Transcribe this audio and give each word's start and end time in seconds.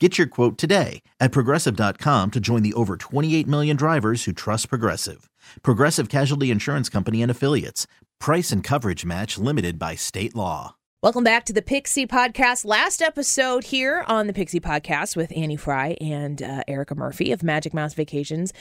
Get 0.00 0.18
your 0.18 0.26
quote 0.26 0.58
today 0.58 1.02
at 1.20 1.30
progressive.com 1.30 2.32
to 2.32 2.40
join 2.40 2.64
the 2.64 2.72
over 2.74 2.96
28 2.96 3.46
million 3.46 3.76
drivers 3.76 4.24
who 4.24 4.32
trust 4.32 4.68
Progressive. 4.68 5.30
Progressive 5.62 6.08
Casualty 6.08 6.50
Insurance 6.50 6.88
Company 6.88 7.22
and 7.22 7.30
Affiliates. 7.30 7.86
Price 8.18 8.50
and 8.50 8.64
coverage 8.64 9.04
match 9.04 9.38
limited 9.38 9.78
by 9.78 9.94
state 9.94 10.34
law. 10.34 10.74
Welcome 11.00 11.22
back 11.22 11.44
to 11.44 11.52
the 11.52 11.62
Pixie 11.62 12.06
Podcast. 12.06 12.64
Last 12.64 13.02
episode 13.02 13.64
here 13.64 14.04
on 14.08 14.26
the 14.26 14.32
Pixie 14.32 14.58
Podcast 14.58 15.14
with 15.16 15.30
Annie 15.36 15.54
Fry 15.54 15.96
and 16.00 16.42
uh, 16.42 16.62
Erica 16.66 16.96
Murphy 16.96 17.30
of 17.30 17.44
Magic 17.44 17.72
Mouse 17.72 17.94
Vacations 17.94 18.52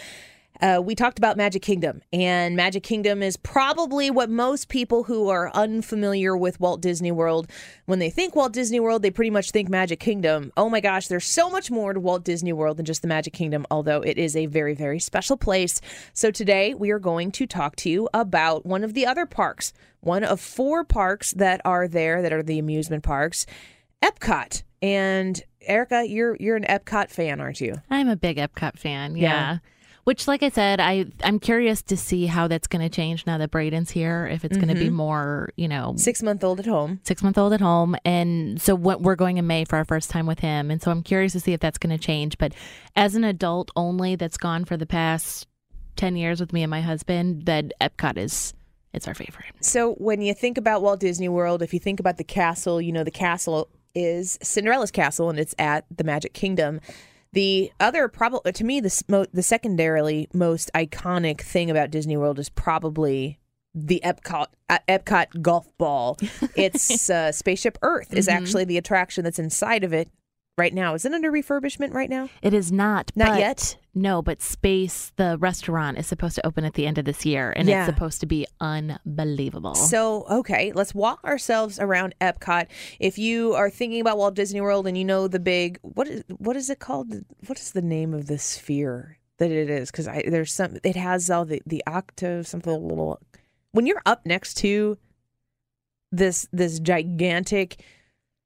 uh, 0.61 0.81
we 0.83 0.95
talked 0.95 1.17
about 1.17 1.35
Magic 1.35 1.61
Kingdom, 1.61 2.01
and 2.13 2.55
Magic 2.55 2.83
Kingdom 2.83 3.23
is 3.23 3.37
probably 3.37 4.09
what 4.11 4.29
most 4.29 4.69
people 4.69 5.03
who 5.03 5.29
are 5.29 5.51
unfamiliar 5.53 6.37
with 6.37 6.59
Walt 6.59 6.81
Disney 6.81 7.11
World, 7.11 7.49
when 7.85 7.99
they 7.99 8.09
think 8.09 8.35
Walt 8.35 8.53
Disney 8.53 8.79
World, 8.79 9.01
they 9.01 9.11
pretty 9.11 9.31
much 9.31 9.51
think 9.51 9.67
Magic 9.67 9.99
Kingdom. 9.99 10.51
Oh 10.55 10.69
my 10.69 10.79
gosh, 10.79 11.07
there's 11.07 11.25
so 11.25 11.49
much 11.49 11.71
more 11.71 11.93
to 11.93 11.99
Walt 11.99 12.23
Disney 12.23 12.53
World 12.53 12.77
than 12.77 12.85
just 12.85 13.01
the 13.01 13.07
Magic 13.07 13.33
Kingdom, 13.33 13.65
although 13.71 14.01
it 14.01 14.17
is 14.17 14.35
a 14.35 14.45
very, 14.45 14.73
very 14.73 14.99
special 14.99 15.37
place. 15.37 15.81
So 16.13 16.31
today 16.31 16.73
we 16.73 16.91
are 16.91 16.99
going 16.99 17.31
to 17.31 17.47
talk 17.47 17.75
to 17.77 17.89
you 17.89 18.07
about 18.13 18.65
one 18.65 18.83
of 18.83 18.93
the 18.93 19.05
other 19.05 19.25
parks, 19.25 19.73
one 20.01 20.23
of 20.23 20.39
four 20.39 20.83
parks 20.83 21.31
that 21.33 21.61
are 21.65 21.87
there 21.87 22.21
that 22.21 22.31
are 22.31 22.43
the 22.43 22.59
amusement 22.59 23.03
parks, 23.03 23.45
Epcot. 24.03 24.63
And 24.81 25.41
Erica, 25.61 26.05
you're 26.07 26.35
you're 26.39 26.57
an 26.57 26.65
Epcot 26.65 27.09
fan, 27.09 27.39
aren't 27.39 27.61
you? 27.61 27.75
I'm 27.89 28.09
a 28.09 28.17
big 28.17 28.37
Epcot 28.37 28.77
fan. 28.77 29.15
yeah. 29.15 29.29
yeah. 29.29 29.57
Which, 30.03 30.27
like 30.27 30.43
I 30.43 30.49
said, 30.49 30.81
I 30.81 31.05
I'm 31.23 31.39
curious 31.39 31.81
to 31.83 31.95
see 31.95 32.25
how 32.25 32.47
that's 32.49 32.67
going 32.67 32.81
to 32.81 32.93
change 32.93 33.25
now 33.25 33.37
that 33.37 33.51
Braden's 33.51 33.89
here. 33.91 34.27
If 34.27 34.43
it's 34.43 34.57
mm-hmm. 34.57 34.65
going 34.65 34.77
to 34.77 34.83
be 34.83 34.89
more, 34.89 35.51
you 35.55 35.67
know, 35.67 35.93
six 35.97 36.21
month 36.21 36.43
old 36.43 36.59
at 36.59 36.65
home, 36.65 36.99
six 37.03 37.23
month 37.23 37.37
old 37.37 37.53
at 37.53 37.61
home, 37.61 37.95
and 38.03 38.61
so 38.61 38.75
what 38.75 39.01
we're 39.01 39.15
going 39.15 39.37
in 39.37 39.47
May 39.47 39.63
for 39.63 39.77
our 39.77 39.85
first 39.85 40.09
time 40.09 40.25
with 40.25 40.39
him, 40.39 40.69
and 40.69 40.81
so 40.81 40.91
I'm 40.91 41.03
curious 41.03 41.31
to 41.33 41.39
see 41.39 41.53
if 41.53 41.61
that's 41.61 41.77
going 41.77 41.97
to 41.97 42.03
change. 42.03 42.37
But 42.37 42.53
as 42.95 43.15
an 43.15 43.23
adult 43.23 43.71
only, 43.75 44.15
that's 44.15 44.37
gone 44.37 44.65
for 44.65 44.75
the 44.75 44.85
past 44.85 45.47
ten 45.95 46.15
years 46.15 46.39
with 46.39 46.51
me 46.51 46.63
and 46.63 46.69
my 46.69 46.81
husband, 46.81 47.45
that 47.45 47.71
Epcot 47.79 48.17
is 48.17 48.53
it's 48.93 49.07
our 49.07 49.15
favorite. 49.15 49.45
So 49.61 49.93
when 49.93 50.21
you 50.21 50.33
think 50.33 50.57
about 50.57 50.81
Walt 50.81 50.99
Disney 50.99 51.29
World, 51.29 51.61
if 51.63 51.73
you 51.73 51.79
think 51.79 51.99
about 51.99 52.17
the 52.17 52.23
castle, 52.23 52.81
you 52.81 52.91
know 52.91 53.03
the 53.03 53.11
castle 53.11 53.69
is 53.95 54.37
Cinderella's 54.41 54.91
castle, 54.91 55.29
and 55.29 55.39
it's 55.39 55.55
at 55.57 55.85
the 55.95 56.03
Magic 56.03 56.33
Kingdom. 56.33 56.81
The 57.33 57.71
other 57.79 58.07
probably 58.07 58.51
to 58.51 58.63
me 58.63 58.79
the 58.79 59.27
the 59.33 59.43
secondarily 59.43 60.27
most 60.33 60.71
iconic 60.73 61.41
thing 61.41 61.69
about 61.69 61.91
Disney 61.91 62.15
World 62.15 62.39
is 62.39 62.49
probably 62.49 63.39
the 63.73 64.01
Epcot 64.05 64.47
uh, 64.69 64.79
Epcot 64.87 65.41
golf 65.41 65.67
ball. 65.77 66.17
It's 66.55 67.09
uh, 67.09 67.31
Spaceship 67.31 67.77
Earth 67.81 68.13
is 68.13 68.27
mm-hmm. 68.27 68.37
actually 68.37 68.65
the 68.65 68.77
attraction 68.77 69.23
that's 69.23 69.39
inside 69.39 69.83
of 69.83 69.93
it 69.93 70.09
right 70.57 70.73
now. 70.73 70.93
Is 70.93 71.05
it 71.05 71.13
under 71.13 71.31
refurbishment 71.31 71.93
right 71.93 72.09
now? 72.09 72.29
It 72.41 72.53
is 72.53 72.71
not. 72.71 73.11
Not 73.15 73.39
yet. 73.39 73.77
No, 73.95 74.21
but 74.21 74.41
Space, 74.41 75.11
the 75.17 75.37
restaurant, 75.39 75.97
is 75.97 76.07
supposed 76.07 76.35
to 76.35 76.45
open 76.45 76.65
at 76.65 76.73
the 76.73 76.87
end 76.87 76.97
of 76.97 77.05
this 77.05 77.25
year, 77.25 77.53
and 77.55 77.67
yeah. 77.67 77.85
it's 77.85 77.93
supposed 77.93 78.19
to 78.21 78.25
be 78.25 78.47
unbelievable. 78.59 79.75
So, 79.75 80.25
okay, 80.29 80.71
let's 80.73 80.95
walk 80.95 81.23
ourselves 81.23 81.79
around 81.79 82.15
Epcot. 82.19 82.67
If 82.99 83.17
you 83.17 83.53
are 83.53 83.69
thinking 83.69 84.01
about 84.01 84.17
Walt 84.17 84.33
Disney 84.33 84.61
World 84.61 84.87
and 84.87 84.97
you 84.97 85.05
know 85.05 85.27
the 85.27 85.39
big 85.39 85.79
what 85.81 86.07
is 86.07 86.23
what 86.37 86.55
is 86.55 86.69
it 86.69 86.79
called? 86.79 87.13
What 87.45 87.59
is 87.59 87.71
the 87.71 87.81
name 87.81 88.13
of 88.13 88.27
the 88.27 88.39
sphere 88.39 89.19
that 89.37 89.51
it 89.51 89.69
is? 89.69 89.91
Because 89.91 90.05
there's 90.05 90.53
some. 90.53 90.77
It 90.83 90.95
has 90.95 91.29
all 91.29 91.45
the 91.45 91.61
the 91.65 91.83
octave 91.85 92.47
something 92.47 92.71
little. 92.71 93.19
When 93.71 93.85
you're 93.85 94.01
up 94.05 94.25
next 94.25 94.55
to 94.55 94.97
this 96.11 96.47
this 96.51 96.79
gigantic 96.79 97.83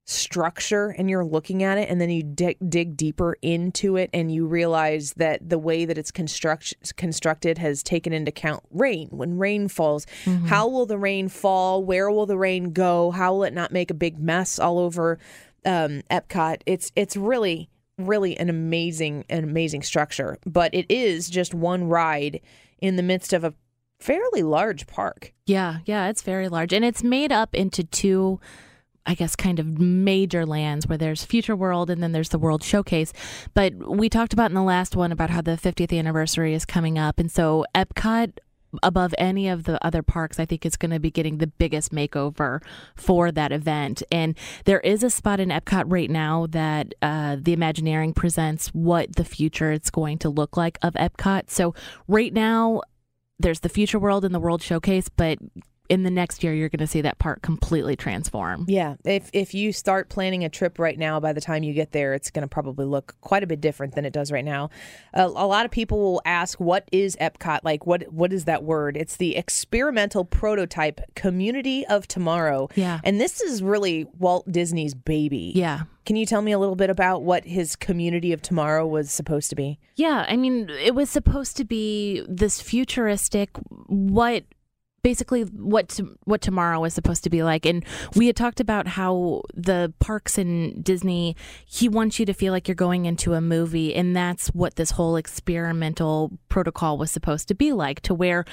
structure 0.08 0.96
and 0.98 1.10
you're 1.10 1.26
looking 1.26 1.64
at 1.64 1.78
it 1.78 1.90
and 1.90 2.00
then 2.00 2.10
you 2.10 2.24
dig, 2.24 2.58
dig 2.70 2.96
deeper 2.96 3.38
into 3.42 3.98
it 3.98 4.10
and 4.14 4.32
you 4.32 4.48
realize 4.48 5.14
that 5.18 5.50
the 5.50 5.60
way 5.60 5.84
that 5.84 5.98
it's 5.98 6.12
construct, 6.12 6.74
constructed 6.96 7.58
has 7.58 7.84
taken 7.84 8.14
into 8.14 8.30
account 8.30 8.64
rain. 8.72 9.10
When 9.12 9.38
rain 9.38 9.68
falls 9.68 10.06
mm-hmm. 10.24 10.46
how 10.46 10.70
will 10.70 10.86
the 10.86 10.98
rain 10.98 11.28
fall? 11.28 11.84
Where 11.84 12.10
will 12.10 12.26
the 12.26 12.38
rain 12.38 12.72
go? 12.72 13.12
How 13.12 13.34
will 13.34 13.44
it 13.44 13.54
not 13.54 13.74
make 13.74 13.92
a 13.92 13.94
big 13.94 14.18
mess 14.18 14.60
all 14.60 14.80
over 14.80 15.20
um, 15.66 16.04
epcot? 16.10 16.62
It's 16.66 16.92
it's 16.96 17.18
really 17.18 17.70
really 17.98 18.38
an 18.38 18.50
amazing 18.50 19.26
an 19.30 19.44
amazing 19.44 19.82
structure 19.82 20.38
but 20.46 20.72
it 20.74 20.86
is 20.88 21.30
just 21.32 21.56
one 21.56 21.86
ride 21.86 22.40
in 22.80 22.96
the 22.96 23.02
midst 23.02 23.34
of 23.34 23.44
a 23.44 23.54
fairly 24.00 24.44
large 24.44 24.88
park. 24.88 25.34
Yeah 25.46 25.80
yeah 25.86 26.08
it's 26.08 26.22
very 26.22 26.48
large 26.48 26.72
and 26.72 26.86
it's 26.86 27.04
made 27.04 27.34
up 27.34 27.54
into 27.54 27.84
two 27.84 28.40
I 29.08 29.14
guess, 29.14 29.36
kind 29.36 29.60
of 29.60 29.80
major 29.80 30.46
lands 30.46 30.86
where 30.86 30.98
there's 30.98 31.24
Future 31.24 31.56
World 31.56 31.90
and 31.90 32.04
then 32.04 32.12
there's 32.12 32.30
the 32.30 32.38
World 32.38 32.64
Showcase. 32.64 33.14
But 33.54 33.74
we 33.74 34.10
talked 34.10 34.34
about 34.34 34.52
in 34.52 34.56
the 34.56 34.62
last 34.62 34.96
one 34.96 35.12
about 35.12 35.30
how 35.30 35.42
the 35.42 35.52
50th 35.52 35.98
anniversary 35.98 36.54
is 36.54 36.66
coming 36.66 37.00
up. 37.00 37.18
And 37.20 37.32
so 37.32 37.66
Epcot 37.74 38.34
above 38.84 39.14
any 39.18 39.48
of 39.48 39.64
the 39.64 39.84
other 39.86 40.04
parks, 40.04 40.40
I 40.40 40.46
think 40.46 40.66
is 40.66 40.76
going 40.76 40.92
to 40.92 41.00
be 41.00 41.12
getting 41.12 41.38
the 41.38 41.48
biggest 41.48 41.92
makeover 41.92 42.62
for 42.96 43.32
that 43.32 43.52
event. 43.52 44.04
And 44.12 44.38
there 44.66 44.82
is 44.82 45.04
a 45.04 45.10
spot 45.10 45.40
in 45.40 45.50
Epcot 45.50 45.86
right 45.88 46.10
now 46.10 46.48
that 46.48 46.94
uh, 47.02 47.38
the 47.40 47.54
Imagineering 47.54 48.14
presents 48.14 48.68
what 48.70 49.16
the 49.16 49.26
future 49.26 49.72
is 49.72 49.90
going 49.90 50.18
to 50.20 50.30
look 50.30 50.58
like 50.58 50.78
of 50.82 50.94
Epcot. 50.94 51.50
So 51.50 51.74
right 52.08 52.34
now, 52.34 52.82
there's 53.40 53.62
the 53.62 53.70
Future 53.70 54.00
World 54.00 54.26
and 54.26 54.34
the 54.34 54.40
World 54.40 54.62
Showcase, 54.62 55.10
but 55.10 55.38
in 55.90 56.04
the 56.04 56.12
next 56.12 56.44
year 56.44 56.54
you're 56.54 56.70
going 56.70 56.80
to 56.80 56.88
see 56.88 57.02
that 57.02 57.20
park 57.20 57.42
completely 57.42 57.96
transform. 57.96 58.66
Yeah, 58.68 58.96
if 59.06 59.30
if 59.34 59.54
you 59.54 59.72
start 59.72 60.10
planning 60.10 60.44
a 60.44 60.50
trip 60.50 60.80
right 60.80 60.98
now, 60.98 61.20
by 61.20 61.34
the 61.34 61.42
time 61.42 61.64
you 61.64 61.74
get 61.74 61.92
there, 61.92 62.14
it's 62.14 62.30
going 62.30 62.44
to 62.44 62.48
probably 62.48 62.86
look 62.86 63.16
quite 63.22 63.44
a 63.44 63.48
bit 63.48 63.62
different 63.62 63.96
than 63.96 64.06
it 64.06 64.14
does 64.14 64.32
right 64.32 64.46
now. 64.46 64.70
a 65.14 65.28
lot 65.28 65.66
of 65.66 65.72
people 65.72 66.00
will 66.00 66.22
ask, 66.26 66.60
"What 66.60 66.88
is 66.92 67.16
Epcot 67.20 67.60
like? 67.64 67.86
What 67.86 68.12
what 68.12 68.34
is 68.34 68.46
that 68.46 68.64
word?" 68.64 68.98
It's 68.98 69.18
the 69.18 69.36
experimental 69.36 70.26
prototype 70.26 71.02
community 71.16 71.86
of 71.88 72.08
tomorrow. 72.08 72.70
Yeah, 72.76 73.00
and 73.04 73.20
this 73.20 73.42
is 73.42 73.64
really 73.64 74.08
Walt 74.18 74.52
Disney's 74.52 74.94
baby. 74.94 75.52
Yeah. 75.56 75.84
Can 76.06 76.16
you 76.16 76.26
tell 76.26 76.42
me 76.42 76.54
a 76.54 76.60
little 76.60 76.78
bit 76.78 76.90
about 76.90 77.24
what 77.24 77.44
his 77.44 77.76
community 77.76 78.32
of 78.32 78.42
tomorrow 78.42 78.88
was 78.88 79.12
supposed 79.12 79.50
to 79.50 79.58
be? 79.58 79.78
Yeah, 79.98 80.26
I 80.26 80.38
mean, 80.38 80.70
it 80.70 80.96
was 80.96 81.10
supposed 81.10 81.58
to 81.58 81.66
be 81.66 82.24
this 82.30 82.62
futuristic 82.62 83.50
what 83.88 84.46
basically 85.08 85.44
what 85.44 85.88
to, 85.88 86.18
what 86.26 86.42
tomorrow 86.42 86.84
is 86.84 86.94
supposed 86.94 87.24
to 87.24 87.30
be 87.30 87.42
like. 87.42 87.66
And 87.66 87.86
we 88.14 88.28
had 88.28 88.36
talked 88.36 88.60
about 88.60 88.90
how 88.90 89.42
the 89.54 89.94
parks 90.00 90.38
in 90.38 90.82
Disney 90.82 91.38
he 91.66 91.88
wants 91.88 92.20
you 92.20 92.26
to 92.26 92.34
feel 92.34 92.52
like 92.52 92.68
you're 92.68 92.76
going 92.76 93.06
into 93.06 93.34
a 93.34 93.40
movie. 93.40 93.96
And 93.96 94.14
that's 94.14 94.50
what 94.50 94.76
this 94.76 94.92
whole 94.92 95.16
experimental 95.16 96.38
protocol 96.50 96.98
was 96.98 97.10
supposed 97.10 97.48
to 97.48 97.56
be 97.56 97.72
like 97.72 98.02
to 98.02 98.14
where 98.14 98.44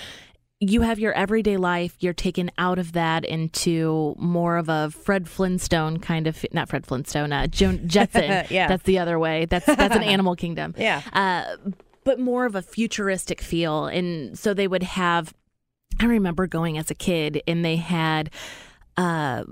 you 0.61 0.83
have 0.83 1.01
your 1.01 1.13
everyday 1.15 1.57
life 1.57 1.97
you're 1.99 2.13
taken 2.13 2.53
out 2.57 2.79
of 2.79 2.93
that 2.93 3.25
into 3.25 4.15
more 4.17 4.57
of 4.57 4.69
a 4.69 4.93
Fred 4.93 5.29
Flintstone 5.29 5.99
kind 5.99 6.29
of 6.29 6.47
not 6.53 6.69
Fred 6.69 6.87
Flintstone 6.87 7.33
uh, 7.33 7.49
Joan 7.49 7.81
Jetson. 7.89 8.47
Yeah. 8.49 8.69
That's 8.69 8.85
the 8.85 9.01
other 9.01 9.19
way. 9.19 9.47
That's 9.47 9.67
that's 9.67 9.97
an 9.97 10.03
animal 10.15 10.37
kingdom. 10.37 10.73
Yeah. 10.79 11.03
Uh, 11.13 11.57
but 12.05 12.21
more 12.21 12.45
of 12.45 12.55
a 12.55 12.63
futuristic 12.63 13.41
feel. 13.41 13.87
And 13.87 14.39
so 14.39 14.55
they 14.55 14.69
would 14.69 14.85
have 14.85 15.35
I 16.01 16.07
remember 16.07 16.47
going 16.47 16.79
as 16.79 16.91
a 16.91 16.95
kid 16.95 17.43
and 17.47 17.65
they 17.65 17.77
had 17.77 18.31
uh 18.97 19.45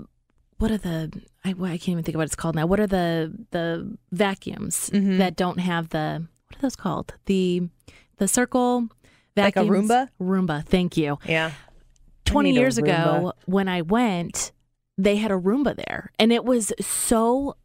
what 0.57 0.71
are 0.71 0.77
the 0.77 1.11
I, 1.43 1.49
I 1.49 1.53
can't 1.77 1.89
even 1.89 2.03
think 2.03 2.15
of 2.15 2.19
what 2.19 2.25
it's 2.25 2.35
called 2.35 2.55
now. 2.55 2.65
What 2.65 2.79
are 2.79 2.87
the 2.87 3.33
the 3.51 3.97
vacuums 4.11 4.89
Mhm. 4.91 5.17
that 5.17 5.35
don't 5.35 5.59
have 5.59 5.89
the 5.89 6.25
what 6.49 6.57
are 6.57 6.61
those 6.61 6.75
called? 6.75 7.13
The 7.25 7.69
the 8.17 8.27
circle 8.27 8.87
vacuum 9.35 9.67
Like 9.67 9.89
a. 9.89 9.93
Roomba? 9.93 10.09
Roomba. 10.21 10.65
Thank 10.65 10.95
you. 10.97 11.17
Yeah. 11.27 11.51
20 12.25 12.51
years 12.53 12.77
ago 12.77 13.33
when 13.45 13.67
I 13.67 13.81
went, 13.81 14.51
they 14.97 15.17
had 15.17 15.31
a 15.31 15.35
Roomba 15.37 15.75
there. 15.75 16.11
And 16.19 16.31
it 16.31 16.45
was 16.45 16.71
so 16.79 17.55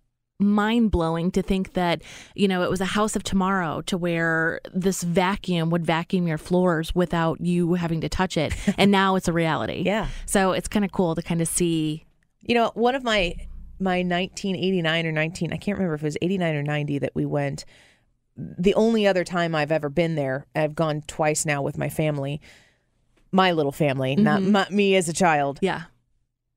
mind 0.49 0.91
blowing 0.91 1.31
to 1.33 1.43
think 1.43 1.73
that, 1.73 2.01
you 2.35 2.47
know, 2.47 2.63
it 2.63 2.71
was 2.71 2.81
a 2.81 2.85
house 2.87 3.17
of 3.17 3.23
tomorrow 3.25 3.81
to 3.83 3.99
where 3.99 4.61
this 4.73 5.03
vacuum 5.03 5.71
would 5.71 5.85
vacuum 5.85 6.29
your 6.29 6.39
floors 6.39 6.95
without 6.95 7.41
you 7.41 7.75
having 7.75 8.01
to 8.01 8.09
touch 8.09 8.37
it. 8.37 8.55
and 8.79 8.91
now 8.91 9.17
it's 9.17 9.27
a 9.29 9.33
reality. 9.33 9.83
Yeah. 9.85 10.07
So 10.27 10.53
it's 10.53 10.69
kind 10.69 10.85
of 10.85 10.93
cool 10.93 11.15
to 11.15 11.23
kind 11.23 11.41
of 11.41 11.49
see. 11.49 12.05
You 12.43 12.55
know, 12.55 12.71
one 12.75 12.95
of 12.95 13.03
my 13.03 13.35
my 13.81 13.99
1989 13.99 15.07
or 15.07 15.13
19, 15.13 15.53
I 15.53 15.57
can't 15.57 15.79
remember 15.79 15.95
if 15.95 16.03
it 16.03 16.07
was 16.07 16.17
89 16.21 16.57
or 16.57 16.63
90 16.65 16.99
that 16.99 17.13
we 17.15 17.25
went. 17.25 17.65
The 18.37 18.75
only 18.75 19.07
other 19.07 19.23
time 19.25 19.55
I've 19.55 19.71
ever 19.71 19.89
been 19.89 20.17
there, 20.17 20.47
I've 20.55 20.75
gone 20.75 21.03
twice 21.07 21.47
now 21.47 21.63
with 21.63 21.79
my 21.79 21.89
family, 21.89 22.41
my 23.31 23.53
little 23.53 23.71
family, 23.71 24.17
not 24.17 24.41
Mhm. 24.41 24.51
my, 24.51 24.67
me 24.71 24.97
as 24.97 25.09
a 25.09 25.13
child. 25.13 25.59
Yeah. 25.63 25.83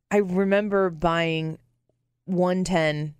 I 0.09 0.17
remember 0.17 0.89
buying 0.89 1.59
110 2.25 3.13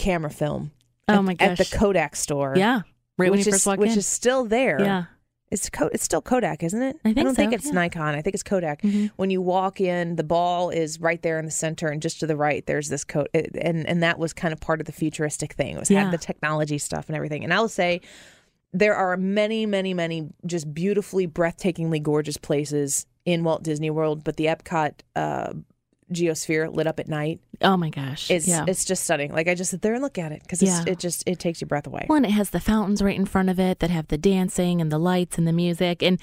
camera 0.00 0.30
film 0.30 0.70
Oh 1.08 1.14
at, 1.14 1.24
my 1.24 1.36
at 1.38 1.58
the. 1.58 1.64
Kodak 1.76 2.16
store. 2.16 2.54
Yeah. 2.56 2.82
Right 3.18 3.30
when 3.30 3.38
which 3.38 3.46
you 3.46 3.52
is 3.52 3.66
which 3.66 3.92
in. 3.92 3.98
is 3.98 4.06
still 4.06 4.44
there. 4.44 4.80
yeah. 4.80 5.04
It's 5.50 5.68
Co- 5.68 5.90
it's 5.92 6.04
still 6.04 6.22
Kodak, 6.22 6.62
isn't 6.62 6.80
it? 6.80 6.96
I 7.04 7.12
think 7.12 7.26
don't 7.26 7.34
think 7.34 7.52
it's 7.52 7.66
yeah. 7.66 7.72
Nikon. 7.72 8.14
I 8.14 8.22
think 8.22 8.34
it's 8.34 8.44
Kodak. 8.44 8.82
Mhm. 8.82 9.10
When 9.16 9.30
you 9.30 9.42
walk 9.42 9.80
in, 9.80 10.14
the 10.14 10.22
ball 10.22 10.70
is 10.70 11.00
right 11.00 11.20
there 11.22 11.40
in 11.40 11.44
the 11.44 11.50
center, 11.50 11.88
and 11.88 12.00
just 12.00 12.20
to 12.20 12.26
the 12.28 12.36
right, 12.36 12.64
there's 12.66 12.88
this 12.88 13.02
coat, 13.04 13.26
and 13.34 13.84
and 13.88 14.00
that 14.04 14.16
was 14.18 14.32
kind 14.32 14.52
of 14.52 14.60
part 14.60 14.78
of 14.80 14.86
the 14.86 14.92
futuristic 14.92 15.54
thing. 15.54 15.74
It 15.74 15.80
was 15.80 15.90
Yeah. 15.90 16.04
had 16.04 16.12
the 16.12 16.18
technology 16.18 16.78
stuff 16.78 17.08
and 17.08 17.16
everything. 17.16 17.42
And 17.42 17.52
I 17.52 17.58
will 17.60 17.68
say, 17.68 18.00
there 18.72 18.94
are 18.94 19.16
many, 19.16 19.66
many, 19.66 19.92
many 19.92 20.28
just 20.46 20.72
beautifully, 20.72 21.26
breathtakingly 21.26 22.00
gorgeous 22.00 22.36
places 22.36 23.06
in 23.24 23.42
Walt 23.42 23.64
Disney 23.64 23.90
World, 23.90 24.22
but 24.22 24.36
the 24.36 24.46
Epcot 24.46 24.92
uh, 25.16 25.52
geosphere 26.12 26.72
lit 26.74 26.86
up 26.86 26.98
at 27.00 27.08
night 27.08 27.40
Oh 27.62 27.76
my 27.76 27.90
gosh. 27.90 28.30
is 28.30 28.48
yeah. 28.48 28.64
it's 28.66 28.84
just 28.84 29.04
stunning. 29.04 29.32
Like 29.32 29.46
I 29.48 29.54
just 29.54 29.70
sit 29.70 29.82
there 29.82 29.94
and 29.94 30.02
look 30.02 30.18
at 30.18 30.32
it 30.32 30.42
because 30.42 30.62
Yeah. 30.62 30.82
it 30.86 30.98
just 30.98 31.22
it 31.26 31.38
takes 31.38 31.60
your 31.60 31.68
breath 31.68 31.86
away. 31.86 32.06
Well, 32.08 32.16
and 32.16 32.26
it 32.26 32.30
has 32.32 32.50
the 32.50 32.60
fountains 32.60 33.02
right 33.02 33.16
in 33.16 33.26
front 33.26 33.48
of 33.50 33.60
it 33.60 33.80
that 33.80 33.90
have 33.90 34.08
the 34.08 34.18
dancing 34.18 34.80
and 34.80 34.90
the 34.90 34.98
lights 34.98 35.36
and 35.38 35.46
the 35.46 35.52
music. 35.52 36.02
And 36.02 36.18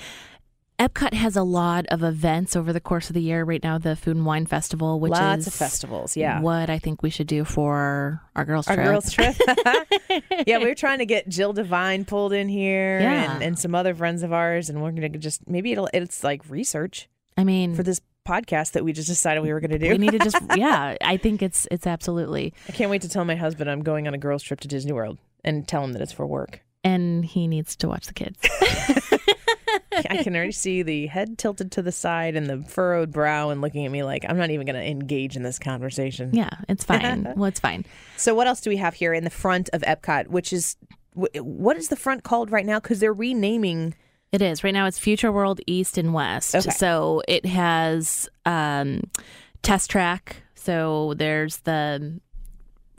Epcot 0.80 1.14
has 1.16 1.36
a 1.36 1.42
lot 1.42 1.88
of 1.88 2.04
events 2.04 2.56
over 2.56 2.72
the 2.72 2.80
course 2.80 3.10
of 3.10 3.16
the 3.16 3.22
year. 3.22 3.44
Right 3.44 3.64
now, 3.64 3.80
the 3.80 3.96
Food 3.96 4.16
and 4.16 4.28
Wine 4.28 4.46
Festival, 4.46 5.00
which 5.00 5.12
Lots 5.12 5.42
is 5.42 5.48
of 5.48 5.54
festivals, 5.56 6.16
yeah. 6.16 6.40
what 6.40 6.70
I 6.70 6.78
think 6.78 7.02
we 7.02 7.10
should 7.10 7.26
do 7.26 7.44
for 7.46 8.22
our 8.36 8.46
girls' 8.46 8.68
Our 8.68 8.76
trip. 8.76 8.88
girls 8.88 9.12
trip. 9.12 9.36
yeah, 10.46 10.60
we 10.60 10.66
were 10.68 10.76
trying 10.76 11.00
to 11.00 11.08
get 11.08 11.28
Jill 11.30 11.52
Devine 11.54 12.06
pulled 12.06 12.32
in 12.32 12.48
here 12.48 13.00
Yeah. 13.00 13.34
and, 13.36 13.44
and 13.44 13.60
some 13.60 13.74
other 13.74 13.96
friends 13.96 14.22
of 14.22 14.32
ours, 14.32 14.70
and 14.70 14.84
we're 14.84 14.92
gonna 14.92 15.10
just 15.10 15.48
maybe 15.50 15.72
it'll 15.72 15.90
it's 15.96 16.24
like 16.24 16.42
research 16.48 17.10
I 17.36 17.44
mean, 17.44 17.74
for 17.74 17.82
this 17.82 18.00
podcast 18.28 18.74
that 18.74 18.84
we 18.84 18.92
just 18.94 19.08
decided 19.08 19.42
we 19.42 19.54
were 19.54 19.60
gonna 19.60 19.80
do. 19.80 19.90
we 19.90 19.98
need 19.98 20.12
to 20.12 20.20
just 20.20 20.38
yeah. 20.56 20.96
I 21.02 21.18
think 21.18 21.42
it's 21.42 21.68
it's 21.72 21.88
absolutely, 21.88 22.54
I 22.68 22.72
can't 22.74 22.92
wait 22.92 23.02
to 23.04 23.10
tell 23.10 23.26
my 23.26 23.36
husband 23.36 23.70
I'm 23.70 23.82
going 23.84 24.08
on 24.08 24.14
a 24.14 24.18
girls 24.18 24.44
trip 24.44 24.60
to 24.62 24.68
Disney 24.68 24.92
World 24.92 25.18
and 25.44 25.68
tell 25.68 25.84
him 25.84 25.94
that 25.94 26.02
it's 26.02 26.12
for 26.12 26.28
work. 26.28 26.62
and 26.84 27.24
he 27.26 27.48
needs 27.48 27.76
to 27.78 27.88
watch 27.88 28.08
the 28.08 28.14
kids. 28.14 28.38
I 30.10 30.22
can 30.24 30.36
already 30.36 30.52
see 30.52 30.84
the 30.84 31.08
head 31.08 31.38
tilted 31.38 31.72
to 31.74 31.82
the 31.82 31.92
side 31.92 32.36
and 32.36 32.48
the 32.48 32.62
furrowed 32.64 33.12
brow 33.12 33.50
and 33.50 33.62
looking 33.62 33.86
at 33.86 33.92
me 33.92 34.04
like 34.04 34.26
I'm 34.30 34.38
not 34.38 34.52
even 34.52 34.68
gonna 34.68 34.80
engage 34.80 35.36
in 35.36 35.44
this 35.44 35.58
conversation. 35.60 36.32
yeah, 36.34 36.52
it's 36.70 36.84
fine. 36.84 37.34
well, 37.36 37.46
it's 37.46 37.60
fine. 37.60 37.86
So 38.16 38.36
what 38.36 38.48
else 38.48 38.62
do 38.62 38.70
we 38.70 38.78
have 38.78 38.94
here 38.94 39.14
in 39.14 39.24
the 39.24 39.30
front 39.32 39.70
of 39.74 39.82
Epcot, 39.82 40.28
which 40.28 40.54
is 40.54 40.76
what 41.14 41.78
is 41.78 41.88
the 41.90 41.96
front 41.96 42.24
called 42.24 42.52
right 42.52 42.66
now? 42.66 42.80
Because 42.80 43.00
they're 43.00 43.14
renaming. 43.14 43.96
It 44.32 44.42
is 44.42 44.64
right 44.64 44.74
now. 44.74 44.86
It's 44.88 45.00
Future 45.00 45.32
World 45.32 45.62
East 45.68 45.98
and 45.98 46.14
West. 46.14 46.56
Okay. 46.56 46.70
So 46.72 47.22
it 47.28 47.46
has 47.46 48.30
um, 48.46 49.02
test 49.62 49.90
track. 49.90 50.44
So 50.56 51.14
there's 51.16 51.58
the 51.58 52.20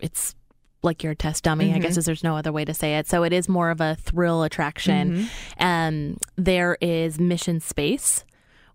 it's 0.00 0.34
like 0.82 1.02
your 1.02 1.14
test 1.14 1.44
dummy. 1.44 1.74
I 1.74 1.78
guess 1.80 1.96
is 1.96 2.06
there's 2.06 2.24
no 2.24 2.36
other 2.36 2.52
way 2.52 2.64
to 2.64 2.72
say 2.72 2.96
it. 2.96 3.06
So 3.08 3.24
it 3.24 3.32
is 3.32 3.48
more 3.48 3.70
of 3.70 3.80
a 3.80 3.96
thrill 3.96 4.42
attraction. 4.42 5.28
Um, 5.58 6.16
there 6.36 6.78
is 6.80 7.18
Mission 7.18 7.60
Space, 7.60 8.24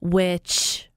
which 0.01 0.89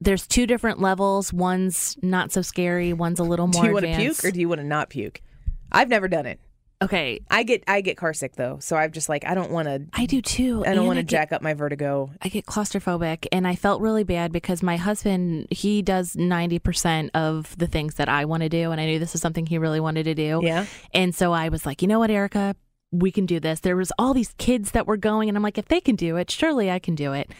there's 0.00 0.26
two 0.26 0.46
different 0.46 0.80
levels. 0.80 1.32
One's 1.32 1.96
not 2.02 2.32
so 2.32 2.42
scary. 2.42 2.92
One's 2.92 3.20
a 3.20 3.24
little 3.24 3.46
more. 3.46 3.62
Do 3.62 3.68
you 3.68 3.74
want 3.74 3.86
to 3.86 3.96
puke 3.96 4.24
or 4.24 4.30
do 4.30 4.40
you 4.40 4.48
want 4.48 4.60
to 4.60 4.66
not 4.66 4.90
puke? 4.90 5.22
I've 5.70 5.88
never 5.88 6.08
done 6.08 6.26
it. 6.26 6.40
Okay, 6.80 7.20
I 7.28 7.42
get 7.42 7.64
I 7.66 7.80
get 7.80 7.96
car 7.96 8.14
sick 8.14 8.36
though, 8.36 8.58
so 8.60 8.76
I'm 8.76 8.92
just 8.92 9.08
like 9.08 9.24
I 9.26 9.34
don't 9.34 9.50
want 9.50 9.66
to. 9.66 9.82
I 9.94 10.06
do 10.06 10.22
too. 10.22 10.64
I 10.64 10.74
don't 10.74 10.86
want 10.86 10.98
to 10.98 11.02
jack 11.02 11.32
up 11.32 11.42
my 11.42 11.52
vertigo. 11.52 12.10
I 12.22 12.28
get 12.28 12.46
claustrophobic 12.46 13.26
and 13.32 13.48
I 13.48 13.56
felt 13.56 13.80
really 13.80 14.04
bad 14.04 14.30
because 14.30 14.62
my 14.62 14.76
husband, 14.76 15.48
he 15.50 15.82
does 15.82 16.14
90% 16.14 17.10
of 17.14 17.56
the 17.58 17.66
things 17.66 17.94
that 17.94 18.08
I 18.08 18.26
want 18.26 18.44
to 18.44 18.48
do. 18.48 18.70
And 18.70 18.80
I 18.80 18.86
knew 18.86 19.00
this 19.00 19.16
is 19.16 19.20
something 19.20 19.44
he 19.44 19.58
really 19.58 19.80
wanted 19.80 20.04
to 20.04 20.14
do. 20.14 20.40
Yeah. 20.42 20.66
And 20.94 21.12
so 21.12 21.32
I 21.32 21.48
was 21.48 21.66
like, 21.66 21.82
you 21.82 21.88
know 21.88 21.98
what, 21.98 22.12
Erica, 22.12 22.54
we 22.92 23.10
can 23.10 23.26
do 23.26 23.40
this. 23.40 23.58
There 23.60 23.76
was 23.76 23.90
all 23.98 24.14
these 24.14 24.34
kids 24.38 24.70
that 24.70 24.86
were 24.86 24.96
going 24.96 25.28
and 25.28 25.36
I'm 25.36 25.42
like, 25.42 25.58
if 25.58 25.66
they 25.66 25.80
can 25.80 25.96
do 25.96 26.16
it, 26.16 26.30
surely 26.30 26.70
I 26.70 26.78
can 26.78 26.94
do 26.94 27.12
it. 27.12 27.32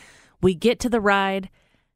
We 0.43 0.55
get 0.55 0.81
to 0.81 0.89
the 0.89 1.01
ride. 1.01 1.49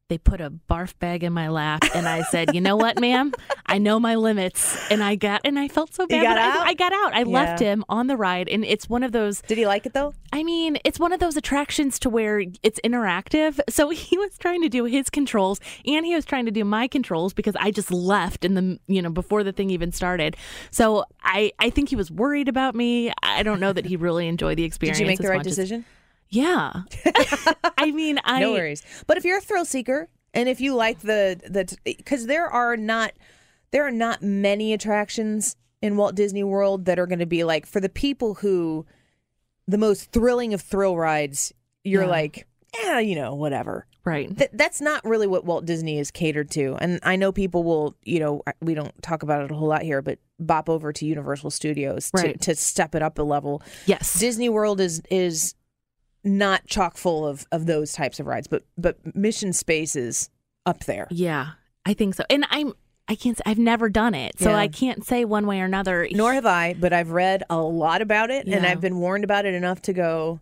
They 0.09 0.17
put 0.17 0.41
a 0.41 0.51
barf 0.69 0.93
bag 0.99 1.23
in 1.23 1.31
my 1.31 1.47
lap 1.47 1.83
and 1.95 2.09
I 2.09 2.23
said, 2.23 2.53
you 2.53 2.59
know 2.59 2.75
what, 2.75 2.99
ma'am? 2.99 3.31
I 3.65 3.77
know 3.77 4.01
my 4.01 4.15
limits. 4.15 4.77
And 4.91 5.01
I 5.01 5.15
got, 5.15 5.41
and 5.45 5.57
I 5.57 5.69
felt 5.69 5.93
so 5.93 6.05
bad. 6.05 6.21
got 6.23 6.35
but 6.35 6.67
I- 6.67 6.69
I, 6.71 6.73
got 6.73 6.91
out. 6.91 7.13
I 7.13 7.23
left 7.23 7.59
him 7.61 7.85
on 7.87 8.07
the 8.07 8.17
ride. 8.17 8.49
And 8.49 8.65
it's 8.65 8.89
one 8.89 9.03
of 9.03 9.13
those, 9.13 9.41
Did 9.43 9.57
he 9.57 9.65
like 9.65 9.85
it 9.85 9.93
though? 9.93 10.13
I 10.33 10.43
mean, 10.43 10.77
it's 10.83 10.99
one 10.99 11.13
of 11.13 11.21
those 11.21 11.37
attractions 11.37 11.99
to 11.99 12.09
where 12.09 12.43
it's 12.61 12.79
interactive. 12.83 13.59
So 13.73 13.89
he 13.89 14.17
was 14.17 14.37
trying 14.37 14.61
to 14.61 14.69
do 14.69 14.83
his 14.85 15.09
controls 15.09 15.59
and 15.85 16.05
he 16.05 16.13
was 16.13 16.25
trying 16.25 16.45
to 16.45 16.51
do 16.51 16.63
my 16.63 16.87
controls 16.87 17.33
because 17.33 17.55
I 17.59 17.71
just 17.71 17.91
left 17.91 18.45
in 18.45 18.53
the, 18.53 18.79
you 18.87 19.01
know, 19.01 19.09
before 19.09 19.43
the 19.43 19.51
thing 19.51 19.69
even 19.71 19.91
started. 19.91 20.35
So 20.69 21.05
I, 21.23 21.53
I 21.59 21.69
think 21.71 21.89
he 21.89 21.95
was 21.95 22.11
worried 22.11 22.49
about 22.49 22.75
me. 22.75 23.11
I 23.23 23.41
don't 23.41 23.59
know 23.59 23.73
that 23.73 23.85
he 23.85 23.95
really 23.95 24.27
enjoyed 24.27 24.57
the 24.57 24.63
experience. 24.63 24.99
Did 24.99 25.05
you 25.05 25.07
make 25.07 25.19
the 25.19 25.29
right 25.29 25.37
much 25.37 25.47
as- 25.47 25.55
decision? 25.55 25.85
Yeah. 26.33 26.81
I 27.77 27.91
mean, 27.91 28.19
I. 28.23 28.39
no 28.39 28.53
worries. 28.53 28.81
But 29.07 29.17
if 29.17 29.25
you're 29.25 29.37
a 29.37 29.41
thrill 29.41 29.65
seeker 29.65 30.09
and 30.33 30.49
if 30.49 30.59
you 30.59 30.75
like 30.75 30.99
the 30.99 31.39
the 31.47 31.77
because 31.83 32.25
there 32.25 32.47
are 32.47 32.75
not 32.75 33.11
there 33.71 33.85
are 33.85 33.91
not 33.91 34.21
many 34.21 34.73
attractions 34.73 35.55
in 35.81 35.97
Walt 35.97 36.15
Disney 36.15 36.43
World 36.43 36.85
that 36.85 36.97
are 36.99 37.07
going 37.07 37.19
to 37.19 37.25
be 37.25 37.43
like 37.43 37.65
for 37.65 37.79
the 37.79 37.89
people 37.89 38.35
who 38.35 38.85
the 39.67 39.77
most 39.77 40.11
thrilling 40.11 40.53
of 40.53 40.61
thrill 40.61 40.97
rides. 40.97 41.53
You're 41.83 42.03
Yeah. 42.03 42.09
like, 42.09 42.47
yeah, 42.83 42.99
you 42.99 43.15
know, 43.15 43.35
whatever. 43.35 43.85
Right. 44.05 44.35
Th- 44.37 44.49
that's 44.53 44.81
not 44.81 45.03
really 45.05 45.27
what 45.27 45.45
Walt 45.45 45.65
Disney 45.65 45.97
is 45.99 46.11
catered 46.11 46.49
to. 46.51 46.75
And 46.79 46.99
I 47.03 47.15
know 47.15 47.31
people 47.31 47.63
will, 47.63 47.95
you 48.03 48.19
know, 48.19 48.41
we 48.61 48.73
don't 48.73 48.91
talk 49.01 49.23
about 49.23 49.43
it 49.43 49.51
a 49.51 49.53
whole 49.55 49.67
lot 49.69 49.81
here, 49.83 50.01
but 50.01 50.19
bop 50.39 50.69
over 50.69 50.91
to 50.91 51.05
Universal 51.05 51.51
Studios 51.51 52.11
to, 52.17 52.37
to 52.37 52.55
step 52.55 52.95
it 52.95 53.01
up 53.01 53.17
a 53.19 53.23
level. 53.23 53.61
Yes. 53.85 54.19
Disney 54.19 54.49
World 54.49 54.81
is 54.81 55.01
is 55.09 55.55
not 56.23 56.65
chock 56.67 56.97
full 56.97 57.27
of 57.27 57.45
of 57.51 57.65
those 57.65 57.93
types 57.93 58.19
of 58.19 58.27
rides, 58.27 58.47
but 58.47 58.63
but 58.77 59.15
Mission 59.15 59.53
Space 59.53 59.95
is 59.95 60.29
up 60.65 60.85
there. 60.85 61.07
yeah, 61.11 61.51
I 61.85 61.93
think 61.93 62.15
so. 62.15 62.23
And 62.29 62.45
I'm. 62.49 62.73
I 63.05 63.15
can't. 63.15 63.35
Say, 63.35 63.43
I've 63.45 63.57
never 63.59 63.89
done 63.89 64.15
it, 64.15 64.39
so 64.39 64.51
Yeah. 64.51 64.57
I 64.57 64.69
can't 64.69 65.05
say 65.05 65.25
one 65.25 65.45
way 65.45 65.59
or 65.59 65.65
another. 65.65 66.07
Nor 66.11 66.33
have 66.33 66.45
I, 66.45 66.73
but 66.73 66.93
I've 66.93 67.11
read 67.11 67.43
a 67.49 67.57
lot 67.57 68.01
about 68.01 68.31
it, 68.31 68.47
and 68.47 68.65
I've 68.65 68.79
been 68.79 68.97
warned 68.97 69.25
about 69.25 69.45
it 69.45 69.53
enough 69.53 69.81
to 69.83 69.93
go. 69.93 70.39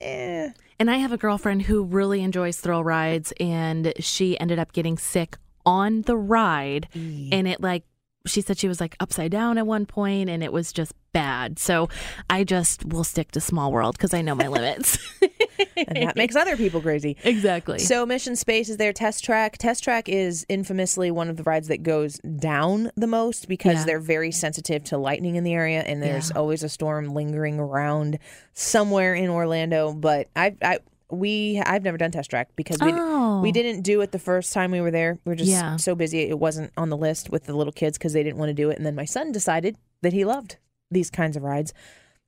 Eh. 0.00 0.50
And 0.80 0.90
I 0.90 0.96
have 0.96 1.12
a 1.12 1.16
girlfriend 1.16 1.62
who 1.62 1.84
really 1.84 2.20
enjoys 2.22 2.58
thrill 2.58 2.82
rides, 2.82 3.32
and 3.38 3.92
she 4.00 4.38
ended 4.40 4.58
up 4.58 4.72
getting 4.72 4.98
sick 4.98 5.38
on 5.64 6.02
the 6.02 6.16
ride. 6.16 6.88
And 6.94 7.46
it, 7.46 7.60
like, 7.60 7.84
she 8.26 8.40
said 8.40 8.56
she 8.58 8.68
was 8.68 8.80
like 8.80 8.96
upside 9.00 9.30
down 9.30 9.58
at 9.58 9.66
one 9.66 9.84
point, 9.86 10.30
and 10.30 10.42
it 10.42 10.52
was 10.52 10.72
just 10.72 10.92
bad. 11.12 11.58
So 11.58 11.88
I 12.30 12.42
just 12.44 12.84
will 12.86 13.04
stick 13.04 13.30
to 13.32 13.40
Small 13.40 13.70
World 13.70 13.96
because 13.96 14.14
I 14.14 14.22
know 14.22 14.34
my 14.34 14.48
limits. 14.48 14.98
and 15.76 15.96
that 16.08 16.16
makes 16.16 16.34
other 16.34 16.56
people 16.56 16.80
crazy. 16.80 17.16
exactly. 17.22 17.78
So 17.78 18.06
Mission 18.06 18.34
Space 18.34 18.68
is 18.70 18.78
their 18.78 18.92
test 18.92 19.24
track. 19.24 19.58
Test 19.58 19.84
track 19.84 20.08
is 20.08 20.46
infamously 20.48 21.10
one 21.10 21.28
of 21.28 21.36
the 21.36 21.42
rides 21.42 21.68
that 21.68 21.82
goes 21.82 22.18
down 22.38 22.90
the 22.96 23.06
most 23.06 23.46
because 23.46 23.80
Yeah. 23.80 23.84
they're 23.84 24.00
very 24.00 24.32
sensitive 24.32 24.84
to 24.84 24.98
lightning 24.98 25.36
in 25.36 25.44
the 25.44 25.52
area, 25.52 25.80
and 25.82 26.02
there's 26.02 26.30
Yeah. 26.30 26.38
always 26.38 26.62
a 26.62 26.68
storm 26.68 27.08
lingering 27.14 27.60
around 27.60 28.18
somewhere 28.54 29.14
in 29.14 29.28
Orlando. 29.28 29.92
But 29.92 30.28
I, 30.34 30.56
I, 30.62 30.78
we, 31.10 31.60
I've 31.64 31.82
never 31.82 31.96
done 31.98 32.10
test 32.10 32.30
track 32.30 32.48
because 32.56 32.78
we, 32.80 32.92
Oh. 32.94 33.40
we 33.40 33.52
didn't 33.52 33.82
do 33.82 34.00
it 34.00 34.12
the 34.12 34.18
first 34.18 34.52
time 34.52 34.70
we 34.70 34.80
were 34.80 34.90
there. 34.90 35.18
We 35.24 35.30
were 35.30 35.36
just 35.36 35.50
Yeah. 35.50 35.76
so 35.76 35.94
busy; 35.94 36.20
it 36.22 36.38
wasn't 36.38 36.72
on 36.76 36.88
the 36.88 36.96
list 36.96 37.30
with 37.30 37.44
the 37.44 37.54
little 37.54 37.72
kids 37.72 37.98
because 37.98 38.12
they 38.12 38.22
didn't 38.22 38.38
want 38.38 38.48
to 38.50 38.54
do 38.54 38.70
it. 38.70 38.76
And 38.76 38.86
then 38.86 38.94
my 38.94 39.04
son 39.04 39.32
decided 39.32 39.76
that 40.02 40.12
he 40.12 40.24
loved 40.24 40.56
these 40.90 41.10
kinds 41.10 41.36
of 41.36 41.42
rides, 41.42 41.72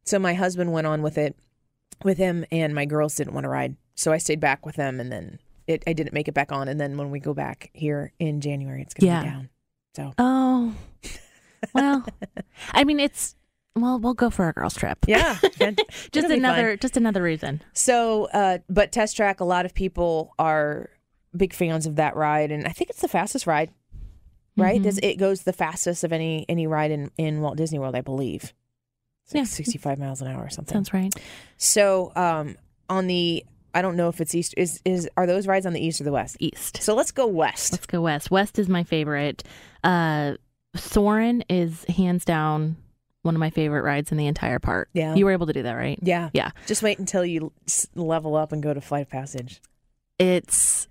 so 0.04 0.18
my 0.18 0.34
husband 0.34 0.72
went 0.72 0.86
on 0.86 1.02
with 1.02 1.16
it 1.18 1.36
with 2.04 2.18
him, 2.18 2.44
and 2.52 2.74
my 2.74 2.84
girls 2.84 3.14
didn't 3.14 3.32
want 3.34 3.44
to 3.44 3.48
ride, 3.48 3.76
so 3.94 4.12
I 4.12 4.18
stayed 4.18 4.40
back 4.40 4.66
with 4.66 4.76
them, 4.76 5.00
and 5.00 5.10
then 5.10 5.38
it, 5.66 5.82
I 5.86 5.92
didn't 5.94 6.12
make 6.12 6.28
it 6.28 6.34
back 6.34 6.52
on. 6.52 6.68
And 6.68 6.78
then 6.80 6.96
when 6.96 7.10
we 7.10 7.18
go 7.18 7.32
back 7.34 7.70
here 7.72 8.12
in 8.18 8.40
January, 8.40 8.82
it's 8.82 8.92
gonna 8.94 9.12
Yeah. 9.12 9.22
be 9.22 9.28
down. 9.28 9.48
So 9.96 10.12
Oh, 10.18 10.74
well, 11.74 12.04
I 12.72 12.84
mean, 12.84 13.00
it's 13.00 13.34
well, 13.76 13.98
we'll 14.00 14.14
go 14.14 14.30
for 14.30 14.48
a 14.48 14.52
girls 14.52 14.74
trip. 14.74 14.98
yeah, 15.06 15.38
just 15.42 15.60
it'll 16.14 16.22
fun. 16.22 16.32
another, 16.32 16.76
just 16.76 16.96
another 16.96 17.22
reason. 17.22 17.62
So, 17.72 18.24
uh, 18.32 18.58
but 18.68 18.90
Test 18.92 19.16
Track, 19.16 19.40
a 19.40 19.44
lot 19.44 19.66
of 19.66 19.74
people 19.74 20.34
are 20.38 20.90
big 21.36 21.52
fans 21.52 21.86
of 21.86 21.96
that 21.96 22.16
ride, 22.16 22.50
and 22.50 22.66
I 22.66 22.70
think 22.70 22.90
it's 22.90 23.00
the 23.02 23.08
fastest 23.08 23.46
ride. 23.46 23.70
Right? 24.56 24.76
Mm-hmm. 24.76 24.84
Does 24.84 24.98
it 25.02 25.16
goes 25.16 25.42
the 25.42 25.52
fastest 25.52 26.02
of 26.02 26.12
any 26.12 26.46
any 26.48 26.66
ride 26.66 26.90
in 26.90 27.10
in 27.18 27.42
Walt 27.42 27.58
Disney 27.58 27.78
World, 27.78 27.94
I 27.94 28.00
believe. 28.00 28.54
It's 29.24 29.34
like 29.34 29.40
Yeah. 29.42 29.44
65 29.44 29.98
miles 29.98 30.22
an 30.22 30.28
hour 30.28 30.44
or 30.44 30.48
something. 30.50 30.72
Sounds 30.72 30.94
right. 30.94 31.12
So, 31.58 32.12
um, 32.16 32.56
on 32.88 33.06
the 33.06 33.44
I 33.74 33.82
don't 33.82 33.96
know 33.96 34.08
if 34.08 34.20
it's 34.22 34.34
east 34.34 34.54
is 34.56 34.80
is 34.86 35.10
are 35.18 35.26
those 35.26 35.46
rides 35.46 35.66
on 35.66 35.74
the 35.74 35.84
east 35.84 36.00
or 36.00 36.04
the 36.04 36.12
west? 36.12 36.38
East. 36.40 36.82
So 36.82 36.94
let's 36.94 37.10
go 37.10 37.26
west. 37.26 37.72
Let's 37.72 37.84
go 37.84 38.00
west. 38.00 38.30
West 38.30 38.58
is 38.58 38.68
my 38.68 38.84
favorite. 38.84 39.44
Uh, 39.84 40.36
Soarin' 40.74 41.44
is 41.50 41.84
hands 41.84 42.24
down 42.24 42.76
one 43.26 43.34
of 43.34 43.40
my 43.40 43.50
favorite 43.50 43.82
rides 43.82 44.10
in 44.10 44.16
the 44.16 44.26
entire 44.26 44.58
park. 44.58 44.88
Yeah. 44.94 45.14
you 45.14 45.24
were 45.26 45.32
able 45.32 45.46
to 45.48 45.52
do 45.52 45.62
that, 45.64 45.74
right? 45.74 45.98
Yeah. 46.00 46.30
Yeah. 46.32 46.52
Just 46.66 46.82
wait 46.82 46.98
until 46.98 47.24
you 47.26 47.52
level 47.94 48.34
up 48.36 48.52
and 48.52 48.62
go 48.62 48.72
to 48.72 48.80
Flight 48.80 49.02
of 49.02 49.10
Passage. 49.10 49.60
It's. 50.18 50.88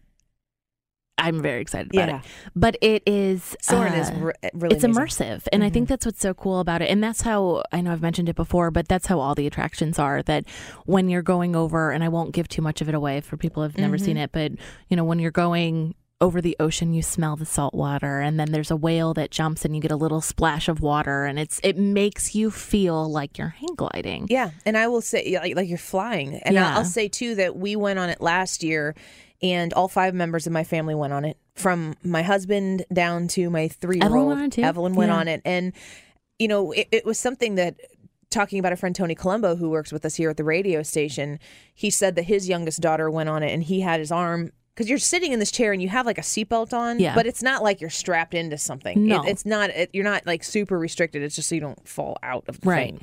I'm 1.18 1.42
very 1.42 1.62
excited 1.62 1.96
about 1.96 2.10
Yeah. 2.10 2.18
it, 2.20 2.26
but 2.58 2.78
it 2.82 3.02
is. 3.06 3.56
Soarin' 3.62 3.94
is 3.94 4.10
uh, 4.10 4.14
re- 4.16 4.34
really 4.54 4.76
it's 4.76 4.84
amazing. 4.84 5.02
immersive 5.02 5.48
and 5.54 5.64
i 5.64 5.70
think 5.70 5.88
that's 5.88 6.06
what's 6.06 6.20
so 6.20 6.34
cool 6.34 6.60
about 6.60 6.82
it 6.82 6.90
and 6.90 7.02
that's 7.02 7.22
how 7.22 7.64
i 7.72 7.80
know 7.80 7.94
i've 7.94 8.02
mentioned 8.02 8.28
it 8.28 8.36
before 8.36 8.70
but 8.70 8.88
that's 8.90 9.08
how 9.08 9.18
all 9.20 9.34
the 9.34 9.48
attractions 9.48 9.98
are 9.98 10.22
that 10.24 10.44
when 10.86 11.08
you're 11.08 11.22
going 11.22 11.56
over 11.56 11.92
and 11.92 12.04
i 12.04 12.10
won't 12.10 12.34
give 12.34 12.50
too 12.50 12.62
much 12.62 12.82
of 12.82 12.90
it 12.90 12.96
away 12.96 13.22
for 13.22 13.38
people 13.38 13.64
who've 13.64 13.78
never 13.78 13.98
seen 13.98 14.18
it 14.18 14.32
but 14.34 14.52
you 14.90 14.98
know 14.98 15.06
when 15.06 15.18
you're 15.18 15.32
going 15.32 15.96
over 16.26 16.42
the 16.42 16.56
ocean 16.60 16.94
you 16.94 17.02
smell 17.02 17.36
the 17.36 17.46
salt 17.46 17.74
water 17.74 18.20
and 18.20 18.40
then 18.40 18.52
there's 18.52 18.72
a 18.72 18.76
whale 18.76 19.14
that 19.14 19.32
jumps 19.32 19.64
and 19.64 19.76
you 19.76 19.82
get 19.82 19.92
a 19.92 19.96
little 19.96 20.22
splash 20.22 20.68
of 20.68 20.82
water 20.82 21.26
and 21.26 21.38
it's 21.40 21.60
it 21.64 21.78
makes 21.78 22.34
you 22.36 22.50
feel 22.52 23.10
like 23.10 23.38
you're 23.38 23.50
hang 23.62 23.76
gliding 23.76 24.28
Yeah, 24.30 24.50
and 24.66 24.78
I 24.78 24.88
will 24.88 25.02
say 25.02 25.38
like 25.42 25.56
like 25.56 25.70
you're 25.70 25.78
flying, 25.78 26.36
and 26.44 26.56
Yeah. 26.56 26.76
I'll, 26.78 26.84
say 26.86 27.08
too 27.08 27.36
that 27.36 27.56
we 27.56 27.76
went 27.76 28.00
on 28.00 28.10
it 28.10 28.20
last 28.22 28.64
year, 28.64 28.96
and 29.42 29.72
all 29.74 29.88
five 29.88 30.14
members 30.14 30.48
of 30.48 30.54
my 30.54 30.64
family 30.64 30.96
went 30.96 31.14
on 31.14 31.26
it, 31.26 31.38
from 31.54 31.96
my 32.04 32.22
husband 32.24 32.86
down 32.92 33.28
to 33.30 33.50
my 33.50 33.68
three 33.68 33.98
year 33.98 34.06
Evelyn 34.06 34.20
old. 34.22 34.28
went 34.30 34.58
on 34.58 34.64
it? 34.64 34.68
Evelyn 34.68 34.94
went 34.96 35.12
Yeah. 35.12 35.18
on 35.18 35.28
it, 35.28 35.42
and 35.46 35.74
you 36.40 36.48
know 36.48 36.72
it, 36.72 36.88
it 36.92 37.06
was 37.06 37.20
something 37.20 37.56
that. 37.56 37.76
Talking 38.32 38.60
about 38.60 38.74
a 38.74 38.76
friend 38.76 38.94
Tony 38.94 39.16
Colombo 39.16 39.56
who 39.56 39.70
works 39.70 39.94
with 39.94 40.04
us 40.04 40.16
here 40.16 40.30
at 40.30 40.36
the 40.36 40.44
radio 40.44 40.84
station, 40.84 41.40
he 41.74 41.90
said 41.90 42.16
that 42.16 42.24
his 42.24 42.50
youngest 42.50 42.82
daughter 42.82 43.10
went 43.10 43.30
on 43.30 43.44
it 43.44 43.54
and 43.54 43.64
he 43.64 43.80
had 43.80 44.02
his 44.02 44.12
arm 44.12 44.52
because 44.76 44.90
you're 44.90 45.00
sitting 45.00 45.32
in 45.32 45.40
this 45.40 45.52
chair 45.52 45.72
and 45.72 45.82
you 45.82 45.88
have 45.90 46.06
like 46.06 46.18
a 46.18 46.22
seatbelt 46.22 46.74
on, 46.74 47.00
Yeah. 47.00 47.16
but 47.16 47.26
it's 47.26 47.42
not 47.42 47.64
like 47.64 47.80
you're 47.80 47.90
strapped 47.90 48.34
into 48.34 48.58
something. 48.58 49.08
No. 49.08 49.24
It, 49.24 49.30
it's 49.30 49.46
not. 49.46 49.70
It, 49.70 49.90
you're 49.94 50.04
not 50.04 50.26
like 50.28 50.44
super 50.44 50.78
restricted. 50.78 51.24
It's 51.24 51.36
just 51.36 51.48
so 51.50 51.56
you 51.56 51.62
don't 51.62 51.88
fall 51.88 52.18
out 52.22 52.44
of 52.50 52.60
the 52.60 52.70
Right. 52.70 52.90
thing. 53.00 53.02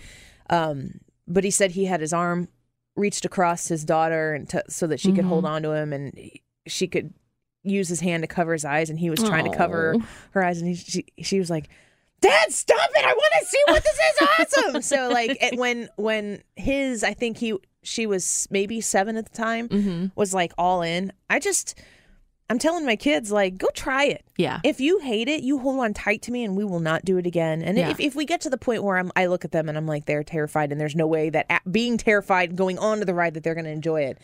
Um, 0.50 1.00
but 1.26 1.44
he 1.44 1.50
said 1.50 1.70
he 1.72 1.86
had 1.86 2.00
his 2.02 2.12
arm 2.12 2.48
reached 2.94 3.24
across 3.24 3.68
his 3.68 3.84
daughter 3.84 4.34
and 4.34 4.46
to, 4.50 4.62
so 4.68 4.86
that 4.86 5.00
she 5.00 5.12
could 5.12 5.24
hold 5.24 5.46
on 5.46 5.62
to 5.62 5.72
him 5.72 5.92
and 5.94 6.12
he- 6.14 6.42
she 6.66 6.86
could 6.86 7.14
use 7.62 7.88
his 7.88 8.00
hand 8.00 8.22
to 8.22 8.26
cover 8.26 8.52
his 8.52 8.64
eyes 8.66 8.90
and 8.90 8.98
he 8.98 9.08
was 9.08 9.20
trying 9.22 9.50
to 9.50 9.56
cover 9.56 9.96
her 10.32 10.44
eyes 10.44 10.58
and 10.60 10.68
he, 10.68 10.74
she, 10.74 11.06
she 11.22 11.38
was 11.38 11.48
like 11.48 11.68
dad 12.20 12.52
stop 12.52 12.90
it 12.96 13.04
i 13.04 13.12
want 13.12 13.32
to 13.40 13.46
see 13.46 13.62
what 13.68 13.82
this 13.84 13.94
is 13.98 14.28
awesome 14.68 14.82
so 14.82 15.08
like 15.08 15.38
it, 15.40 15.56
when 15.58 15.88
when 15.96 16.42
his 16.56 17.02
i 17.04 17.14
think 17.14 17.38
he 17.38 17.54
she 17.82 18.06
was 18.06 18.46
maybe 18.50 18.80
seven 18.80 19.16
at 19.16 19.24
the 19.30 19.36
time 19.36 19.68
Mm-hmm. 19.68 20.06
was 20.14 20.32
like 20.34 20.52
all 20.58 20.82
in 20.82 21.12
i 21.28 21.38
just 21.38 21.78
i'm 22.50 22.58
telling 22.58 22.84
my 22.86 22.96
kids 22.96 23.32
like 23.32 23.58
go 23.58 23.68
try 23.74 24.04
it 24.04 24.24
yeah 24.36 24.60
if 24.64 24.80
you 24.80 24.98
hate 25.00 25.28
it, 25.28 25.42
you 25.42 25.58
hold 25.58 25.80
on 25.80 25.92
tight 25.94 26.22
to 26.22 26.30
me 26.32 26.44
and 26.44 26.56
we 26.56 26.64
will 26.64 26.80
not 26.80 27.04
do 27.04 27.16
it 27.18 27.26
again. 27.26 27.62
And 27.62 27.78
Yeah. 27.78 27.90
if, 27.90 27.98
if 28.00 28.14
we 28.14 28.24
get 28.24 28.40
to 28.42 28.50
the 28.50 28.58
point 28.58 28.82
where 28.82 28.98
I'm, 28.98 29.10
I 29.16 29.26
look 29.26 29.44
at 29.44 29.52
them 29.52 29.68
and 29.68 29.76
I'm 29.78 29.86
like, 29.86 30.04
they're 30.06 30.22
terrified 30.24 30.70
and 30.72 30.80
there's 30.80 30.94
no 30.96 31.06
way 31.06 31.30
that 31.30 31.46
being 31.70 31.96
terrified 31.96 32.54
going 32.56 32.78
on 32.78 32.98
to 32.98 33.04
the 33.04 33.14
ride 33.14 33.34
that 33.34 33.42
they're 33.44 33.54
going 33.54 33.64
to 33.64 33.70
enjoy 33.70 34.02
it, 34.02 34.18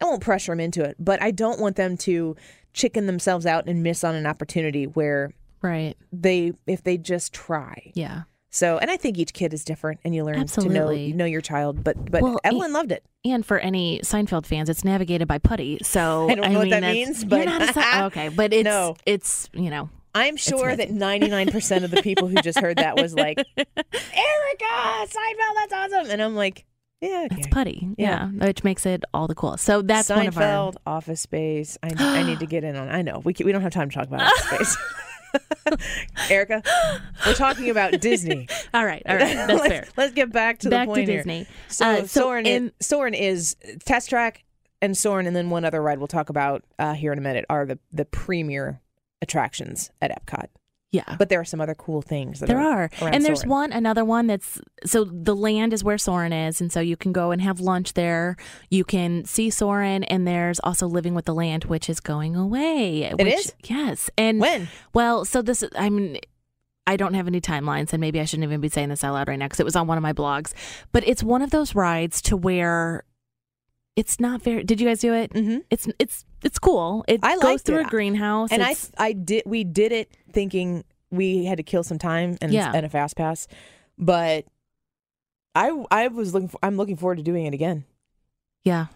I 0.00 0.04
won't 0.06 0.22
pressure 0.22 0.52
them 0.52 0.60
into 0.60 0.82
it. 0.84 0.96
But 0.98 1.20
I 1.22 1.30
don't 1.32 1.60
want 1.60 1.76
them 1.76 1.96
to 1.98 2.34
chicken 2.72 3.06
themselves 3.06 3.44
out 3.46 3.66
and 3.66 3.82
miss 3.82 4.02
on 4.04 4.14
an 4.14 4.26
opportunity 4.26 4.86
where 4.86 5.32
right 5.62 5.94
they, 6.12 6.52
if 6.66 6.82
they 6.82 6.96
just 6.96 7.32
try. 7.34 7.92
yeah 7.94 8.22
So, 8.50 8.78
and 8.78 8.90
I 8.90 8.96
think 8.96 9.18
each 9.18 9.32
kid 9.34 9.52
is 9.52 9.64
different 9.64 10.00
and 10.04 10.14
you 10.14 10.24
learn 10.24 10.38
Absolutely. 10.38 11.10
to 11.10 11.16
know, 11.16 11.24
know 11.24 11.24
your 11.26 11.40
child. 11.42 11.84
But, 11.84 12.10
but 12.10 12.22
Well, 12.22 12.38
Evelyn 12.44 12.72
loved 12.72 12.92
it. 12.92 13.04
And 13.24 13.44
for 13.44 13.58
any 13.58 14.00
Seinfeld 14.00 14.46
fans, 14.46 14.70
it's 14.70 14.84
navigated 14.84 15.28
by 15.28 15.38
Puddy. 15.38 15.78
So 15.82 16.26
I 16.30 16.34
don't 16.36 16.52
know 16.52 16.58
what 16.60 16.64
mean, 16.64 16.70
that 16.70 16.80
that's- 16.80 16.94
means, 16.94 17.24
but- 17.24 17.44
not 17.44 17.76
a 17.76 18.04
okay, 18.06 18.28
but 18.28 18.52
it's 18.52 18.64
No. 18.64 18.96
it's 19.04 19.50
you 19.52 19.68
know 19.70 19.90
I'm 20.14 20.36
sure 20.38 20.74
that 20.74 20.88
99% 20.88 21.84
of 21.84 21.90
the 21.90 22.00
people 22.02 22.26
who 22.28 22.36
just 22.36 22.58
heard 22.58 22.78
that 22.78 22.96
was 22.96 23.12
like, 23.14 23.36
Erica, 23.58 24.64
Seinfeld, 25.04 25.54
that's 25.56 25.72
awesome. 25.74 26.10
And 26.10 26.22
I'm 26.22 26.34
like, 26.34 26.64
yeah, 27.02 27.24
it's 27.30 27.34
okay. 27.34 27.50
Puddy, 27.50 27.88
Yeah. 27.98 28.30
yeah. 28.32 28.46
which 28.46 28.64
makes 28.64 28.86
it 28.86 29.04
all 29.12 29.26
the 29.28 29.34
coolest. 29.34 29.64
So 29.64 29.82
that's 29.82 30.08
Seinfeld, 30.08 30.16
one 30.16 30.26
of 30.28 30.38
our. 30.38 30.72
Office 30.86 31.20
Space. 31.20 31.76
I, 31.82 31.90
I 31.98 32.22
need 32.22 32.38
to 32.40 32.46
get 32.46 32.64
in 32.64 32.76
on. 32.76 32.88
I 32.88 33.02
know 33.02 33.20
we 33.24 33.34
we 33.44 33.52
don't 33.52 33.60
have 33.60 33.72
time 33.72 33.90
to 33.90 33.94
talk 33.94 34.06
about 34.06 34.22
Office 34.22 34.44
Space. 34.72 34.76
Erica, 36.30 36.62
we're 37.26 37.34
talking 37.34 37.70
about 37.70 38.00
Disney. 38.00 38.48
All 38.74 38.84
right, 38.84 39.02
all 39.06 39.16
right, 39.16 39.34
that's 39.34 39.52
let's, 39.52 39.66
fair. 39.68 39.86
let's 39.96 40.12
get 40.14 40.32
back 40.32 40.58
to 40.60 40.70
Back 40.70 40.86
the 40.88 40.94
to 40.94 40.96
point 40.96 41.08
here. 41.08 41.18
Disney. 41.18 41.46
So, 41.68 41.84
Uh, 41.86 41.96
so 42.06 42.06
Soarin', 42.22 42.46
in- 42.46 42.72
is, 42.80 42.86
Soarin' 42.86 43.14
is 43.14 43.56
Test 43.84 44.10
Track 44.10 44.44
and 44.82 44.96
Soarin', 44.96 45.26
and 45.26 45.34
then 45.34 45.50
one 45.50 45.64
other 45.64 45.80
ride 45.82 45.98
we'll 45.98 46.06
talk 46.08 46.28
about 46.28 46.64
uh, 46.78 46.94
here 46.94 47.12
in 47.12 47.18
a 47.18 47.22
minute 47.22 47.44
are 47.48 47.64
the 47.66 47.78
the 47.92 48.04
premier 48.04 48.80
attractions 49.22 49.90
at 50.02 50.10
Epcot. 50.10 50.46
Yeah, 50.92 51.16
But 51.18 51.28
there 51.28 51.40
are 51.40 51.44
some 51.44 51.60
other 51.60 51.74
cool 51.74 52.00
things. 52.00 52.40
That 52.40 52.46
there 52.46 52.60
are, 52.60 52.88
are, 53.02 53.08
and 53.08 53.24
there's 53.24 53.40
Soarin'. 53.40 53.50
one 53.50 53.72
another 53.72 54.04
one 54.04 54.28
that's 54.28 54.60
so 54.84 55.04
the 55.04 55.34
land 55.34 55.72
is 55.72 55.82
where 55.82 55.98
Soarin' 55.98 56.32
is, 56.32 56.60
and 56.60 56.72
so 56.72 56.80
you 56.80 56.96
can 56.96 57.12
go 57.12 57.32
and 57.32 57.42
have 57.42 57.58
lunch 57.60 57.94
there. 57.94 58.36
You 58.70 58.84
can 58.84 59.24
see 59.24 59.50
Soarin', 59.50 60.04
and 60.04 60.26
there's 60.26 60.60
also 60.60 60.86
Living 60.86 61.14
with 61.14 61.24
the 61.24 61.34
Land, 61.34 61.64
which 61.64 61.90
is 61.90 61.98
going 62.00 62.36
away. 62.36 63.02
It 63.02 63.18
which, 63.18 63.34
is? 63.34 63.54
yes, 63.64 64.10
and 64.16 64.40
When? 64.40 64.68
Well, 64.94 65.24
so 65.24 65.42
this 65.42 65.64
I 65.76 65.90
mean, 65.90 66.18
I 66.86 66.96
don't 66.96 67.14
have 67.14 67.26
any 67.26 67.40
timelines, 67.40 67.92
and 67.92 68.00
maybe 68.00 68.20
I 68.20 68.24
shouldn't 68.24 68.44
even 68.44 68.60
be 68.60 68.68
saying 68.68 68.90
this 68.90 69.02
out 69.02 69.14
loud 69.14 69.28
right 69.28 69.38
now 69.38 69.46
because 69.46 69.60
it 69.60 69.64
was 69.64 69.76
on 69.76 69.88
one 69.88 69.98
of 69.98 70.02
my 70.02 70.12
blogs. 70.12 70.54
But 70.92 71.06
it's 71.06 71.22
one 71.22 71.42
of 71.42 71.50
those 71.50 71.74
rides 71.74 72.22
to 72.22 72.36
where 72.36 73.04
it's 73.96 74.20
not 74.20 74.42
very. 74.42 74.62
Did 74.62 74.80
you 74.80 74.86
guys 74.86 75.00
do 75.00 75.12
it? 75.14 75.32
Mhm. 75.32 75.64
It's 75.70 75.88
it's 75.98 76.24
it's 76.44 76.58
cool. 76.58 77.04
It 77.08 77.20
I 77.22 77.36
goes 77.38 77.62
through 77.62 77.80
it. 77.80 77.86
a 77.86 77.90
greenhouse, 77.90 78.52
and 78.52 78.62
I 78.62 78.76
I 78.98 79.12
did 79.12 79.42
we 79.46 79.64
did 79.64 79.90
it 79.92 80.10
thinking 80.32 80.84
we 81.10 81.44
had 81.44 81.56
to 81.56 81.62
kill 81.62 81.82
some 81.82 81.98
time 81.98 82.36
and 82.40 82.52
Yeah. 82.52 82.72
and 82.74 82.84
a 82.84 82.88
fast 82.88 83.16
pass, 83.16 83.48
but 83.98 84.44
I 85.54 85.84
I 85.90 86.08
was 86.08 86.34
looking 86.34 86.48
for 86.48 86.58
I'm 86.62 86.76
looking 86.76 86.96
forward 86.96 87.16
to 87.16 87.22
doing 87.24 87.46
it 87.46 87.54
again 87.54 87.84
yeah. 88.64 88.86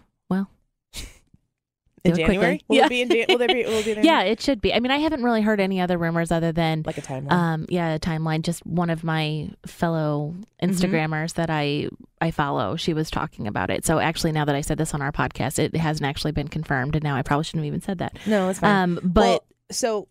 In 2.03 2.15
January. 2.15 2.57
quickly. 2.59 2.65
Will 2.67 2.75
Yeah. 2.77 2.85
it 2.85 2.89
be 2.89 3.01
in 3.01 3.09
Jan- 3.09 3.25
will 3.29 3.37
there 3.37 3.47
be 3.47 3.63
will 3.63 3.73
it 3.79 3.85
be 3.85 3.93
there? 3.95 4.03
yeah, 4.03 4.21
it 4.23 4.41
should 4.41 4.59
be. 4.61 4.73
I 4.73 4.79
mean, 4.79 4.91
I 4.91 4.97
haven't 4.97 5.23
really 5.23 5.41
heard 5.41 5.59
any 5.59 5.79
other 5.79 5.97
rumors 5.97 6.31
other 6.31 6.51
than. 6.51 6.83
like 6.85 6.97
a 6.97 7.01
timeline. 7.01 7.31
Um, 7.31 7.65
yeah, 7.69 7.93
a 7.93 7.99
timeline. 7.99 8.41
Just 8.41 8.65
one 8.65 8.89
of 8.89 9.03
my 9.03 9.49
fellow 9.65 10.33
Mm-hmm. 10.61 10.69
Instagrammers 10.71 11.33
that 11.33 11.49
I 11.49 11.89
I 12.21 12.29
follow, 12.31 12.75
she 12.75 12.93
was 12.93 13.09
talking 13.09 13.47
about 13.47 13.69
it. 13.71 13.83
So 13.83 13.97
actually, 13.99 14.31
now 14.31 14.45
that 14.45 14.53
I 14.55 14.61
said 14.61 14.77
this 14.77 14.93
on 14.93 15.01
our 15.01 15.11
podcast, 15.11 15.57
it 15.57 15.75
hasn't 15.75 16.05
actually 16.07 16.33
been 16.33 16.47
confirmed, 16.49 16.95
and 16.95 17.03
now 17.03 17.15
I 17.15 17.23
probably 17.23 17.45
shouldn't 17.45 17.63
have 17.63 17.67
even 17.67 17.81
said 17.81 17.97
that. 17.97 18.15
no, 18.27 18.49
it's 18.49 18.59
fine. 18.59 18.83
Um, 18.83 18.99
but 19.03 19.21
well, 19.21 19.43
so 19.71 20.07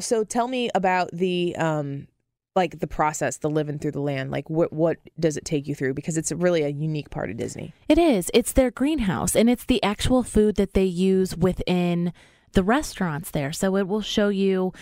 so 0.00 0.24
tell 0.24 0.48
me 0.48 0.68
about 0.74 1.10
the 1.12 1.54
um 1.56 2.08
like 2.54 2.78
the 2.78 2.86
process, 2.86 3.38
the 3.38 3.50
living 3.50 3.78
through 3.78 3.92
the 3.92 4.00
land. 4.00 4.30
Like 4.30 4.48
what 4.48 4.72
what 4.72 4.98
does 5.18 5.36
it 5.36 5.44
take 5.44 5.66
you 5.66 5.74
through? 5.74 5.94
Because 5.94 6.16
it's 6.16 6.32
really 6.32 6.62
a 6.62 6.68
unique 6.68 7.10
part 7.10 7.30
of 7.30 7.36
Disney. 7.36 7.72
It 7.88 7.98
is. 7.98 8.30
It's 8.32 8.52
their 8.52 8.70
greenhouse, 8.70 9.34
and 9.34 9.50
it's 9.50 9.64
the 9.64 9.82
actual 9.82 10.22
food 10.22 10.56
that 10.56 10.74
they 10.74 10.84
use 10.84 11.36
within 11.36 12.12
the 12.52 12.62
restaurants 12.62 13.30
there. 13.30 13.52
So 13.52 13.76
it 13.76 13.88
will 13.88 14.02
show 14.02 14.28
you. 14.28 14.72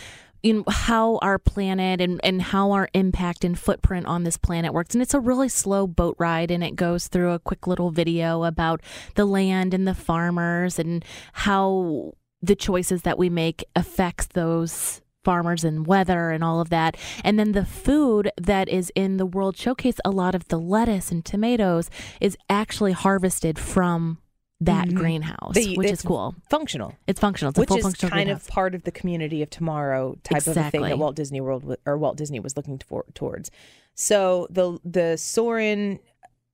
You 0.45 0.55
know, 0.55 0.65
how 0.67 1.21
our 1.23 1.39
planet 1.39 2.01
and, 2.01 2.21
and 2.25 2.43
how 2.43 2.73
our 2.73 2.89
impact 2.95 3.45
and 3.45 3.57
footprint 3.57 4.07
on 4.07 4.25
this 4.25 4.37
planet 4.37 4.73
works. 4.73 4.93
And 4.93 5.01
it's 5.01 5.15
a 5.15 5.21
really 5.21 5.49
slow 5.49 5.87
boat 5.87 6.17
ride, 6.19 6.51
and 6.51 6.65
it 6.65 6.75
goes 6.75 7.07
through 7.07 7.31
a 7.31 7.39
quick 7.39 7.69
little 7.69 7.93
video 7.93 8.43
about 8.43 8.81
the 9.15 9.25
land 9.25 9.73
and 9.73 9.87
the 9.87 9.95
farmers 9.95 10.81
and 10.81 11.05
how 11.33 12.15
the 12.43 12.57
choices 12.57 13.03
that 13.03 13.19
we 13.19 13.31
make 13.31 13.65
affects 13.77 14.27
those 14.27 15.01
farmers 15.25 15.65
and 15.65 15.87
weather 15.87 16.31
and 16.31 16.43
all 16.43 16.61
of 16.61 16.71
that. 16.71 16.97
And 17.25 17.39
then 17.39 17.53
the 17.53 17.65
food 17.65 18.31
that 18.37 18.69
is 18.69 18.91
in 18.95 19.17
the 19.17 19.27
World 19.27 19.57
Showcase, 19.57 19.97
a 20.05 20.11
lot 20.11 20.35
of 20.35 20.49
the 20.49 20.59
lettuce 20.59 21.11
and 21.13 21.25
tomatoes 21.25 21.91
is 22.21 22.37
actually 22.49 22.93
harvested 22.93 23.59
from 23.59 24.19
that 24.61 24.89
Mhm. 24.89 24.95
greenhouse, 24.95 25.55
The- 25.55 25.77
which 25.77 25.91
is 25.91 26.03
cool. 26.03 26.37
Functional. 26.49 26.95
It's 27.09 27.19
functional. 27.19 27.51
It's 27.51 27.59
a 27.59 27.61
which 27.63 27.69
full 27.69 27.79
is 27.79 27.95
kind 27.95 28.13
greenhouse. 28.13 28.43
of 28.43 28.49
part 28.49 28.75
of 28.77 28.85
the 28.85 28.93
community 28.93 29.43
of 29.43 29.51
tomorrow 29.51 30.17
type 30.23 30.47
of 30.47 30.57
a 30.57 30.71
thing 30.71 30.83
that 30.83 30.99
Walt 30.99 31.17
Disney 31.17 31.41
World 31.41 31.77
or 31.85 31.99
Walt 31.99 32.17
Disney 32.17 32.39
was 32.39 32.57
looking 32.57 32.79
for, 32.79 33.05
towards. 33.15 33.51
So 33.95 34.47
the 34.51 34.79
the 34.85 35.17
Soarin' 35.19 35.99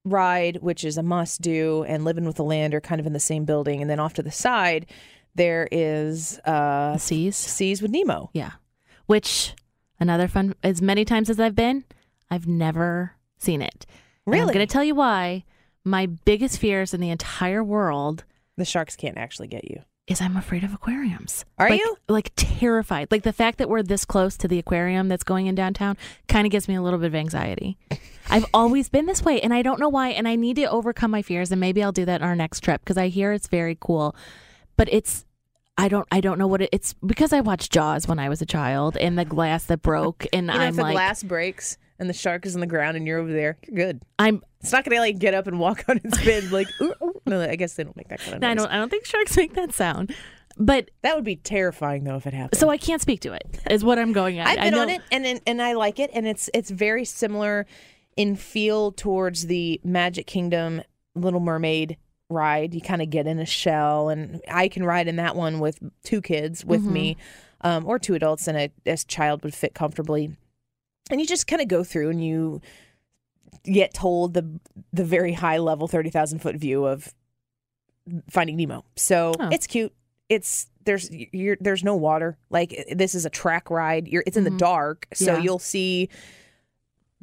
ride, 0.07 0.57
which 0.63 0.85
is 0.85 0.97
a 0.97 1.03
must 1.03 1.43
do, 1.43 1.85
and 1.87 2.03
Living 2.03 2.25
with 2.25 2.37
the 2.37 2.45
Land 2.45 2.73
are 2.75 2.81
kind 2.81 2.99
of 2.99 3.07
in 3.07 3.13
the 3.13 3.21
same 3.21 3.45
building, 3.45 3.83
and 3.83 3.91
then 3.91 4.01
off 4.01 4.15
to 4.15 4.23
the 4.23 4.31
side 4.33 4.87
there 5.35 5.69
is 5.71 6.39
uh, 6.41 6.97
seas. 6.99 7.37
Seas 7.37 7.81
with 7.83 7.91
Nemo. 7.91 8.31
Yeah. 8.33 8.53
Which 9.07 9.55
Another 10.01 10.29
fun. 10.29 10.55
As 10.63 10.81
many 10.81 11.05
times 11.05 11.29
as 11.29 11.41
I've 11.41 11.57
been, 11.57 11.85
I've 12.31 12.47
never 12.47 13.13
seen 13.39 13.61
it. 13.63 13.85
And 14.27 14.35
I'm 14.37 14.47
going 14.47 14.59
to 14.59 14.67
tell 14.67 14.85
you 14.85 14.95
why. 14.95 15.45
My 15.85 16.07
biggest 16.07 16.59
fears 16.59 16.93
in 16.95 17.01
the 17.01 17.11
entire 17.11 17.65
world 17.65 18.25
The 18.57 18.65
sharks 18.65 18.95
can't 18.95 19.17
actually 19.19 19.49
get 19.49 19.65
you. 19.69 19.83
is 20.07 20.21
I'm 20.21 20.37
afraid 20.37 20.63
of 20.65 20.73
aquariums. 20.75 21.45
Are 21.59 21.69
Like- 21.71 21.81
you? 21.81 21.97
Like 22.09 22.31
terrified. 22.37 23.09
Like 23.11 23.23
the 23.25 23.33
fact 23.33 23.59
that 23.59 23.69
we're 23.69 23.83
this 23.83 24.05
close 24.05 24.37
to 24.37 24.47
the 24.49 24.59
aquarium 24.61 25.09
that's 25.09 25.25
going 25.25 25.47
in 25.47 25.55
downtown 25.57 25.97
kind 26.29 26.47
of 26.47 26.51
gives 26.53 26.69
me 26.69 26.75
a 26.77 26.83
little 26.83 26.99
bit 27.01 27.07
of 27.07 27.15
anxiety. 27.17 27.77
I've 28.31 28.47
always 28.55 28.89
been 28.89 29.07
this 29.07 29.25
way 29.25 29.41
and 29.41 29.53
I 29.55 29.63
don't 29.63 29.81
know 29.81 29.89
why 29.89 30.11
and 30.11 30.29
I 30.29 30.37
need 30.37 30.57
to 30.57 30.65
overcome 30.71 31.11
my 31.11 31.23
fears 31.23 31.51
and 31.51 31.61
maybe 31.61 31.83
I'll 31.83 31.93
do 31.93 32.05
that 32.05 32.21
on 32.23 32.29
our 32.29 32.37
next 32.37 32.61
trip 32.61 32.83
because 32.83 32.99
I 32.99 33.09
hear 33.09 33.33
it's 33.33 33.49
very 33.49 33.77
cool. 33.81 34.15
But 34.79 34.89
it's 34.91 35.27
I 35.77 35.89
don't 35.89 36.09
I 36.11 36.21
don't 36.23 36.39
know 36.39 36.47
what 36.47 36.63
it, 36.63 36.71
it's 36.73 36.95
because 37.05 37.35
I 37.35 37.41
watched 37.43 37.71
Jaws 37.73 38.09
when 38.09 38.19
I 38.19 38.31
was 38.31 38.41
a 38.41 38.47
child 38.47 38.97
and 38.97 39.19
the 39.19 39.25
glass 39.27 39.65
that 39.67 39.83
broke 39.83 40.27
and 40.33 40.47
You 40.47 40.53
know, 40.55 40.59
I'm 40.61 40.69
if 40.71 40.77
the 40.77 40.83
like 40.83 40.95
glass 40.95 41.23
breaks 41.23 41.77
and 41.99 42.09
the 42.09 42.15
shark 42.15 42.47
is 42.47 42.55
on 42.55 42.61
the 42.61 42.67
ground 42.67 42.97
and 42.97 43.07
you're 43.07 43.19
over 43.19 43.31
there, 43.33 43.59
you're 43.67 43.77
good. 43.77 44.01
I'm 44.19 44.43
It's 44.61 44.73
not 44.73 44.85
gonna 44.85 45.01
like 45.01 45.19
get 45.19 45.35
up 45.35 45.47
and 45.47 45.61
walk 45.61 45.85
on 45.89 46.01
its 46.03 46.19
spin 46.19 46.51
like. 46.51 46.69
Ooh, 46.81 46.95
ooh. 47.03 47.21
No, 47.27 47.43
I 47.43 47.57
guess 47.57 47.75
they 47.75 47.85
don't 47.85 47.97
make 47.97 48.09
that 48.09 48.21
kind 48.21 48.35
of 48.37 48.41
noise. 48.41 48.51
I 48.51 48.55
don't 48.55 48.71
I 48.73 48.77
don't 48.77 48.89
think 48.89 49.05
sharks 49.05 49.37
make 49.37 49.53
that 49.55 49.75
sound. 49.75 50.15
But 50.61 50.91
That 51.03 51.15
would 51.15 51.25
be 51.25 51.37
terrifying 51.37 52.03
though 52.05 52.17
if 52.17 52.27
it 52.27 52.35
happened. 52.35 52.59
so 52.59 52.69
I 52.71 52.79
can't 52.79 53.01
speak 53.03 53.21
to 53.21 53.33
it. 53.35 53.61
Is 53.71 53.85
what 53.85 53.99
I'm 53.99 54.13
going 54.13 54.39
at. 54.41 54.47
I've 54.49 54.59
I 54.59 54.63
been 54.65 54.75
know- 54.75 54.83
on 54.83 54.89
it 54.89 55.03
and, 55.13 55.27
and 55.27 55.41
and 55.47 55.61
I 55.63 55.75
like 55.75 55.99
it 56.01 56.11
and 56.15 56.27
it's 56.27 56.49
it's 56.55 56.71
very 56.71 57.05
similar 57.05 57.67
in 58.17 58.35
feel 58.35 58.91
towards 58.91 59.47
the 59.47 59.81
Magic 59.85 60.27
Kingdom 60.27 60.83
Little 61.15 61.41
Mermaid 61.41 61.97
ride. 62.31 62.75
You 62.75 62.81
kind 62.81 63.01
of 63.03 63.11
get 63.11 63.27
in 63.27 63.39
a 63.39 63.47
shell 63.47 64.09
and 64.09 64.41
I 64.51 64.69
can 64.69 64.85
ride 64.85 65.09
in 65.09 65.17
that 65.17 65.35
one 65.37 65.61
with 65.61 65.79
two 66.05 66.21
kids 66.21 66.65
with 66.65 66.83
me 66.83 67.17
um, 67.63 67.87
or 67.87 67.99
two 67.99 68.15
adults 68.15 68.47
and 68.47 68.57
a, 68.59 68.71
a 68.87 68.97
child 68.99 69.43
would 69.45 69.55
fit 69.55 69.75
comfortably. 69.75 70.37
And 71.11 71.21
you 71.21 71.27
just 71.27 71.47
kind 71.47 71.63
of 71.63 71.69
go 71.69 71.83
through 71.85 72.11
and 72.11 72.23
you 72.23 72.61
get 73.65 73.95
told 73.95 74.35
the 74.35 74.61
the 74.93 75.05
very 75.05 75.33
high 75.33 75.59
level 75.59 75.89
30,000 75.89 76.39
foot 76.41 76.57
view 76.57 76.85
of 76.85 77.15
Finding 78.31 78.57
Nemo. 78.57 78.85
So 78.97 79.33
Oh. 79.39 79.49
it's 79.51 79.67
cute. 79.67 79.93
It's 80.29 80.67
there's 80.85 81.11
you're, 81.11 81.57
there's 81.61 81.83
no 81.85 81.97
water. 81.97 82.37
Like 82.51 82.85
this 82.95 83.15
is 83.15 83.25
a 83.27 83.31
track 83.31 83.71
ride. 83.71 84.07
You're 84.09 84.23
it's 84.27 84.37
in 84.37 84.45
the 84.45 84.51
dark, 84.51 85.07
so 85.15 85.35
Yeah. 85.37 85.43
you'll 85.43 85.59
see 85.59 86.09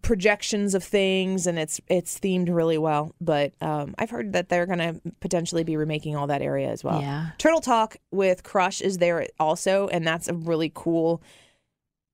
projections 0.05 0.75
of 0.75 0.83
things, 0.83 1.47
and 1.47 1.57
it's 1.57 1.81
it's 1.87 2.19
themed 2.19 2.47
really 2.53 2.77
well. 2.77 3.13
But 3.19 3.53
um, 3.59 3.95
I've 3.97 4.11
heard 4.11 4.33
that 4.33 4.49
they're 4.49 4.67
gonna 4.67 5.01
potentially 5.19 5.63
be 5.63 5.75
remaking 5.75 6.15
all 6.15 6.27
that 6.27 6.41
area 6.43 6.69
as 6.69 6.83
well. 6.83 7.01
Yeah. 7.01 7.29
Turtle 7.39 7.59
Talk 7.59 7.97
with 8.11 8.43
Crush 8.43 8.81
is 8.81 8.99
there 8.99 9.25
also, 9.39 9.87
and 9.87 10.05
that's 10.05 10.27
a 10.27 10.33
really 10.33 10.71
cool 10.73 11.21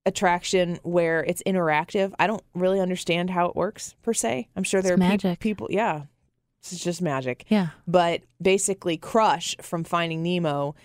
attraction 0.06 0.80
where 0.84 1.24
it's 1.24 1.44
interactive. 1.46 2.14
I 2.18 2.28
don't 2.28 2.44
really 2.56 2.80
understand 2.80 3.30
how 3.30 3.46
it 3.48 3.56
works 3.56 3.96
per 4.02 4.14
se. 4.14 4.48
I'm 4.56 4.64
sure 4.64 4.82
there 4.82 4.94
It's 4.94 5.02
are 5.02 5.10
magic. 5.10 5.40
people. 5.40 5.68
Yeah, 5.70 6.04
it's 6.62 6.84
just 6.84 7.02
magic 7.02 7.46
Yeah. 7.50 7.68
but 7.88 8.22
basically 8.42 8.98
crush 8.98 9.56
from 9.62 9.84
finding 9.84 10.24
nemo 10.24 10.76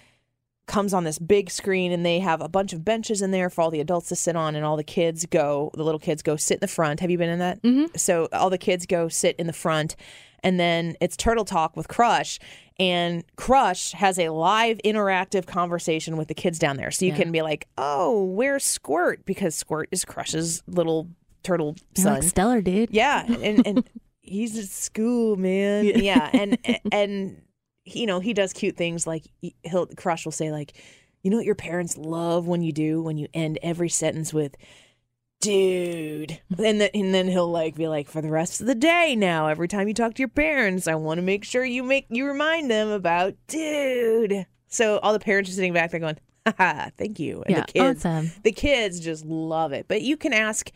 comes 0.66 0.92
on 0.92 1.04
this 1.04 1.18
big 1.18 1.48
screen 1.50 1.92
and 1.92 2.04
they 2.04 2.18
have 2.18 2.40
a 2.40 2.48
bunch 2.48 2.72
of 2.72 2.84
benches 2.84 3.22
in 3.22 3.30
there 3.30 3.48
for 3.48 3.62
all 3.62 3.70
the 3.70 3.80
adults 3.80 4.08
to 4.08 4.16
sit 4.16 4.34
on 4.36 4.56
and 4.56 4.64
all 4.64 4.76
the 4.76 4.82
kids 4.84 5.24
go 5.26 5.70
the 5.74 5.82
little 5.84 6.00
kids 6.00 6.22
go 6.22 6.34
sit 6.36 6.54
in 6.54 6.60
the 6.60 6.66
front 6.68 7.00
have 7.00 7.10
you 7.10 7.16
been 7.18 7.28
in 7.30 7.38
that 7.38 7.62
Mhm. 7.62 7.96
so 7.98 8.28
all 8.32 8.50
the 8.50 8.58
kids 8.58 8.84
go 8.86 9.08
sit 9.08 9.36
in 9.36 9.46
the 9.46 9.52
front 9.52 9.94
and 10.42 10.58
then 10.58 10.96
it's 11.00 11.16
turtle 11.16 11.44
talk 11.44 11.76
with 11.76 11.86
crush 11.88 12.38
and 12.78 13.22
crush 13.36 13.92
has 13.92 14.18
a 14.18 14.28
live 14.30 14.78
interactive 14.84 15.46
conversation 15.46 16.16
with 16.16 16.26
the 16.28 16.34
kids 16.34 16.58
down 16.58 16.76
there 16.76 16.90
so 16.90 17.04
you 17.04 17.12
Yeah. 17.12 17.18
can 17.18 17.32
be 17.32 17.42
like 17.42 17.68
oh 17.78 18.24
where's 18.24 18.64
squirt 18.64 19.24
because 19.24 19.54
squirt 19.54 19.88
is 19.92 20.04
crush's 20.04 20.62
little 20.66 21.08
turtle 21.44 21.76
son 21.94 22.14
like 22.14 22.22
stellar, 22.24 22.60
dude. 22.60 22.90
yeah, 22.90 23.24
and 23.24 23.64
and 23.66 23.84
he's 24.20 24.58
at 24.58 24.64
school, 24.64 25.36
man. 25.36 25.84
Yeah, 25.84 26.28
and 26.32 26.58
and 26.90 27.40
you 27.86 28.06
know 28.06 28.20
he 28.20 28.34
does 28.34 28.52
cute 28.52 28.76
things 28.76 29.06
like 29.06 29.24
he- 29.40 29.54
he'll 29.62 29.86
Crush 29.86 30.24
will 30.24 30.32
say 30.32 30.50
like, 30.52 30.74
you 31.22 31.30
know 31.30 31.36
what 31.38 31.46
your 31.46 31.54
parents 31.54 31.96
love 31.96 32.46
when 32.46 32.62
you 32.62 32.72
do 32.72 33.00
when 33.02 33.16
you 33.16 33.28
end 33.32 33.58
every 33.62 33.88
sentence 33.88 34.34
with. 34.34 34.54
Dude, 35.40 36.40
and 36.58 36.80
then 36.80 36.90
and 36.94 37.14
then 37.14 37.28
he'll 37.28 37.50
like 37.50 37.74
be 37.74 37.88
like, 37.88 38.08
for 38.08 38.22
the 38.22 38.30
rest 38.30 38.60
of 38.60 38.66
the 38.66 38.74
day 38.74 39.14
now. 39.16 39.48
Every 39.48 39.68
time 39.68 39.86
you 39.86 39.94
talk 39.94 40.14
to 40.14 40.20
your 40.22 40.28
parents, 40.28 40.88
I 40.88 40.94
want 40.94 41.18
to 41.18 41.22
make 41.22 41.44
sure 41.44 41.64
you 41.64 41.82
make 41.82 42.06
you 42.08 42.26
remind 42.26 42.70
them 42.70 42.88
about 42.88 43.34
dude. 43.46 44.46
So 44.68 44.98
all 44.98 45.12
the 45.12 45.20
parents 45.20 45.50
are 45.50 45.52
sitting 45.52 45.74
back 45.74 45.90
there 45.90 46.00
going, 46.00 46.18
"Haha, 46.46 46.88
thank 46.96 47.20
you," 47.20 47.42
and 47.46 47.56
Yeah. 47.56 47.60
the 47.66 47.72
kids 47.72 48.04
Awesome. 48.06 48.30
the 48.42 48.52
kids 48.52 48.98
just 48.98 49.26
love 49.26 49.72
it. 49.72 49.86
But 49.88 50.00
you 50.02 50.16
can 50.16 50.32
ask 50.32 50.70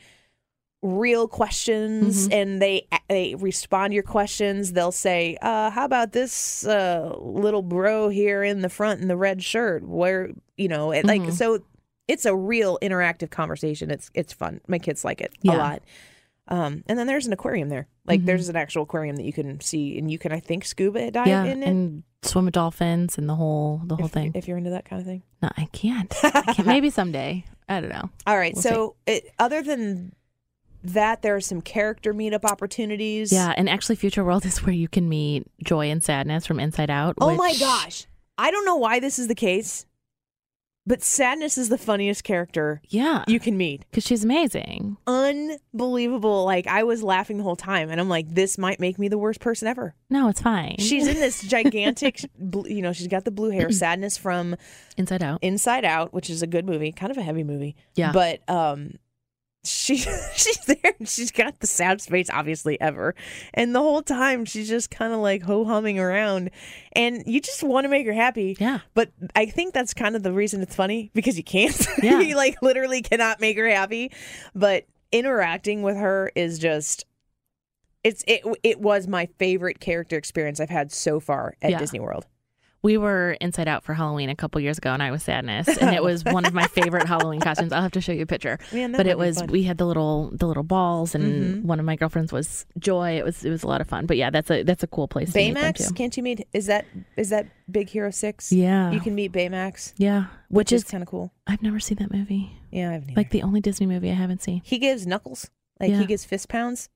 real 0.82 1.28
questions 1.28 2.24
Mm-hmm. 2.28 2.32
and 2.32 2.62
they 2.62 2.86
they 3.08 3.34
respond 3.34 3.90
to 3.90 3.94
your 3.94 4.02
questions. 4.02 4.72
They'll 4.72 4.92
say, 4.92 5.36
uh, 5.42 5.70
how 5.70 5.84
about 5.84 6.12
this 6.12 6.66
uh, 6.66 7.14
little 7.20 7.62
bro 7.62 8.08
here 8.08 8.42
in 8.42 8.60
the 8.62 8.68
front 8.70 9.00
in 9.00 9.08
the 9.08 9.16
red 9.16 9.42
shirt? 9.42 9.82
Where 9.86 10.30
you 10.56 10.68
know, 10.68 10.90
it, 10.92 11.04
Mm-hmm. 11.04 11.24
like 11.26 11.32
so 11.32 11.60
it's 12.08 12.24
a 12.26 12.34
real 12.34 12.78
interactive 12.82 13.30
conversation. 13.30 13.90
It's 13.90 14.10
it's 14.14 14.32
fun. 14.32 14.60
My 14.66 14.78
kids 14.78 15.04
like 15.04 15.20
it 15.20 15.32
a 15.44 15.48
lot. 15.48 15.82
Um, 16.48 16.82
and 16.88 16.98
then 16.98 17.06
there's 17.06 17.26
an 17.26 17.32
aquarium 17.32 17.68
there. 17.68 17.86
Like 18.06 18.24
there's 18.24 18.48
an 18.48 18.56
actual 18.56 18.82
aquarium 18.82 19.14
that 19.16 19.24
you 19.24 19.32
can 19.32 19.60
see 19.60 19.96
and 19.98 20.10
you 20.10 20.18
can 20.18 20.32
I 20.32 20.40
think 20.40 20.64
scuba 20.64 21.10
dive 21.10 21.26
Mm-hmm. 21.26 21.46
Yeah. 21.46 21.52
in 21.52 21.62
it. 21.62 21.68
And 21.68 22.02
swim 22.22 22.46
with 22.46 22.54
dolphins 22.54 23.16
and 23.18 23.28
the 23.28 23.34
whole 23.36 23.80
the 23.84 23.94
whole 23.96 24.06
if, 24.06 24.12
thing. 24.12 24.32
if 24.34 24.48
you're 24.48 24.58
into 24.58 24.70
that 24.70 24.84
kind 24.84 25.00
of 25.00 25.06
thing. 25.06 25.22
no, 25.42 25.50
I 25.56 25.66
can't. 25.66 26.12
I 26.24 26.54
can't. 26.54 26.66
Maybe 26.66 26.90
someday. 26.90 27.44
I 27.68 27.80
don't 27.80 27.90
know. 27.90 28.10
All 28.26 28.36
right. 28.36 28.54
We'll 28.54 28.62
so 28.62 28.96
it, 29.06 29.30
other 29.38 29.62
than 29.62 30.12
that, 30.82 31.22
there 31.22 31.34
are 31.36 31.40
some 31.40 31.60
character 31.60 32.12
meetup 32.14 32.44
opportunities. 32.44 33.32
Yeah, 33.32 33.54
and 33.56 33.68
actually, 33.68 33.96
Future 33.96 34.24
World 34.24 34.44
is 34.50 34.62
where 34.64 34.74
you 34.74 34.88
can 34.88 35.08
meet 35.08 35.46
Joy 35.64 35.90
and 35.90 36.02
Sadness 36.02 36.46
from 36.46 36.60
Inside 36.60 36.90
Out. 36.90 37.16
Oh 37.20 37.34
my 37.34 37.54
gosh. 37.58 38.06
I 38.38 38.50
don't 38.50 38.64
know 38.64 38.76
why 38.76 39.00
this 39.00 39.18
is 39.18 39.28
the 39.28 39.34
case, 39.34 39.84
but 40.86 41.02
Sadness 41.02 41.58
is 41.58 41.68
the 41.68 41.76
funniest 41.76 42.24
character 42.24 42.80
Yeah, 42.88 43.22
you 43.28 43.38
can 43.38 43.58
meet. 43.58 43.84
because 43.90 44.02
she's 44.02 44.24
amazing. 44.24 44.96
Unbelievable. 45.06 46.44
Like 46.46 46.66
I 46.66 46.82
was 46.84 47.02
laughing 47.02 47.36
the 47.36 47.42
whole 47.42 47.54
time 47.56 47.90
and 47.90 48.00
I'm 48.00 48.08
like 48.08 48.28
this 48.34 48.56
might 48.56 48.80
make 48.80 48.98
me 48.98 49.08
the 49.08 49.18
worst 49.18 49.40
person 49.40 49.68
ever. 49.68 49.94
No, 50.08 50.28
it's 50.28 50.40
fine. 50.40 50.76
She's 50.78 51.06
in 51.06 51.16
this 51.16 51.42
gigantic 51.48 52.22
you 52.64 52.80
know, 52.82 52.92
she's 52.94 53.08
got 53.08 53.24
the 53.24 53.30
blue 53.30 53.50
hair, 53.50 53.70
Sadness 53.72 54.16
from 54.16 54.56
Inside 54.96 55.22
Out. 55.22 55.38
Inside 55.42 55.84
Out, 55.84 56.12
which 56.14 56.30
is 56.30 56.42
a 56.42 56.46
good 56.46 56.64
movie, 56.66 56.92
kind 56.92 57.10
of 57.10 57.18
a 57.18 57.22
heavy 57.22 57.44
movie. 57.44 57.76
Yeah. 57.94 58.12
But 58.12 58.48
um 58.48 58.94
she 59.62 59.96
she's 60.34 60.58
there 60.66 60.94
and 60.98 61.08
she's 61.08 61.30
got 61.30 61.60
the 61.60 61.66
saddest 61.66 62.08
face 62.08 62.28
obviously 62.32 62.80
ever. 62.80 63.14
And 63.52 63.74
the 63.74 63.80
whole 63.80 64.02
time 64.02 64.44
she's 64.44 64.68
just 64.68 64.90
kind 64.90 65.12
of 65.12 65.20
like 65.20 65.42
ho 65.42 65.64
humming 65.64 65.98
around 65.98 66.50
and 66.92 67.22
you 67.26 67.40
just 67.40 67.62
want 67.62 67.84
to 67.84 67.88
make 67.88 68.06
her 68.06 68.12
happy. 68.12 68.56
Yeah. 68.58 68.80
But 68.94 69.10
I 69.36 69.46
think 69.46 69.74
that's 69.74 69.92
kind 69.92 70.16
of 70.16 70.22
the 70.22 70.32
reason 70.32 70.62
it's 70.62 70.74
funny 70.74 71.10
because 71.14 71.36
you 71.36 71.44
can't. 71.44 71.76
Yeah. 72.02 72.20
you 72.20 72.34
like 72.36 72.62
literally 72.62 73.02
cannot 73.02 73.40
make 73.40 73.58
her 73.58 73.68
happy. 73.68 74.12
But 74.54 74.86
interacting 75.12 75.82
with 75.82 75.96
her 75.96 76.32
is 76.34 76.58
just 76.58 77.04
it's 78.02 78.24
it 78.26 78.42
it 78.62 78.80
was 78.80 79.06
my 79.06 79.28
favorite 79.38 79.80
character 79.80 80.16
experience 80.16 80.60
I've 80.60 80.70
had 80.70 80.90
so 80.90 81.20
far 81.20 81.54
at 81.60 81.70
Yeah. 81.72 81.78
Disney 81.78 82.00
World. 82.00 82.26
We 82.82 82.96
were 82.96 83.32
Inside 83.42 83.68
Out 83.68 83.84
for 83.84 83.92
Halloween 83.92 84.30
a 84.30 84.34
couple 84.36 84.58
years 84.60 84.78
ago, 84.78 84.90
and 84.92 85.02
I 85.02 85.10
was 85.10 85.22
Sadness, 85.22 85.68
and 85.68 85.94
it 85.94 86.02
was 86.02 86.24
one 86.24 86.46
of 86.46 86.54
my 86.54 86.66
favorite 86.66 87.06
Halloween 87.06 87.40
costumes. 87.40 87.72
I'll 87.72 87.82
have 87.82 87.92
to 87.92 88.00
show 88.00 88.12
you 88.12 88.22
a 88.22 88.26
picture. 88.26 88.58
Man, 88.72 88.92
but 88.92 89.06
it 89.06 89.18
was 89.18 89.38
fun. 89.40 89.48
we 89.48 89.64
had 89.64 89.76
the 89.76 89.84
little 89.84 90.30
the 90.32 90.46
little 90.46 90.62
balls, 90.62 91.14
and 91.14 91.24
Mhm. 91.24 91.64
one 91.64 91.78
of 91.78 91.84
my 91.84 91.96
girlfriends 91.96 92.32
was 92.32 92.64
Joy. 92.78 93.18
It 93.18 93.24
was 93.24 93.44
it 93.44 93.50
was 93.50 93.62
a 93.62 93.66
lot 93.66 93.80
of 93.82 93.86
fun. 93.86 94.06
But 94.06 94.16
yeah, 94.16 94.30
that's 94.30 94.50
a 94.50 94.62
that's 94.62 94.82
a 94.82 94.86
cool 94.86 95.08
place. 95.08 95.32
to 95.32 95.38
meet 95.38 95.54
Baymax, 95.56 95.94
can't 95.94 96.16
you 96.16 96.22
meet? 96.22 96.46
Is 96.54 96.66
that 96.66 96.86
is 97.18 97.28
that 97.28 97.46
Big 97.70 97.90
Hero 97.90 98.10
Six? 98.10 98.50
Yeah, 98.50 98.90
you 98.92 99.00
can 99.00 99.14
meet 99.14 99.30
Baymax, 99.32 99.92
yeah, 99.98 100.24
which, 100.48 100.70
which 100.70 100.72
is 100.72 100.84
is 100.84 100.90
kind 100.90 101.02
of 101.02 101.08
cool. 101.08 101.32
I've 101.46 101.62
never 101.62 101.80
seen 101.80 101.98
that 101.98 102.10
movie. 102.12 102.52
Yeah, 102.70 102.90
I 102.90 102.92
haven't. 102.94 103.16
Like 103.16 103.28
the 103.30 103.42
only 103.42 103.60
Disney 103.60 103.86
movie 103.86 104.10
I 104.10 104.14
haven't 104.14 104.42
seen. 104.42 104.62
he 104.64 104.78
gives 104.78 105.06
knuckles, 105.06 105.50
like 105.78 105.90
Yeah. 105.90 105.98
he 105.98 106.06
gives 106.06 106.24
fist 106.24 106.48
pounds, 106.48 106.88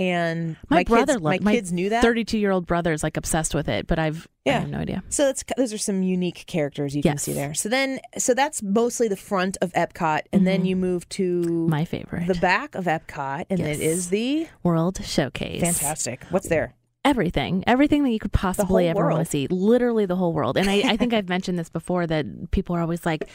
and 0.00 0.56
My, 0.70 0.78
my, 0.78 0.84
brother, 0.84 1.12
kids, 1.12 1.22
loved 1.22 1.42
my 1.44 1.50
my 1.50 1.54
kids 1.54 1.72
knew 1.72 1.90
that. 1.90 2.02
Thirty-two 2.02 2.38
year 2.38 2.50
old 2.50 2.66
brother 2.66 2.92
is 2.92 3.02
like 3.04 3.16
obsessed 3.16 3.54
with 3.54 3.68
it, 3.68 3.86
but 3.86 3.98
I've 4.00 4.26
I 4.46 4.50
Yeah. 4.50 4.60
have 4.60 4.70
no 4.70 4.78
idea. 4.78 5.04
So 5.10 5.26
that's 5.26 5.44
those 5.56 5.72
are 5.74 5.78
some 5.78 6.02
unique 6.02 6.44
characters 6.46 6.96
you 6.96 7.02
can 7.02 7.18
see 7.18 7.34
there. 7.34 7.52
So 7.54 7.68
then, 7.68 8.00
so 8.18 8.32
that's 8.34 8.62
mostly 8.62 9.06
the 9.06 9.16
front 9.16 9.58
of 9.60 9.72
Epcot, 9.74 10.22
and 10.32 10.46
then 10.46 10.62
Mhm. 10.64 10.66
you 10.66 10.76
move 10.76 11.08
to 11.10 11.66
My 11.68 11.84
favorite, 11.84 12.26
the 12.26 12.34
back 12.40 12.74
of 12.74 12.86
Epcot, 12.86 13.44
and 13.50 13.58
Yes. 13.60 13.76
it 13.78 13.82
is 13.82 14.08
the 14.08 14.48
World 14.62 14.98
Showcase. 15.04 15.60
fantastic. 15.60 16.24
What's 16.30 16.48
there? 16.48 16.74
everything, 17.02 17.64
everything 17.66 18.02
that 18.04 18.10
you 18.10 18.18
could 18.18 18.30
possibly 18.30 18.86
ever 18.86 19.08
want 19.08 19.24
to 19.24 19.30
see, 19.30 19.46
literally 19.48 20.04
the 20.04 20.16
whole 20.16 20.34
world. 20.34 20.58
And 20.58 20.68
I, 20.68 20.82
I 20.84 20.96
think 20.98 21.14
I've 21.14 21.28
mentioned 21.36 21.58
this 21.58 21.70
before 21.70 22.06
that 22.06 22.50
people 22.50 22.76
are 22.76 22.80
always 22.82 23.06
like, 23.06 23.26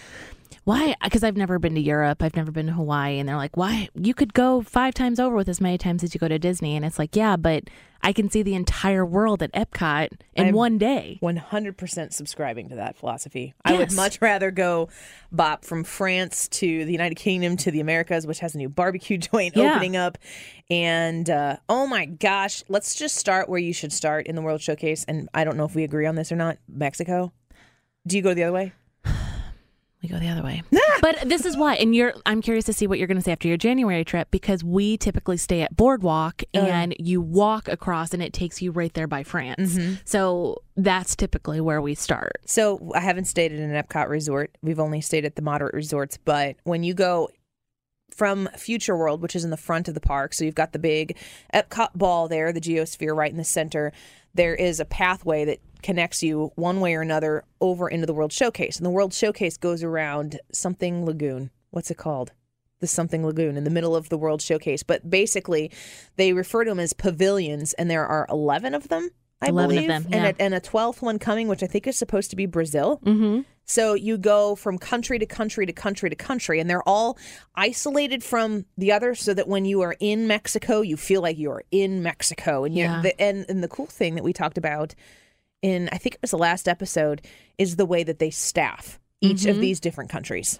why? 0.65 0.95
Because 1.03 1.23
I've 1.23 1.37
never 1.37 1.57
been 1.59 1.75
to 1.75 1.81
Europe, 1.81 2.21
I've 2.21 2.35
never 2.35 2.51
been 2.51 2.65
to 2.67 2.73
Hawaii, 2.73 3.17
and 3.19 3.29
they're 3.29 3.37
like, 3.37 3.55
why? 3.55 3.87
You 3.95 4.13
could 4.13 4.33
go 4.33 4.61
five 4.61 4.93
times 4.93 5.19
over 5.19 5.35
with 5.35 5.47
as 5.47 5.61
many 5.61 5.77
times 5.77 6.03
as 6.03 6.13
you 6.13 6.19
go 6.19 6.27
to 6.27 6.37
Disney, 6.37 6.75
and 6.75 6.83
it's 6.83 6.99
like, 6.99 7.15
yeah, 7.15 7.37
but 7.37 7.65
I 8.01 8.11
can 8.13 8.29
see 8.29 8.43
the 8.43 8.53
entire 8.55 9.05
world 9.05 9.41
at 9.41 9.51
Epcot 9.53 10.09
in 10.33 10.45
I'm- 10.45 10.53
one 10.53 10.77
day. 10.77 11.19
100% 11.23 12.13
subscribing 12.13 12.69
to 12.69 12.75
that 12.75 12.95
philosophy. 12.97 13.53
I 13.63 13.77
would 13.77 13.93
much 13.93 14.21
rather 14.21 14.51
go 14.51 14.89
bop 15.31 15.65
from 15.65 15.83
France 15.83 16.47
to 16.49 16.85
the 16.85 16.91
United 16.91 17.15
Kingdom 17.15 17.57
to 17.57 17.71
the 17.71 17.79
Americas, 17.79 18.27
which 18.27 18.39
has 18.39 18.53
a 18.53 18.57
new 18.57 18.69
barbecue 18.69 19.17
joint 19.19 19.55
Yeah. 19.55 19.71
opening 19.73 19.95
up. 19.97 20.17
And 20.69 21.29
uh, 21.29 21.57
oh 21.69 21.87
my 21.87 22.05
gosh, 22.05 22.63
let's 22.69 22.95
just 22.95 23.15
start 23.17 23.49
where 23.49 23.59
you 23.59 23.73
should 23.73 23.93
start 23.93 24.27
in 24.27 24.35
the 24.35 24.41
World 24.41 24.61
Showcase. 24.61 25.03
And 25.07 25.29
I 25.33 25.43
don't 25.43 25.57
know 25.57 25.65
if 25.65 25.73
we 25.75 25.83
agree 25.83 26.05
on 26.05 26.15
this 26.15 26.31
or 26.31 26.35
not. 26.35 26.57
Mexico. 26.67 27.33
Do 28.07 28.17
you 28.17 28.21
go 28.23 28.33
the 28.33 28.43
other 28.43 28.53
way? 28.53 28.73
We 30.05 30.09
go 30.09 30.19
the 30.19 30.29
other 30.29 30.43
way. 30.43 30.61
but 31.01 31.17
this 31.25 31.45
is 31.45 31.57
why, 31.57 31.75
and 31.75 31.95
you're. 31.95 32.13
I'm 32.27 32.39
curious 32.39 32.65
to 32.65 32.73
see 32.73 32.85
what 32.85 32.99
you're 32.99 33.07
going 33.07 33.17
to 33.17 33.23
say 33.23 33.31
after 33.31 33.47
your 33.47 33.57
January 33.57 34.05
trip 34.05 34.29
because 34.29 34.63
we 34.63 34.97
typically 34.97 35.37
stay 35.37 35.63
at 35.63 35.75
Boardwalk 35.75 36.43
oh, 36.53 36.59
and 36.59 36.95
you 36.99 37.21
walk 37.21 37.67
across, 37.67 38.13
and 38.13 38.21
it 38.21 38.31
takes 38.31 38.61
you 38.61 38.71
right 38.71 38.93
there 38.93 39.07
by 39.07 39.23
France. 39.23 39.73
Mm-hmm. 39.73 39.95
So 40.05 40.61
that's 40.77 41.15
typically 41.15 41.59
where 41.59 41.81
we 41.81 41.95
start. 41.95 42.33
So 42.45 42.91
I 42.93 42.99
haven't 42.99 43.25
stayed 43.25 43.51
at 43.51 43.57
an 43.57 43.71
Epcot 43.71 44.07
resort. 44.07 44.55
We've 44.61 44.79
only 44.79 45.01
stayed 45.01 45.25
at 45.25 45.37
the 45.37 45.41
moderate 45.41 45.73
resorts. 45.73 46.19
But 46.23 46.57
when 46.65 46.83
you 46.83 46.93
go 46.93 47.29
from 48.13 48.47
Future 48.55 48.95
World, 48.95 49.23
which 49.23 49.35
is 49.35 49.43
in 49.43 49.49
the 49.49 49.57
front 49.57 49.87
of 49.87 49.95
the 49.95 50.01
park, 50.01 50.35
so 50.35 50.45
you've 50.45 50.53
got 50.53 50.71
the 50.71 50.79
big 50.79 51.17
Epcot 51.51 51.95
ball 51.95 52.27
there, 52.27 52.53
the 52.53 52.61
geosphere 52.61 53.15
right 53.15 53.31
in 53.31 53.37
the 53.37 53.43
center. 53.43 53.91
There 54.35 54.55
is 54.55 54.79
a 54.79 54.85
pathway 54.85 55.45
that 55.45 55.59
connects 55.81 56.21
you 56.21 56.51
one 56.55 56.79
way 56.79 56.95
or 56.95 57.01
another 57.01 57.43
over 57.61 57.87
into 57.87 58.05
the 58.05 58.13
World 58.13 58.33
Showcase. 58.33 58.77
And 58.77 58.85
the 58.85 58.91
World 58.91 59.13
Showcase 59.13 59.57
goes 59.57 59.83
around 59.83 60.39
something 60.51 61.05
lagoon. 61.05 61.51
What's 61.71 61.91
it 61.91 61.97
called? 61.97 62.31
The 62.79 62.87
something 62.87 63.25
lagoon 63.25 63.55
in 63.55 63.63
the 63.63 63.69
middle 63.69 63.95
of 63.95 64.09
the 64.09 64.17
World 64.17 64.41
Showcase. 64.41 64.83
But 64.83 65.09
basically, 65.09 65.71
they 66.17 66.33
refer 66.33 66.63
to 66.65 66.71
them 66.71 66.79
as 66.79 66.93
pavilions, 66.93 67.73
and 67.73 67.89
there 67.89 68.05
are 68.05 68.27
11 68.29 68.73
of 68.73 68.89
them. 68.89 69.09
I 69.41 69.49
11 69.49 69.63
of 69.63 69.69
believe, 69.69 69.87
them, 69.87 70.07
and, 70.11 70.25
a, 70.25 70.41
and 70.41 70.53
a 70.53 70.59
12th 70.59 71.01
one 71.01 71.19
coming, 71.19 71.47
which 71.47 71.63
I 71.63 71.67
think 71.67 71.87
is 71.87 71.97
supposed 71.97 72.29
to 72.31 72.35
be 72.35 72.45
Brazil. 72.45 72.99
Mm-hmm. 73.05 73.41
So 73.65 73.93
you 73.95 74.17
go 74.17 74.55
from 74.55 74.77
country 74.77 75.17
to 75.19 75.25
country 75.25 75.65
to 75.65 75.73
country 75.73 76.09
to 76.09 76.15
country, 76.15 76.59
and 76.59 76.69
they're 76.69 76.87
all 76.87 77.17
isolated 77.55 78.23
from 78.23 78.65
the 78.77 78.91
other, 78.91 79.15
so 79.15 79.33
that 79.33 79.47
when 79.47 79.65
you 79.65 79.81
are 79.81 79.95
in 79.99 80.27
Mexico, 80.27 80.81
you 80.81 80.97
feel 80.97 81.21
like 81.21 81.37
you 81.37 81.49
are 81.51 81.63
in 81.71 82.03
Mexico. 82.03 82.63
And 82.63 82.75
Yeah. 82.75 83.01
the, 83.01 83.19
and 83.19 83.45
and 83.49 83.63
the 83.63 83.67
cool 83.67 83.87
thing 83.87 84.15
that 84.15 84.23
we 84.23 84.33
talked 84.33 84.57
about 84.57 84.93
in 85.61 85.89
I 85.91 85.97
think 85.97 86.15
it 86.15 86.21
was 86.21 86.31
the 86.31 86.37
last 86.37 86.67
episode 86.67 87.21
is 87.57 87.75
the 87.75 87.85
way 87.85 88.03
that 88.03 88.19
they 88.19 88.29
staff 88.29 88.99
each 89.21 89.37
Mm-hmm. 89.41 89.49
of 89.51 89.59
these 89.61 89.79
different 89.79 90.09
countries. 90.11 90.59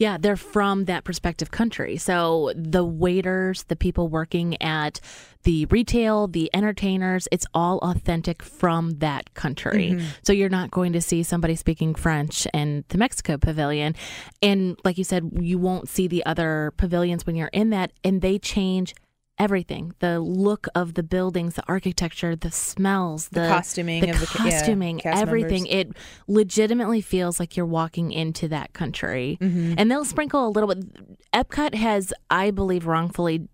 Yeah, 0.00 0.16
they're 0.18 0.34
from 0.34 0.86
that 0.86 1.04
perspective 1.04 1.50
country. 1.50 1.98
So 1.98 2.52
the 2.56 2.82
waiters, 2.82 3.64
the 3.64 3.76
people 3.76 4.08
working 4.08 4.60
at 4.62 4.98
the 5.42 5.66
retail, 5.66 6.26
the 6.26 6.50
entertainers, 6.54 7.28
it's 7.30 7.46
all 7.52 7.78
authentic 7.78 8.42
from 8.42 8.92
that 9.00 9.34
country. 9.34 9.90
Mm-hmm. 9.90 10.06
So 10.22 10.32
you're 10.32 10.48
not 10.48 10.70
going 10.70 10.94
to 10.94 11.02
see 11.02 11.22
somebody 11.22 11.54
speaking 11.54 11.94
French 11.94 12.46
in 12.54 12.84
the 12.88 12.96
Mexico 12.96 13.36
pavilion. 13.36 13.94
And 14.40 14.80
like 14.84 14.96
you 14.96 15.04
said, 15.04 15.30
you 15.38 15.58
won't 15.58 15.86
see 15.86 16.08
the 16.08 16.24
other 16.24 16.72
pavilions 16.78 17.26
when 17.26 17.36
you're 17.36 17.48
in 17.52 17.68
that, 17.70 17.92
and 18.02 18.22
they 18.22 18.38
change 18.38 18.94
everything 19.40 19.94
the 20.00 20.20
look 20.20 20.66
of 20.74 20.94
the 20.94 21.02
buildings 21.02 21.54
the 21.54 21.64
architecture 21.66 22.36
the 22.36 22.50
smells 22.50 23.28
the, 23.30 23.46
costuming 23.48 24.02
the 24.02 24.10
of 24.10 24.20
the 24.20 24.44
yeah, 24.44 24.50
costuming 24.50 25.06
everything 25.06 25.64
members. 25.64 25.94
it 25.94 25.96
legitimately 26.26 27.00
feels 27.00 27.40
like 27.40 27.56
you're 27.56 27.66
walking 27.66 28.12
into 28.12 28.48
that 28.48 28.72
country. 28.72 29.38
Mm-hmm. 29.40 29.74
And 29.78 29.90
they'll 29.90 30.04
sprinkle 30.04 30.46
a 30.46 30.50
little 30.50 30.74
bit. 30.74 31.32
Epcot 31.32 31.74
has, 31.74 32.12
I 32.30 32.50
believe, 32.50 32.86
wrongfully 32.86 33.48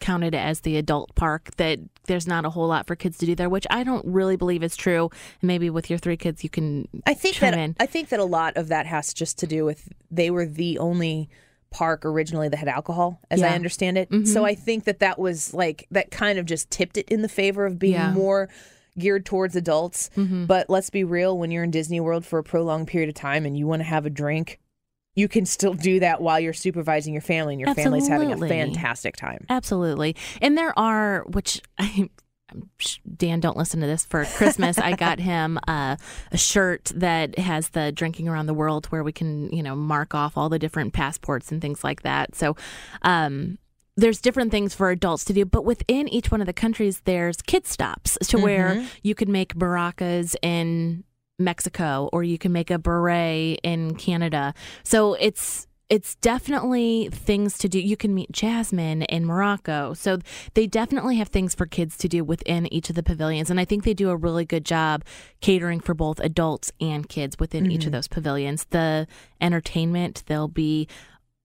counted 0.00 0.34
as 0.34 0.60
the 0.60 0.76
adult 0.76 1.14
park 1.16 1.50
that 1.56 1.80
there's 2.04 2.26
not 2.26 2.44
a 2.44 2.50
whole 2.50 2.68
lot 2.68 2.86
for 2.86 2.94
kids 2.94 3.18
to 3.18 3.26
do 3.26 3.34
there, 3.34 3.48
which 3.48 3.66
I 3.68 3.82
don't 3.82 4.04
really 4.06 4.36
believe 4.36 4.62
is 4.62 4.76
true. 4.76 5.10
Maybe 5.42 5.70
with 5.70 5.90
your 5.90 5.98
three 5.98 6.16
kids, 6.16 6.44
you 6.44 6.50
can. 6.50 6.88
I 7.06 7.14
think 7.14 7.38
that 7.38 7.54
in. 7.54 7.76
I 7.80 7.86
think 7.86 8.10
that 8.10 8.20
a 8.20 8.24
lot 8.24 8.56
of 8.56 8.68
that 8.68 8.86
has 8.86 9.12
just 9.12 9.38
to 9.40 9.46
do 9.46 9.64
with 9.64 9.88
they 10.10 10.30
were 10.30 10.46
the 10.46 10.78
only 10.78 11.28
park 11.70 12.04
originally 12.04 12.48
that 12.48 12.56
had 12.56 12.68
alcohol, 12.68 13.20
as 13.30 13.42
I 13.42 13.50
understand 13.50 13.98
it. 13.98 14.10
Mm-hmm. 14.10 14.24
So 14.24 14.44
I 14.44 14.54
think 14.54 14.84
that 14.84 15.00
that 15.00 15.18
was 15.18 15.52
like 15.54 15.86
that 15.90 16.10
kind 16.10 16.38
of 16.38 16.46
just 16.46 16.70
tipped 16.70 16.96
it 16.96 17.08
in 17.08 17.22
the 17.22 17.28
favor 17.28 17.66
of 17.66 17.78
being 17.78 17.92
Yeah. 17.94 18.12
more 18.12 18.48
geared 18.98 19.24
towards 19.26 19.54
adults. 19.54 20.10
Mm-hmm. 20.16 20.46
But 20.46 20.68
let's 20.70 20.90
be 20.90 21.04
real: 21.04 21.36
when 21.38 21.50
you're 21.50 21.64
in 21.64 21.70
Disney 21.70 22.00
World 22.00 22.24
for 22.26 22.38
a 22.38 22.44
prolonged 22.44 22.88
period 22.88 23.08
of 23.08 23.14
time 23.14 23.44
and 23.46 23.56
you 23.56 23.66
want 23.66 23.80
to 23.80 23.84
have 23.84 24.06
a 24.06 24.10
drink. 24.10 24.58
You 25.14 25.26
can 25.26 25.46
still 25.46 25.74
do 25.74 25.98
that 25.98 26.20
while 26.20 26.38
you're 26.38 26.52
supervising 26.52 27.12
your 27.12 27.22
family, 27.22 27.54
and 27.54 27.60
your 27.60 27.74
family's 27.74 28.06
having 28.06 28.30
a 28.30 28.36
fantastic 28.36 29.16
time. 29.16 29.46
Absolutely. 29.50 30.14
And 30.40 30.56
there 30.56 30.78
are, 30.78 31.24
which 31.28 31.60
I. 31.78 32.08
Dan, 33.16 33.40
don't 33.40 33.56
listen 33.56 33.80
to 33.80 33.86
this. 33.86 34.04
For 34.04 34.24
Christmas, 34.24 34.78
I 34.78 34.94
got 34.94 35.18
him 35.20 35.58
uh, 35.68 35.96
a 36.32 36.36
shirt 36.36 36.92
that 36.94 37.38
has 37.38 37.70
the 37.70 37.92
drinking 37.92 38.28
around 38.28 38.46
the 38.46 38.54
world, 38.54 38.86
where 38.86 39.04
we 39.04 39.12
can, 39.12 39.50
you 39.50 39.62
know, 39.62 39.76
mark 39.76 40.14
off 40.14 40.36
all 40.36 40.48
the 40.48 40.58
different 40.58 40.92
passports 40.92 41.52
and 41.52 41.60
things 41.60 41.84
like 41.84 42.02
that. 42.02 42.34
So, 42.34 42.56
um, 43.02 43.58
there's 43.96 44.20
different 44.20 44.52
things 44.52 44.74
for 44.74 44.90
adults 44.90 45.24
to 45.24 45.32
do, 45.32 45.44
but 45.44 45.64
within 45.64 46.06
each 46.08 46.30
one 46.30 46.40
of 46.40 46.46
the 46.46 46.52
countries, 46.52 47.02
there's 47.04 47.42
kid 47.42 47.66
stops 47.66 48.16
to 48.28 48.38
where 48.38 48.86
you 49.02 49.16
can 49.16 49.32
make 49.32 49.56
baracas 49.56 50.36
in 50.40 51.02
Mexico 51.38 52.08
or 52.12 52.22
you 52.22 52.38
can 52.38 52.52
make 52.52 52.70
a 52.70 52.78
beret 52.78 53.58
in 53.64 53.96
Canada. 53.96 54.54
So 54.84 55.14
it's 55.14 55.66
it's 55.90 56.16
definitely 56.16 57.08
things 57.10 57.56
to 57.58 57.68
do. 57.68 57.80
You 57.80 57.96
can 57.96 58.14
meet 58.14 58.30
Jasmine 58.30 59.02
in 59.02 59.24
Morocco. 59.24 59.94
So 59.94 60.18
they 60.54 60.66
definitely 60.66 61.16
have 61.16 61.28
things 61.28 61.54
for 61.54 61.64
kids 61.64 61.96
to 61.98 62.08
do 62.08 62.22
within 62.24 62.70
each 62.72 62.90
of 62.90 62.96
the 62.96 63.02
pavilions. 63.02 63.48
And 63.50 63.58
I 63.58 63.64
think 63.64 63.84
they 63.84 63.94
do 63.94 64.10
a 64.10 64.16
really 64.16 64.44
good 64.44 64.64
job 64.66 65.02
catering 65.40 65.80
for 65.80 65.94
both 65.94 66.20
adults 66.20 66.70
and 66.80 67.08
kids 67.08 67.38
within 67.38 67.70
each 67.70 67.86
of 67.86 67.92
those 67.92 68.06
pavilions. 68.08 68.66
The 68.70 69.06
entertainment, 69.40 70.24
there'll 70.26 70.48
be 70.48 70.88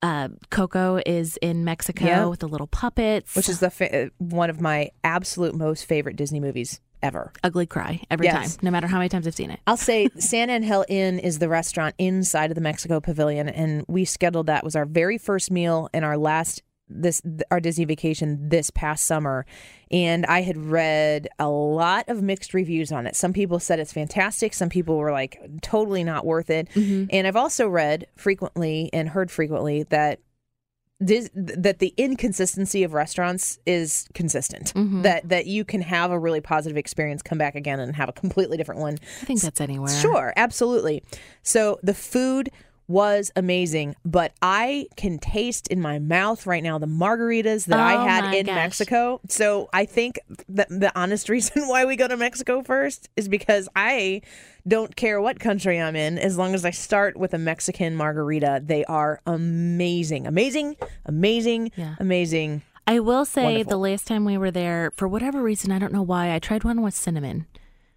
uh, 0.02 0.28
Coco 0.50 1.00
is 1.06 1.38
in 1.38 1.64
Mexico 1.64 2.06
Yeah. 2.06 2.26
with 2.26 2.42
the 2.42 2.48
little 2.50 2.68
puppets, 2.68 3.38
Which 3.38 3.48
is 3.48 3.62
the 3.62 3.70
fa- 3.70 4.08
uh, 4.08 4.10
one 4.18 4.50
of 4.50 4.60
my 4.60 4.90
absolute 5.06 5.56
most 5.56 5.86
favorite 5.86 6.18
Disney 6.18 6.42
movies 6.42 6.82
ever. 7.04 7.32
ugly 7.44 7.66
cry 7.68 8.02
every 8.10 8.26
Yes. 8.26 8.56
time, 8.56 8.60
no 8.66 8.72
matter 8.72 8.88
how 8.88 8.98
many 8.98 9.10
times 9.10 9.28
I've 9.28 9.36
seen 9.36 9.52
it. 9.52 9.60
I'll 9.68 9.78
say 9.78 10.08
San 10.18 10.50
Angel 10.50 10.84
Inn 10.90 11.20
is 11.20 11.38
the 11.40 11.50
restaurant 11.50 11.94
inside 12.00 12.50
of 12.50 12.56
the 12.56 12.62
Mexico 12.62 13.00
Pavilion, 13.00 13.48
and 13.50 13.86
we 13.88 14.06
scheduled 14.06 14.48
that 14.48 14.64
was 14.64 14.76
our 14.76 14.86
very 14.86 15.18
first 15.18 15.52
meal 15.52 15.90
and 15.94 16.04
our 16.04 16.18
last 16.18 16.64
this 16.90 17.22
our 17.50 17.60
Disney 17.60 17.86
vacation 17.86 18.50
this 18.50 18.70
past 18.70 19.06
summer. 19.06 19.46
And 19.90 20.26
I 20.26 20.42
had 20.42 20.58
read 20.58 21.28
a 21.40 21.48
lot 21.48 22.10
of 22.10 22.22
mixed 22.22 22.54
reviews 22.54 22.92
on 22.92 23.08
it. 23.08 23.16
Some 23.16 23.32
people 23.32 23.60
said 23.60 23.80
it's 23.80 23.94
fantastic. 23.94 24.54
Some 24.54 24.70
people 24.70 24.98
were 24.98 25.12
like 25.12 25.40
totally 25.62 26.04
not 26.04 26.26
worth 26.26 26.50
it. 26.50 26.68
Mm-hmm. 26.76 27.06
And 27.10 27.26
I've 27.26 27.36
also 27.38 27.68
read 27.70 28.08
frequently 28.16 28.90
and 28.92 29.10
heard 29.10 29.32
frequently 29.32 29.84
that 29.84 30.20
Dis- 31.04 31.30
that 31.34 31.80
the 31.80 31.94
inconsistency 31.98 32.84
of 32.84 32.94
restaurants 32.94 33.60
is 33.66 34.08
consistent. 34.14 34.74
Mm-hmm. 34.74 35.02
That 35.02 35.28
that 35.30 35.46
you 35.48 35.66
can 35.66 35.82
have 35.82 36.12
a 36.12 36.20
really 36.20 36.42
positive 36.42 36.78
experience, 36.78 37.22
come 37.22 37.38
back 37.38 37.56
again, 37.56 37.80
and 37.80 37.96
have 37.96 38.10
a 38.10 38.14
completely 38.14 38.58
different 38.58 38.82
one. 38.82 38.98
I 39.22 39.26
think 39.26 39.42
that's 39.42 39.62
anywhere. 39.62 39.90
Sure, 39.90 40.34
absolutely. 40.36 41.04
So 41.42 41.80
the 41.84 41.94
food 41.94 42.50
was 42.88 43.32
amazing, 43.36 43.96
but 44.06 44.34
I 44.42 44.88
can 44.98 45.18
taste 45.20 45.68
in 45.70 45.80
my 45.82 46.00
mouth 46.00 46.46
right 46.46 46.62
now 46.62 46.78
the 46.78 46.86
margaritas 46.86 47.66
that 47.68 47.80
Oh 47.80 47.82
I 47.82 48.08
had 48.08 48.34
in 48.36 48.46
gosh. 48.46 48.56
Mexico. 48.56 49.22
So 49.30 49.70
I 49.74 49.86
think 49.86 50.20
that 50.50 50.68
the 50.70 50.92
honest 51.00 51.30
reason 51.36 51.68
why 51.68 51.86
we 51.86 51.96
go 51.96 52.08
to 52.08 52.18
Mexico 52.18 52.62
first 52.62 53.10
is 53.16 53.28
because 53.28 53.70
I 53.76 54.22
don't 54.68 54.96
care 54.96 55.20
what 55.22 55.40
country 55.40 55.80
I'm 55.80 55.96
in 55.96 56.18
as 56.18 56.38
long 56.38 56.54
as 56.54 56.64
I 56.66 56.72
start 56.72 57.18
with 57.18 57.34
a 57.34 57.38
Mexican 57.38 57.96
margarita. 57.96 58.62
They 58.64 58.86
are 58.86 59.22
amazing. 59.26 60.28
Amazing, 60.28 60.76
amazing, 61.06 61.72
Yeah. 61.76 61.96
amazing. 62.00 62.62
I 62.86 63.00
will 63.00 63.24
say 63.26 63.44
Wonderful. 63.44 63.70
the 63.70 63.78
last 63.78 64.08
time 64.08 64.26
we 64.26 64.38
were 64.38 64.52
there, 64.52 64.92
for 64.96 65.08
whatever 65.08 65.42
reason, 65.42 65.72
I 65.72 65.80
don't 65.80 65.94
know 65.94 66.02
why, 66.04 66.34
I 66.34 66.40
tried 66.40 66.66
one 66.66 66.82
with 66.82 66.94
cinnamon. 66.94 67.46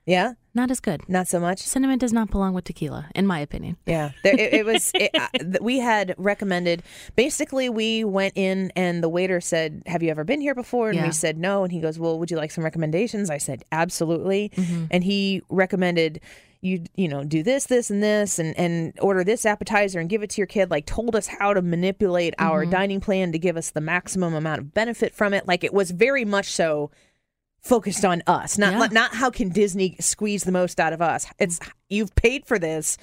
Yeah, 0.06 0.34
Not 0.56 0.70
as 0.70 0.80
good. 0.80 1.06
not 1.08 1.28
so 1.28 1.38
much. 1.38 1.60
Cinnamon 1.60 1.98
does 1.98 2.12
not 2.12 2.30
belong 2.30 2.54
with 2.54 2.64
tequila, 2.64 3.08
in 3.14 3.26
my 3.26 3.38
opinion. 3.40 3.76
Yeah, 3.86 4.10
there, 4.24 4.34
it, 4.34 4.54
it 4.54 4.64
was. 4.66 4.90
It, 4.94 5.10
uh, 5.14 5.28
we 5.60 5.78
had 5.78 6.14
recommended. 6.16 6.82
Basically, 7.14 7.68
we 7.68 8.02
went 8.04 8.32
in 8.36 8.72
and 8.74 9.02
the 9.04 9.08
waiter 9.08 9.40
said, 9.40 9.82
"Have 9.86 10.02
you 10.02 10.10
ever 10.10 10.24
been 10.24 10.40
here 10.40 10.54
before?" 10.54 10.88
And 10.88 10.96
Yeah. 10.98 11.06
we 11.06 11.12
said 11.12 11.36
no. 11.38 11.62
And 11.62 11.70
he 11.72 11.80
goes, 11.80 11.98
"Well, 11.98 12.18
would 12.18 12.30
you 12.30 12.36
like 12.38 12.50
some 12.50 12.64
recommendations?" 12.64 13.30
I 13.30 13.38
said, 13.38 13.64
"Absolutely." 13.70 14.50
Mm-hmm. 14.56 14.84
And 14.90 15.04
he 15.04 15.42
recommended 15.50 16.20
you, 16.62 16.82
you 16.96 17.06
know, 17.06 17.22
do 17.22 17.42
this, 17.42 17.66
this, 17.66 17.90
and 17.90 18.02
this, 18.02 18.38
and 18.38 18.58
and 18.58 18.92
order 19.00 19.22
this 19.22 19.44
appetizer 19.44 20.00
and 20.00 20.08
give 20.08 20.22
it 20.22 20.30
to 20.30 20.40
your 20.40 20.46
kid. 20.46 20.70
Like 20.70 20.86
told 20.86 21.14
us 21.14 21.26
how 21.26 21.52
to 21.52 21.60
manipulate 21.62 22.34
our 22.38 22.62
Mm-hmm. 22.62 22.70
dining 22.70 23.00
plan 23.00 23.30
to 23.32 23.38
give 23.38 23.56
us 23.58 23.70
the 23.70 23.80
maximum 23.82 24.32
amount 24.34 24.60
of 24.60 24.74
benefit 24.74 25.14
from 25.14 25.34
it. 25.34 25.46
Like 25.46 25.62
it 25.64 25.74
was 25.74 25.90
very 25.90 26.24
much 26.24 26.50
so 26.50 26.90
focused 27.66 28.04
on 28.04 28.22
us, 28.26 28.56
not 28.58 28.72
Yeah. 28.72 28.86
not 28.92 29.14
how 29.14 29.30
can 29.30 29.48
Disney 29.50 29.96
squeeze 30.00 30.44
the 30.44 30.52
most 30.52 30.78
out 30.80 30.92
of 30.92 31.02
us. 31.02 31.26
It's 31.38 31.58
you've 31.88 32.14
paid 32.14 32.46
for 32.46 32.58
this. 32.58 32.96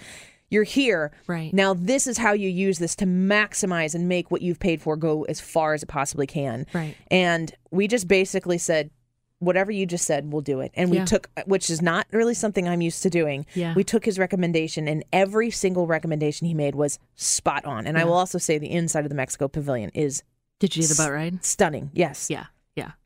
You're 0.50 0.64
here. 0.64 1.12
Right. 1.28 1.52
Now, 1.54 1.74
this 1.74 2.06
is 2.06 2.18
how 2.20 2.34
you 2.34 2.48
use 2.48 2.78
this 2.78 2.96
to 2.98 3.06
maximize 3.06 3.96
and 3.96 4.08
make 4.08 4.30
what 4.30 4.42
you've 4.44 4.60
paid 4.60 4.82
for 4.82 4.96
go 4.96 5.24
as 5.24 5.42
far 5.42 5.74
as 5.74 5.82
it 5.84 5.88
possibly 5.88 6.28
can. 6.28 6.68
Right. 6.74 6.96
And 7.10 7.52
we 7.72 7.88
just 7.88 8.08
basically 8.08 8.60
said, 8.60 8.92
whatever 9.40 9.72
you 9.72 9.86
just 9.88 10.06
said, 10.06 10.32
we'll 10.32 10.42
do 10.44 10.62
it. 10.62 10.72
And 10.76 10.92
we 10.92 10.98
Yeah. 10.98 11.06
took, 11.06 11.30
which 11.48 11.70
is 11.72 11.82
not 11.82 12.06
really 12.12 12.36
something 12.36 12.68
I'm 12.70 12.82
used 12.82 13.02
to 13.04 13.10
doing. 13.10 13.46
Yeah. 13.56 13.74
We 13.74 13.84
took 13.84 14.06
his 14.06 14.18
recommendation, 14.20 14.88
and 14.88 15.04
every 15.12 15.50
single 15.50 15.88
recommendation 15.88 16.46
he 16.48 16.54
made 16.54 16.76
was 16.76 17.00
spot 17.16 17.66
on. 17.66 17.86
And 17.88 17.98
I 17.98 18.06
will 18.06 18.14
also 18.14 18.38
say 18.38 18.58
the 18.60 18.70
inside 18.72 19.04
of 19.06 19.10
the 19.10 19.16
Mexico 19.16 19.48
Pavilion 19.48 19.90
is 19.96 20.24
Did 20.60 20.76
you 20.78 20.84
do 20.84 20.88
the 20.90 20.96
boat 21.04 21.12
ride? 21.12 21.44
stunning. 21.44 21.90
Yes. 21.94 22.28
Yeah. 22.30 22.46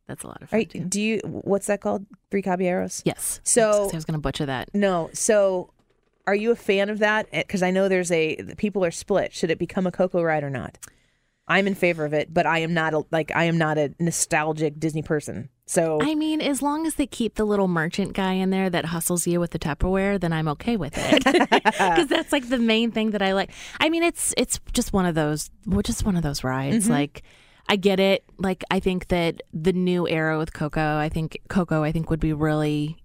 That's 0.08 0.24
a 0.24 0.28
lot 0.28 0.42
of 0.42 0.50
fun. 0.50 0.66
Do 0.88 1.02
you? 1.02 1.20
What's 1.24 1.68
that 1.68 1.82
called? 1.82 2.06
Three 2.32 2.42
Caballeros. 2.42 3.02
Yes. 3.06 3.40
So- 3.44 3.90
I 3.92 3.96
was 3.96 4.06
going 4.06 4.14
to 4.14 4.20
butcher 4.22 4.46
that. 4.46 4.70
No. 4.74 5.10
So, 5.14 5.74
are 6.26 6.36
you 6.36 6.52
a 6.52 6.56
fan 6.56 6.90
of 6.90 7.00
that? 7.00 7.30
Because 7.32 7.62
I 7.62 7.72
know 7.72 7.88
there's 7.88 8.12
a 8.12 8.38
people 8.58 8.84
are 8.86 8.92
split. 8.92 9.34
Should 9.34 9.52
it 9.52 9.60
become 9.60 9.86
a 9.86 9.92
Coco 9.92 10.22
ride 10.24 10.44
or 10.44 10.50
not? 10.50 10.78
I'm 11.50 11.66
in 11.66 11.76
favor 11.76 12.04
of 12.04 12.14
it, 12.14 12.34
but 12.34 12.46
I 12.46 12.60
am 12.60 12.74
not 12.74 12.94
a, 12.94 13.04
like 13.12 13.32
I 13.34 13.46
am 13.46 13.58
not 13.58 13.78
a 13.78 13.94
nostalgic 14.00 14.80
Disney 14.80 15.02
person. 15.02 15.50
So 15.66 16.00
I 16.02 16.14
mean, 16.16 16.42
as 16.42 16.62
long 16.62 16.86
as 16.86 16.96
they 16.96 17.08
keep 17.08 17.36
the 17.36 17.46
little 17.46 17.68
merchant 17.70 18.14
guy 18.14 18.34
in 18.34 18.50
there 18.50 18.70
that 18.70 18.86
hustles 18.86 19.28
you 19.28 19.40
with 19.40 19.52
the 19.52 19.60
Tupperware, 19.60 20.20
then 20.20 20.34
I'm 20.34 20.48
okay 20.50 20.78
with 20.78 20.94
it. 20.98 21.24
Because 21.78 22.08
that's 22.08 22.32
like 22.32 22.50
the 22.50 22.58
main 22.58 22.92
thing 22.92 23.12
that 23.12 23.22
I 23.22 23.34
like. 23.34 23.52
I 23.80 23.90
mean, 23.90 24.04
it's 24.04 24.34
it's 24.38 24.60
just 24.74 24.92
one 24.94 25.06
of 25.06 25.16
those, 25.16 25.50
just 25.84 26.06
one 26.06 26.16
of 26.18 26.24
those 26.24 26.44
rides. 26.44 26.86
Mm-hmm. 26.86 26.94
Like, 26.94 27.24
I 27.68 27.76
get 27.76 28.00
it. 28.00 28.24
Like, 28.38 28.64
I 28.72 28.80
think 28.80 29.08
that 29.08 29.42
the 29.54 29.74
new 29.74 30.08
era 30.08 30.38
with 30.38 30.54
Coco, 30.54 30.98
I 30.98 31.10
think 31.10 31.38
Coco, 31.50 31.84
I 31.84 31.92
think 31.92 32.10
would 32.10 32.20
be 32.20 32.34
really 32.34 32.98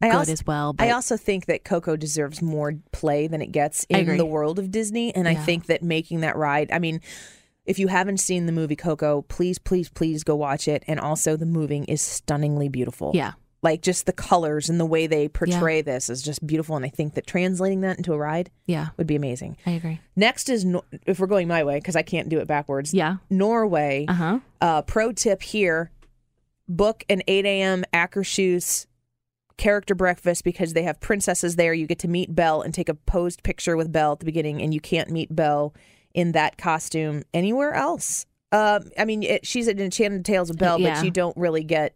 I 0.00 0.08
good 0.08 0.16
also, 0.16 0.32
as 0.32 0.46
well. 0.46 0.72
But 0.72 0.88
I 0.88 0.90
also 0.92 1.16
think 1.16 1.46
that 1.46 1.64
Coco 1.64 1.96
deserves 1.96 2.40
more 2.40 2.74
play 2.92 3.26
than 3.26 3.42
it 3.42 3.52
gets 3.52 3.84
in 3.88 4.16
the 4.16 4.24
world 4.24 4.58
of 4.58 4.70
Disney, 4.70 5.14
and 5.14 5.28
I 5.28 5.34
think 5.34 5.66
that 5.66 5.82
making 5.82 6.20
that 6.20 6.36
ride. 6.36 6.70
I 6.72 6.78
mean. 6.78 7.00
If 7.66 7.78
you 7.78 7.88
haven't 7.88 8.16
seen 8.16 8.46
the 8.46 8.52
movie 8.52 8.74
Coco, 8.74 9.22
please, 9.22 9.58
please, 9.58 9.88
please 9.90 10.24
go 10.24 10.34
watch 10.34 10.66
it. 10.66 10.82
And 10.88 10.98
also, 10.98 11.36
the 11.36 11.46
moving 11.46 11.84
is 11.84 12.00
stunningly 12.00 12.68
beautiful. 12.68 13.12
yeah, 13.14 13.34
Like, 13.62 13.82
just 13.82 14.06
the 14.06 14.12
colors 14.12 14.70
and 14.70 14.80
the 14.80 14.86
way 14.86 15.06
they 15.06 15.28
portray 15.28 15.82
this 15.82 16.08
is 16.08 16.22
just 16.22 16.46
beautiful. 16.46 16.76
And 16.76 16.84
I 16.84 16.88
think 16.88 17.14
that 17.14 17.26
translating 17.26 17.82
that 17.82 17.98
into 17.98 18.14
a 18.14 18.18
ride 18.18 18.50
yeah, 18.66 18.88
would 18.96 19.06
be 19.06 19.16
amazing. 19.16 19.58
I 19.66 19.72
agree. 19.72 20.00
Next 20.16 20.48
is 20.48 20.64
if 21.06 21.20
we're 21.20 21.26
going 21.26 21.46
my 21.46 21.62
way 21.62 21.78
because 21.78 21.94
I 21.94 22.02
can't 22.02 22.30
do 22.30 22.38
it 22.38 22.46
backwards. 22.46 22.94
Yeah. 22.94 23.16
Norway. 23.28 24.06
Uh 24.08 24.14
huh. 24.14 24.38
Uh, 24.62 24.82
pro 24.82 25.12
tip 25.12 25.42
here: 25.42 25.90
book 26.68 27.04
an 27.10 27.22
8 27.28 27.44
a.m. 27.44 27.84
Akershus 27.92 28.86
character 29.58 29.94
breakfast 29.94 30.42
because 30.42 30.72
they 30.72 30.82
have 30.84 30.98
princesses 31.00 31.56
there. 31.56 31.74
You 31.74 31.86
get 31.86 31.98
to 32.00 32.08
meet 32.08 32.34
Belle 32.34 32.62
and 32.62 32.72
take 32.72 32.88
a 32.88 32.94
posed 32.94 33.42
picture 33.42 33.76
with 33.76 33.92
Belle 33.92 34.12
at 34.12 34.20
the 34.20 34.24
beginning, 34.24 34.62
and 34.62 34.72
you 34.72 34.80
can't 34.80 35.10
meet 35.10 35.34
Belle 35.36 35.74
in 36.14 36.32
that 36.32 36.56
costume 36.56 37.22
anywhere 37.34 37.74
else. 37.74 38.26
Uh, 38.50 38.80
I 38.98 39.04
mean, 39.04 39.22
it, 39.22 39.46
she's 39.46 39.68
in 39.68 39.78
Enchanted 39.78 40.24
Tales 40.24 40.50
of 40.50 40.56
Belle, 40.56 40.80
Yeah. 40.80 40.94
but 40.96 41.04
you 41.04 41.10
don't 41.10 41.36
really 41.36 41.62
get 41.62 41.94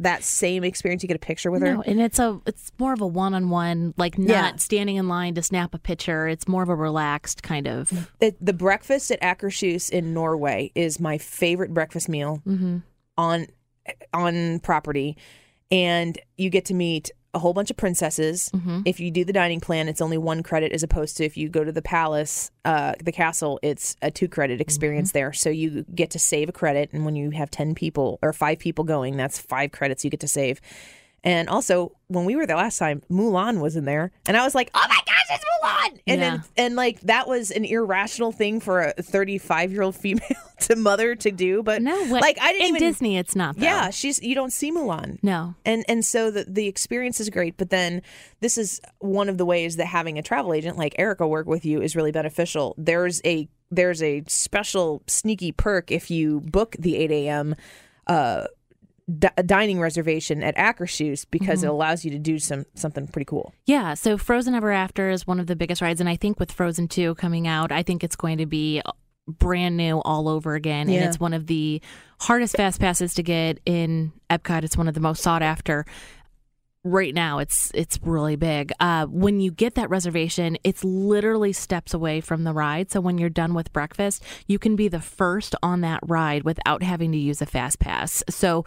that 0.00 0.24
same 0.24 0.64
experience. 0.64 1.02
You 1.02 1.06
get 1.08 1.16
a 1.16 1.20
picture 1.20 1.50
with 1.50 1.62
her. 1.62 1.74
No, 1.74 1.82
and 1.82 2.00
it's 2.00 2.18
a 2.18 2.40
it's 2.46 2.72
more 2.78 2.92
of 2.92 3.00
a 3.00 3.06
one 3.06 3.34
on 3.34 3.50
one, 3.50 3.94
like 3.96 4.18
not 4.18 4.28
Yeah. 4.28 4.56
standing 4.56 4.96
in 4.96 5.08
line 5.08 5.34
to 5.34 5.42
snap 5.42 5.74
a 5.74 5.78
picture. 5.78 6.26
It's 6.26 6.48
more 6.48 6.62
of 6.62 6.68
a 6.68 6.74
relaxed 6.74 7.42
kind 7.42 7.68
of. 7.68 8.08
It, 8.20 8.36
the 8.44 8.52
breakfast 8.52 9.10
at 9.10 9.20
Akershus 9.20 9.90
in 9.90 10.12
Norway 10.14 10.72
is 10.74 10.98
my 11.00 11.18
favorite 11.18 11.72
breakfast 11.72 12.08
meal 12.08 12.42
Mm-hmm. 12.46 12.78
on 13.16 13.46
on 14.12 14.60
property, 14.60 15.16
and 15.70 16.18
you 16.36 16.50
get 16.50 16.64
to 16.66 16.74
meet 16.74 17.10
a 17.32 17.38
whole 17.38 17.52
bunch 17.52 17.70
of 17.70 17.76
princesses. 17.76 18.50
Mm-hmm. 18.54 18.80
If 18.84 18.98
you 19.00 19.10
do 19.10 19.24
the 19.24 19.32
dining 19.32 19.60
plan, 19.60 19.88
it's 19.88 20.00
only 20.00 20.18
one 20.18 20.42
credit, 20.42 20.72
as 20.72 20.82
opposed 20.82 21.16
to 21.18 21.24
if 21.24 21.36
you 21.36 21.48
go 21.48 21.62
to 21.62 21.72
the 21.72 21.82
palace, 21.82 22.50
uh, 22.64 22.94
the 23.02 23.12
castle, 23.12 23.60
it's 23.62 23.96
a 24.02 24.10
two 24.10 24.28
credit 24.28 24.60
experience 24.60 25.12
there. 25.12 25.32
So 25.32 25.48
you 25.50 25.84
get 25.94 26.10
to 26.10 26.18
save 26.18 26.48
a 26.48 26.52
credit, 26.52 26.90
and 26.92 27.04
when 27.04 27.16
you 27.16 27.30
have 27.30 27.50
ten 27.50 27.74
people 27.74 28.18
or 28.22 28.32
five 28.32 28.58
people 28.58 28.84
going, 28.84 29.16
that's 29.16 29.38
five 29.38 29.70
credits 29.70 30.04
you 30.04 30.10
get 30.10 30.20
to 30.20 30.28
save. 30.28 30.60
And 31.22 31.48
also, 31.48 31.92
when 32.08 32.24
we 32.24 32.34
were 32.34 32.46
there 32.46 32.56
last 32.56 32.78
time, 32.78 33.02
Mulan 33.10 33.60
was 33.60 33.76
in 33.76 33.84
there, 33.84 34.10
and 34.26 34.36
I 34.36 34.44
was 34.44 34.54
like, 34.54 34.70
"Oh 34.74 34.84
my 34.88 34.98
gosh, 35.06 35.26
it's 35.30 35.44
Mulan!" 35.44 36.00
And 36.06 36.22
then, 36.22 36.42
and 36.56 36.76
like 36.76 37.00
that 37.02 37.28
was 37.28 37.50
an 37.50 37.64
irrational 37.64 38.32
thing 38.32 38.58
for 38.60 38.80
a 38.80 38.92
35 39.02 39.70
year 39.72 39.82
old 39.82 39.96
female 39.96 40.22
to 40.60 40.76
mother 40.76 41.14
to 41.16 41.30
do. 41.30 41.62
But 41.62 41.82
No, 41.82 41.94
what, 42.06 42.22
like 42.22 42.38
I 42.40 42.52
didn't 42.52 42.68
in 42.68 42.76
even. 42.76 42.88
Disney, 42.88 43.18
it's 43.18 43.36
not. 43.36 43.56
Though. 43.56 43.64
Yeah, 43.64 43.90
she's 43.90 44.22
you 44.22 44.34
don't 44.34 44.52
see 44.52 44.72
Mulan. 44.72 45.18
No. 45.22 45.54
And 45.66 45.84
and 45.88 46.04
so 46.04 46.30
the 46.30 46.44
the 46.48 46.66
experience 46.66 47.20
is 47.20 47.28
great, 47.28 47.56
but 47.58 47.68
then 47.68 48.00
this 48.40 48.56
is 48.56 48.80
one 49.00 49.28
of 49.28 49.36
the 49.36 49.44
ways 49.44 49.76
that 49.76 49.86
having 49.86 50.18
a 50.18 50.22
travel 50.22 50.54
agent 50.54 50.78
like 50.78 50.94
Erica 50.98 51.28
work 51.28 51.46
with 51.46 51.66
you 51.66 51.82
is 51.82 51.94
really 51.94 52.12
beneficial. 52.12 52.74
There's 52.78 53.20
a 53.26 53.46
there's 53.70 54.02
a 54.02 54.24
special 54.26 55.02
sneaky 55.06 55.52
perk 55.52 55.90
if 55.90 56.10
you 56.10 56.40
book 56.40 56.76
the 56.78 56.96
8 56.96 57.10
a.m. 57.12 57.54
Uh, 58.06 58.46
di- 59.18 59.42
dining 59.46 59.80
reservation 59.80 60.42
at 60.42 60.56
Akershus 60.56 61.26
because 61.30 61.62
it 61.62 61.68
allows 61.68 62.04
you 62.04 62.10
to 62.10 62.18
do 62.18 62.38
some 62.38 62.64
something 62.74 63.06
pretty 63.06 63.24
cool. 63.24 63.52
Yeah, 63.66 63.94
so 63.94 64.16
Frozen 64.16 64.54
Ever 64.54 64.70
After 64.72 65.10
is 65.10 65.26
one 65.26 65.40
of 65.40 65.46
the 65.46 65.56
biggest 65.56 65.82
rides, 65.82 66.00
and 66.00 66.08
I 66.08 66.16
think 66.16 66.38
with 66.38 66.52
Frozen 66.52 66.88
2 66.88 67.14
coming 67.16 67.46
out, 67.46 67.72
I 67.72 67.82
think 67.82 68.04
it's 68.04 68.16
going 68.16 68.38
to 68.38 68.46
be 68.46 68.82
brand 69.26 69.76
new 69.76 70.00
all 70.00 70.28
over 70.28 70.54
again. 70.54 70.88
Yeah. 70.88 71.00
And 71.00 71.08
it's 71.08 71.20
one 71.20 71.34
of 71.34 71.46
the 71.46 71.80
hardest 72.20 72.56
fast 72.56 72.80
passes 72.80 73.14
to 73.14 73.22
get 73.22 73.60
in 73.64 74.12
Epcot. 74.28 74.64
It's 74.64 74.76
one 74.76 74.88
of 74.88 74.94
the 74.94 75.00
most 75.00 75.22
sought 75.22 75.42
after. 75.42 75.86
Right 76.82 77.12
now, 77.12 77.40
it's 77.40 77.70
it's 77.74 77.98
really 78.02 78.36
big. 78.36 78.72
Uh, 78.80 79.04
when 79.04 79.38
you 79.38 79.50
get 79.50 79.74
that 79.74 79.90
reservation, 79.90 80.56
it's 80.64 80.82
literally 80.82 81.52
steps 81.52 81.92
away 81.92 82.22
from 82.22 82.44
the 82.44 82.54
ride. 82.54 82.90
So 82.90 83.02
when 83.02 83.18
you're 83.18 83.28
done 83.28 83.52
with 83.52 83.70
breakfast, 83.70 84.24
you 84.46 84.58
can 84.58 84.76
be 84.76 84.88
the 84.88 85.00
first 85.00 85.54
on 85.62 85.82
that 85.82 86.00
ride 86.02 86.44
without 86.44 86.82
having 86.82 87.12
to 87.12 87.18
use 87.18 87.42
a 87.42 87.46
fast 87.46 87.80
pass. 87.80 88.24
So 88.30 88.64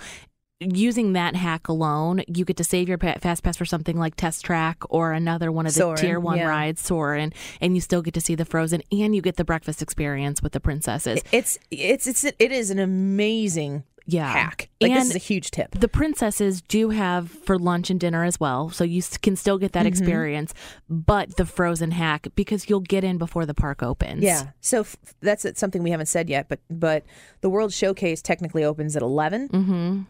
using 0.63 1.13
that 1.13 1.35
hack 1.35 1.67
alone, 1.67 2.21
you 2.27 2.45
get 2.45 2.57
to 2.57 2.63
save 2.63 2.87
your 2.89 2.97
fast 2.97 3.43
pass 3.43 3.57
for 3.57 3.65
something 3.65 3.97
like 3.97 4.15
Test 4.15 4.43
Track 4.45 4.77
or 4.89 5.11
another 5.13 5.51
one 5.51 5.65
of 5.65 5.73
the 5.73 5.79
Soarin', 5.79 5.97
tier 5.97 6.19
one 6.19 6.37
yeah. 6.37 6.47
rides, 6.47 6.81
Soarin', 6.81 7.33
and 7.61 7.75
you 7.75 7.81
still 7.81 8.01
get 8.01 8.13
to 8.15 8.21
see 8.21 8.35
the 8.35 8.45
Frozen 8.45 8.81
and 8.91 9.15
you 9.15 9.21
get 9.21 9.37
the 9.37 9.45
breakfast 9.45 9.81
experience 9.81 10.41
with 10.41 10.53
the 10.53 10.59
princesses. 10.59 11.21
It's 11.31 11.59
it's 11.71 12.07
it's 12.07 12.23
it 12.23 12.51
is 12.51 12.69
an 12.69 12.79
amazing 12.79 13.83
yeah, 14.05 14.29
hack. 14.29 14.69
Like 14.81 14.91
and 14.91 14.99
this 14.99 15.11
is 15.11 15.15
a 15.15 15.19
huge 15.19 15.49
tip. 15.51 15.71
the 15.79 15.87
princesses 15.87 16.61
do 16.61 16.89
have 16.89 17.29
for 17.31 17.57
lunch 17.57 17.89
and 17.89 17.97
dinner 17.97 18.25
as 18.25 18.37
well, 18.37 18.69
so 18.69 18.83
you 18.83 19.01
can 19.21 19.37
still 19.37 19.57
get 19.57 19.71
that 19.71 19.81
Mm-hmm. 19.81 19.87
experience. 19.87 20.53
But 20.89 21.37
the 21.37 21.45
Frozen 21.45 21.91
hack 21.91 22.27
because 22.35 22.69
you'll 22.69 22.81
get 22.81 23.05
in 23.05 23.17
before 23.17 23.45
the 23.45 23.53
park 23.53 23.81
opens. 23.81 24.21
Yeah. 24.21 24.47
So 24.59 24.81
f- 24.81 24.97
that's 25.21 25.45
something 25.57 25.83
we 25.83 25.91
haven't 25.91 26.07
said 26.07 26.29
yet, 26.29 26.49
but 26.49 26.59
but 26.69 27.05
the 27.39 27.49
World 27.49 27.71
Showcase 27.71 28.21
technically 28.21 28.65
opens 28.65 28.97
at 28.97 29.01
11. 29.01 29.47
Mm-hmm. 29.49 30.01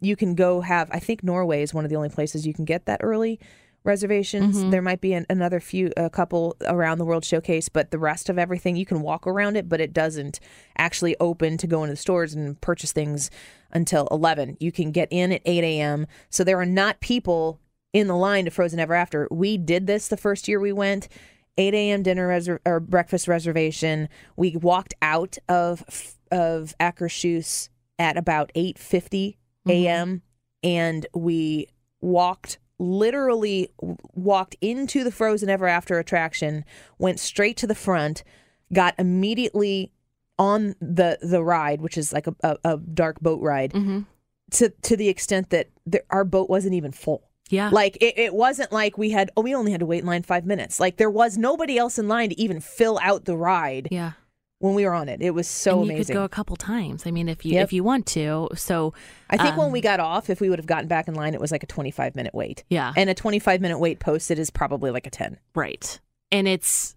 You 0.00 0.16
can 0.16 0.34
go 0.34 0.60
have 0.60 0.88
i 0.92 0.98
think 0.98 1.22
norway 1.22 1.62
is 1.62 1.72
one 1.74 1.84
of 1.84 1.90
the 1.90 1.96
only 1.96 2.08
places 2.08 2.46
you 2.46 2.54
can 2.54 2.64
get 2.64 2.86
that 2.86 3.00
early 3.02 3.38
reservations 3.84 4.56
Mm-hmm. 4.58 4.70
there 4.70 4.82
might 4.82 5.00
be 5.00 5.12
an, 5.12 5.26
another 5.30 5.60
few 5.60 5.92
a 5.96 6.10
couple 6.10 6.56
around 6.66 6.98
the 6.98 7.04
world 7.04 7.24
showcase 7.24 7.68
but 7.68 7.90
the 7.92 7.98
rest 7.98 8.28
of 8.28 8.38
everything 8.38 8.74
you 8.76 8.84
can 8.86 9.00
walk 9.00 9.26
around 9.26 9.56
it 9.56 9.68
but 9.68 9.80
it 9.80 9.92
doesn't 9.92 10.40
actually 10.76 11.16
open 11.20 11.56
to 11.58 11.66
go 11.66 11.84
into 11.84 11.92
the 11.92 11.96
stores 11.96 12.34
and 12.34 12.60
purchase 12.60 12.92
things 12.92 13.30
until 13.70 14.08
11 14.10 14.56
you 14.58 14.72
can 14.72 14.90
get 14.90 15.06
in 15.12 15.30
at 15.32 15.42
8 15.44 15.62
a.m 15.62 16.06
so 16.30 16.42
there 16.42 16.58
are 16.60 16.66
not 16.66 17.00
people 17.00 17.60
in 17.92 18.08
the 18.08 18.16
line 18.16 18.44
to 18.46 18.50
frozen 18.50 18.80
ever 18.80 18.94
after 18.94 19.28
we 19.30 19.56
did 19.56 19.86
this 19.86 20.08
the 20.08 20.16
first 20.16 20.48
year 20.48 20.58
we 20.58 20.72
went 20.72 21.08
8 21.58 21.72
a.m. 21.72 22.02
dinner 22.02 22.28
reser- 22.28 22.58
or 22.66 22.80
breakfast 22.80 23.26
reservation. 23.26 24.10
We 24.36 24.56
walked 24.58 24.92
out 25.00 25.38
of 25.48 25.82
of 26.30 26.74
Akershus 26.78 27.70
at 27.98 28.18
about 28.18 28.52
8:50 28.54 29.36
a.m. 29.66 30.22
and 30.62 31.06
we 31.14 31.68
walked 32.00 32.58
literally 32.78 33.70
walked 34.14 34.54
into 34.60 35.02
the 35.02 35.10
Frozen 35.10 35.48
Ever 35.48 35.66
After 35.66 35.98
attraction, 35.98 36.64
went 36.98 37.18
straight 37.20 37.56
to 37.58 37.66
the 37.66 37.74
front, 37.74 38.22
got 38.72 38.94
immediately 38.98 39.92
on 40.38 40.74
the 40.80 41.18
the 41.22 41.42
ride, 41.42 41.80
which 41.80 41.96
is 41.96 42.12
like 42.12 42.26
a, 42.26 42.34
a, 42.42 42.56
a 42.64 42.76
dark 42.78 43.20
boat 43.20 43.40
ride, 43.40 43.72
Mm-hmm. 43.72 44.00
to 44.52 44.68
to 44.82 44.96
the 44.96 45.08
extent 45.08 45.50
that 45.50 45.68
the, 45.86 46.02
our 46.10 46.24
boat 46.24 46.50
wasn't 46.50 46.74
even 46.74 46.92
full. 46.92 47.22
Yeah. 47.48 47.70
Like 47.72 47.96
it, 48.00 48.18
it 48.18 48.34
wasn't 48.34 48.72
like 48.72 48.98
we 48.98 49.10
had 49.10 49.30
oh 49.36 49.42
we 49.42 49.54
only 49.54 49.70
had 49.70 49.80
to 49.80 49.86
wait 49.86 50.00
in 50.00 50.06
line 50.06 50.22
five 50.24 50.44
minutes. 50.44 50.78
Like 50.80 50.96
there 50.96 51.08
was 51.10 51.38
nobody 51.38 51.78
else 51.78 51.98
in 51.98 52.08
line 52.08 52.30
to 52.30 52.40
even 52.40 52.60
fill 52.60 52.98
out 53.02 53.24
the 53.24 53.36
ride 53.36 53.88
yeah. 53.90 54.12
When 54.58 54.74
we 54.74 54.84
were 54.86 54.94
on 54.94 55.08
it. 55.08 55.20
It 55.20 55.30
was 55.32 55.46
so 55.46 55.78
and 55.80 55.86
you 55.88 55.92
amazing. 55.96 56.14
could 56.14 56.20
go 56.20 56.24
a 56.24 56.28
couple 56.28 56.56
times. 56.56 57.06
I 57.06 57.10
mean, 57.10 57.28
if 57.28 57.44
you 57.44 57.52
Yep. 57.54 57.64
if 57.64 57.72
you 57.72 57.84
want 57.84 58.06
to. 58.08 58.48
So 58.54 58.94
I 59.30 59.36
think 59.36 59.56
when 59.56 59.66
um, 59.66 59.72
we 59.72 59.80
got 59.80 60.00
off, 60.00 60.30
if 60.30 60.40
we 60.40 60.48
would 60.48 60.58
have 60.58 60.66
gotten 60.66 60.88
back 60.88 61.08
in 61.08 61.14
line, 61.14 61.34
it 61.34 61.40
was 61.40 61.52
like 61.52 61.62
a 61.62 61.66
twenty 61.66 61.90
five 61.90 62.16
minute 62.16 62.34
wait. 62.34 62.64
yeah, 62.70 62.92
And 62.96 63.10
a 63.10 63.14
twenty 63.14 63.38
five 63.38 63.60
minute 63.60 63.78
wait 63.78 64.00
posted 64.00 64.38
is 64.38 64.50
probably 64.50 64.90
like 64.90 65.06
a 65.06 65.10
ten. 65.10 65.38
right. 65.54 66.00
And 66.32 66.48
it's, 66.48 66.95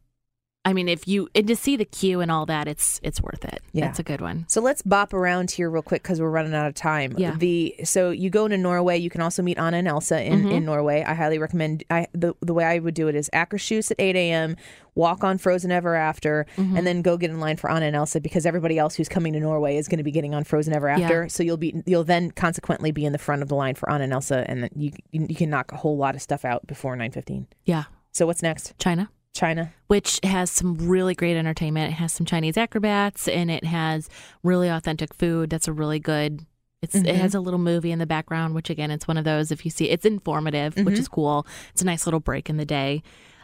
I 0.70 0.74
mean, 0.74 0.88
if 0.88 1.08
you 1.08 1.28
and 1.36 1.48
to 1.48 1.56
see 1.56 1.76
the 1.76 1.86
queue 1.86 2.22
and 2.22 2.30
all 2.32 2.46
that, 2.46 2.68
it's 2.68 3.00
it's 3.04 3.22
worth 3.22 3.44
it. 3.44 3.62
Yeah. 3.74 3.86
That's 3.88 4.00
a 4.00 4.04
good 4.04 4.22
one. 4.22 4.46
So 4.48 4.62
let's 4.62 4.82
bop 4.82 5.14
around 5.14 5.52
here 5.52 5.70
real 5.70 5.82
quick 5.82 6.04
because 6.04 6.22
we're 6.22 6.30
running 6.30 6.54
out 6.54 6.68
of 6.68 6.74
time. 6.76 7.16
Yeah. 7.18 7.36
The 7.36 7.76
so 7.84 8.12
you 8.12 8.30
go 8.30 8.48
to 8.48 8.58
Norway. 8.58 8.98
You 8.98 9.10
can 9.10 9.22
also 9.22 9.42
meet 9.42 9.58
Anna 9.58 9.78
and 9.78 9.88
Elsa 9.88 10.22
in, 10.24 10.40
Mm-hmm. 10.40 10.52
in 10.52 10.66
Norway. 10.66 11.04
I 11.06 11.14
highly 11.16 11.40
recommend. 11.40 11.84
I 11.90 12.08
the 12.14 12.34
the 12.42 12.54
way 12.54 12.66
I 12.66 12.80
would 12.80 12.94
do 12.94 13.08
it 13.08 13.16
is 13.16 13.30
Akershus 13.34 13.92
at 13.92 14.00
eight 14.00 14.16
a.m. 14.16 14.56
Walk 14.96 15.24
on 15.24 15.38
Frozen 15.38 15.72
Ever 15.72 15.96
After, 15.96 16.46
Mm-hmm. 16.58 16.78
and 16.78 16.86
then 16.86 17.02
go 17.02 17.18
get 17.18 17.30
in 17.30 17.40
line 17.40 17.58
for 17.58 17.72
Anna 17.72 17.86
and 17.88 17.96
Elsa 17.96 18.20
because 18.22 18.46
everybody 18.46 18.78
else 18.78 18.96
who's 18.96 19.08
coming 19.10 19.34
to 19.34 19.40
Norway 19.40 19.78
is 19.78 19.88
going 19.88 20.00
to 20.00 20.04
be 20.04 20.12
getting 20.12 20.34
on 20.36 20.44
Frozen 20.44 20.74
Ever 20.76 20.90
After. 20.90 21.30
So 21.30 21.42
you'll 21.44 21.58
be 21.58 21.82
you'll 21.86 22.04
then 22.04 22.32
consequently 22.32 22.92
be 22.92 23.06
in 23.06 23.12
the 23.14 23.18
front 23.18 23.42
of 23.42 23.48
the 23.50 23.56
line 23.56 23.76
for 23.76 23.90
Anna 23.90 24.04
and 24.06 24.14
Elsa, 24.14 24.46
and 24.48 24.64
then 24.64 24.70
you 24.76 24.92
you, 25.12 25.26
you 25.30 25.36
can 25.36 25.50
knock 25.50 25.72
a 25.72 25.78
whole 25.78 25.98
lot 25.98 26.16
of 26.16 26.22
stuff 26.22 26.44
out 26.46 26.68
before 26.68 26.96
nine 26.96 27.12
fifteen. 27.12 27.48
Yeah, 27.66 27.86
So 28.12 28.26
what's 28.28 28.44
next? 28.44 28.78
China. 28.78 29.10
China. 29.39 29.73
which 29.88 30.19
has 30.23 30.52
some 30.52 30.75
really 30.78 31.15
great 31.15 31.38
entertainment. 31.38 31.91
It 31.91 31.95
has 31.95 32.12
some 32.13 32.25
Chinese 32.25 32.58
acrobats 32.58 33.28
and 33.28 33.49
it 33.49 33.63
has 33.63 34.10
really 34.43 34.67
authentic 34.69 35.13
food. 35.13 35.49
That's 35.49 35.67
a 35.67 35.73
really 35.73 35.99
good. 35.99 36.45
It's 36.82 36.95
it 36.95 37.06
Mm-hmm. 37.06 37.17
has 37.21 37.36
a 37.36 37.39
little 37.39 37.60
movie 37.60 37.91
in 37.91 37.99
the 37.99 38.06
background, 38.06 38.56
which 38.56 38.69
again, 38.69 38.89
it's 38.91 39.08
one 39.08 39.17
of 39.17 39.25
those. 39.25 39.52
If 39.52 39.65
you 39.65 39.71
see, 39.71 39.89
it's 39.89 40.06
informative, 40.06 40.75
which 40.75 40.86
Mm-hmm. 40.86 40.93
is 40.93 41.08
cool. 41.08 41.45
It's 41.71 41.82
a 41.82 41.86
nice 41.86 42.06
little 42.08 42.19
break 42.21 42.49
in 42.49 42.58
the 42.58 42.65
day. 42.65 43.02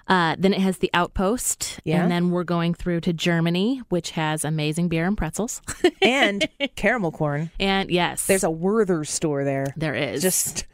Uh, 0.07 0.35
then 0.37 0.53
it 0.53 0.61
has 0.61 0.77
the 0.77 0.91
Outpost, 0.93 1.79
Yeah. 1.83 2.03
and 2.03 2.11
then 2.11 2.29
we're 2.29 2.43
going 2.43 2.75
through 2.75 3.01
to 3.01 3.11
Germany, 3.11 3.81
which 3.89 4.11
has 4.11 4.45
amazing 4.45 4.87
beer 4.87 5.07
and 5.07 5.17
pretzels. 5.17 5.61
and 6.01 6.47
caramel 6.75 7.11
corn. 7.11 7.49
and 7.59 7.89
yes, 7.89 8.27
There's 8.27 8.43
a 8.43 8.51
Werther's 8.51 9.09
store 9.09 9.43
there. 9.43 9.73
there 9.75 9.95
is 9.95 10.21
Just 10.21 10.65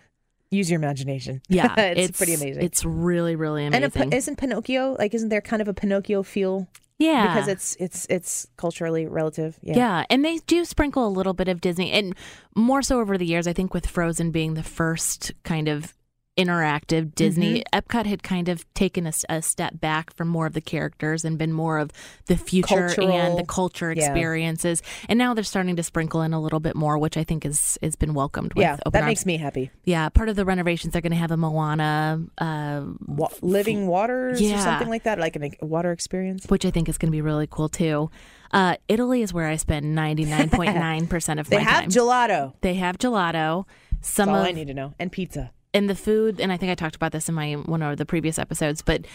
use 0.51 0.69
your 0.69 0.79
imagination. 0.79 1.41
yeah, 1.49 1.73
it's, 1.79 2.17
pretty 2.17 2.33
amazing. 2.35 2.63
It's 2.63 2.85
really 2.85 3.35
really 3.35 3.65
and 3.65 3.73
a, 3.73 3.77
amazing. 3.79 4.11
P- 4.11 4.17
isn't 4.17 4.35
Pinocchio 4.37 4.95
like? 4.99 5.13
Isn't 5.13 5.29
there 5.29 5.41
kind 5.41 5.61
of 5.61 5.67
a 5.67 5.73
Pinocchio 5.73 6.21
feel? 6.23 6.67
yeah, 6.99 7.33
Because 7.33 7.47
it's 7.47 7.75
it's 7.79 8.05
it's 8.09 8.47
culturally 8.57 9.07
relative. 9.07 9.57
Yeah. 9.63 9.75
Yeah. 9.75 10.05
and 10.11 10.23
they 10.23 10.37
do 10.45 10.63
sprinkle 10.65 11.07
a 11.07 11.09
little 11.09 11.33
bit 11.33 11.47
of 11.47 11.59
Disney, 11.61 11.91
and 11.91 12.15
more 12.55 12.83
so 12.83 12.99
over 12.99 13.17
the 13.17 13.25
years. 13.25 13.47
I 13.47 13.53
think 13.53 13.73
with 13.73 13.87
Frozen 13.87 14.31
being 14.31 14.53
the 14.53 14.63
first 14.63 15.31
kind 15.43 15.67
of 15.67 15.95
interactive 16.37 17.13
Disney, 17.15 17.41
Mm-hmm. 17.61 17.77
Epcot 17.79 18.05
had 18.05 18.23
kind 18.23 18.47
of 18.49 18.71
taken 18.73 19.05
a 19.29 19.41
step 19.41 19.79
back 19.79 20.13
from 20.15 20.27
more 20.27 20.45
of 20.45 20.53
the 20.53 20.61
characters 20.61 21.25
and 21.25 21.37
been 21.37 21.51
more 21.51 21.77
of 21.77 21.91
the 22.27 22.37
future 22.37 22.87
and 23.01 23.37
the 23.37 23.43
culture 23.45 23.91
Yeah. 23.91 24.05
experiences. 24.05 24.81
And 25.09 25.17
now 25.19 25.33
they're 25.33 25.43
starting 25.43 25.75
to 25.75 25.83
sprinkle 25.83 26.21
in 26.21 26.33
a 26.33 26.41
little 26.41 26.59
bit 26.59 26.75
more, 26.75 26.97
which 26.97 27.17
I 27.17 27.23
think 27.23 27.45
is 27.45 27.77
has 27.81 27.95
been 27.95 28.13
welcomed. 28.13 28.53
With 28.53 28.63
Yeah, 28.63 28.73
open 28.85 28.91
that 28.93 28.99
arms. 29.03 29.09
makes 29.09 29.25
me 29.25 29.37
happy. 29.37 29.71
yeah. 29.83 30.07
Part 30.09 30.29
of 30.29 30.35
the 30.35 30.45
renovations 30.45 30.93
they're 30.93 31.01
going 31.01 31.11
to 31.11 31.17
have 31.17 31.31
a 31.31 31.37
Moana. 31.37 32.21
Uh, 32.37 32.83
Wa- 33.07 33.29
living 33.41 33.87
waters 33.87 34.41
or 34.41 34.57
something 34.57 34.89
like 34.89 35.03
that, 35.03 35.19
like 35.19 35.35
an, 35.35 35.51
a 35.61 35.65
water 35.65 35.91
experience. 35.91 36.45
which 36.47 36.65
I 36.65 36.71
think 36.71 36.87
is 36.87 36.97
going 36.97 37.07
to 37.09 37.15
be 37.15 37.21
really 37.21 37.47
cool 37.49 37.67
too. 37.69 38.09
Uh, 38.51 38.75
Italy 38.87 39.21
is 39.21 39.33
where 39.33 39.47
I 39.47 39.55
spend 39.57 39.95
ninety 39.95 40.25
nine 40.25 40.49
point 40.49 40.75
nine 40.75 41.07
percent 41.07 41.39
of 41.39 41.47
They 41.49 41.57
my 41.57 41.63
have 41.63 41.81
time. 41.83 41.89
gelato. 41.89 42.53
They 42.61 42.75
have 42.75 42.97
gelato. 42.97 43.65
Some 44.01 44.27
That's 44.27 44.35
all 44.35 44.41
of 44.41 44.47
I 44.47 44.51
need 44.51 44.67
to 44.67 44.73
know. 44.73 44.93
And 44.99 45.11
pizza. 45.11 45.51
And 45.73 45.89
the 45.89 45.95
food, 45.95 46.39
and 46.39 46.51
I 46.51 46.57
think 46.57 46.71
I 46.71 46.75
talked 46.75 46.95
about 46.95 47.11
this 47.11 47.29
in 47.29 47.35
my 47.35 47.53
one 47.53 47.81
of 47.81 47.97
the 47.97 48.05
previous 48.05 48.37
episodes, 48.39 48.81
but 48.81 49.05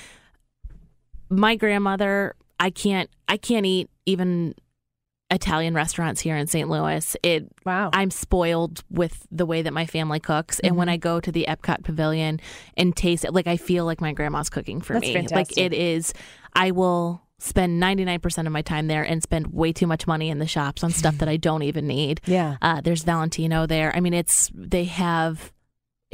my 1.29 1.57
grandmother, 1.57 2.35
I 2.61 2.71
can't, 2.71 3.11
I 3.29 3.37
can't 3.37 3.67
eat 3.67 3.91
even 4.07 4.55
Italian 5.31 5.75
restaurants 5.75 6.21
here 6.21 6.37
in 6.37 6.47
St. 6.47 6.69
Louis. 6.69 7.17
It, 7.23 7.49
Wow. 7.65 7.91
I'm 7.93 8.13
spoiled 8.13 8.85
with 8.91 9.27
the 9.33 9.45
way 9.45 9.63
that 9.63 9.73
my 9.73 9.87
family 9.87 10.21
cooks, 10.21 10.61
and 10.61 10.71
Mm-hmm. 10.73 10.79
when 10.79 10.89
I 10.89 10.97
go 10.99 11.19
to 11.21 11.33
the 11.33 11.47
Epcot 11.49 11.83
Pavilion 11.83 12.41
and 12.77 12.95
taste 12.97 13.25
it, 13.25 13.35
like 13.35 13.49
I 13.49 13.57
feel 13.57 13.85
like 13.85 14.01
my 14.01 14.13
grandma's 14.13 14.49
cooking 14.49 14.81
for 14.81 14.93
That's 14.95 15.07
me. 15.07 15.15
fantastic. 15.15 15.57
Like 15.57 15.59
it 15.59 15.73
is, 15.73 16.15
I 16.55 16.71
will 16.71 17.23
spend 17.39 17.83
99% 17.83 18.47
of 18.47 18.53
my 18.53 18.63
time 18.63 18.87
there 18.87 19.03
and 19.03 19.23
spend 19.23 19.49
way 19.49 19.73
too 19.73 19.87
much 19.87 20.07
money 20.07 20.31
in 20.31 20.39
the 20.39 20.47
shops 20.47 20.83
on 20.85 20.91
stuff 20.91 21.19
that 21.19 21.29
I 21.29 21.37
don't 21.49 21.63
even 21.65 21.87
need. 21.89 22.21
yeah. 22.25 22.57
Uh, 22.63 22.81
there's 22.81 23.03
Valentino 23.03 23.67
there. 23.67 23.95
I 23.95 24.01
mean, 24.01 24.15
it's 24.15 24.49
they 24.55 24.85
have, 24.85 25.53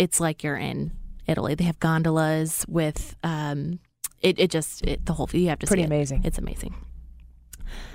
it's 0.02 0.18
like 0.20 0.42
you're 0.42 0.56
in 0.56 0.92
Italy. 1.26 1.54
They 1.54 1.64
have 1.64 1.78
gondolas 1.78 2.64
with, 2.68 3.16
um, 3.22 3.78
it, 4.20 4.38
it 4.38 4.50
just 4.50 4.82
it, 4.84 5.06
the 5.06 5.12
whole 5.12 5.28
you 5.32 5.48
have 5.48 5.58
to 5.60 5.66
Pretty 5.66 5.82
see 5.82 5.84
it. 5.84 5.86
amazing. 5.86 6.22
It's 6.24 6.38
amazing. 6.38 6.74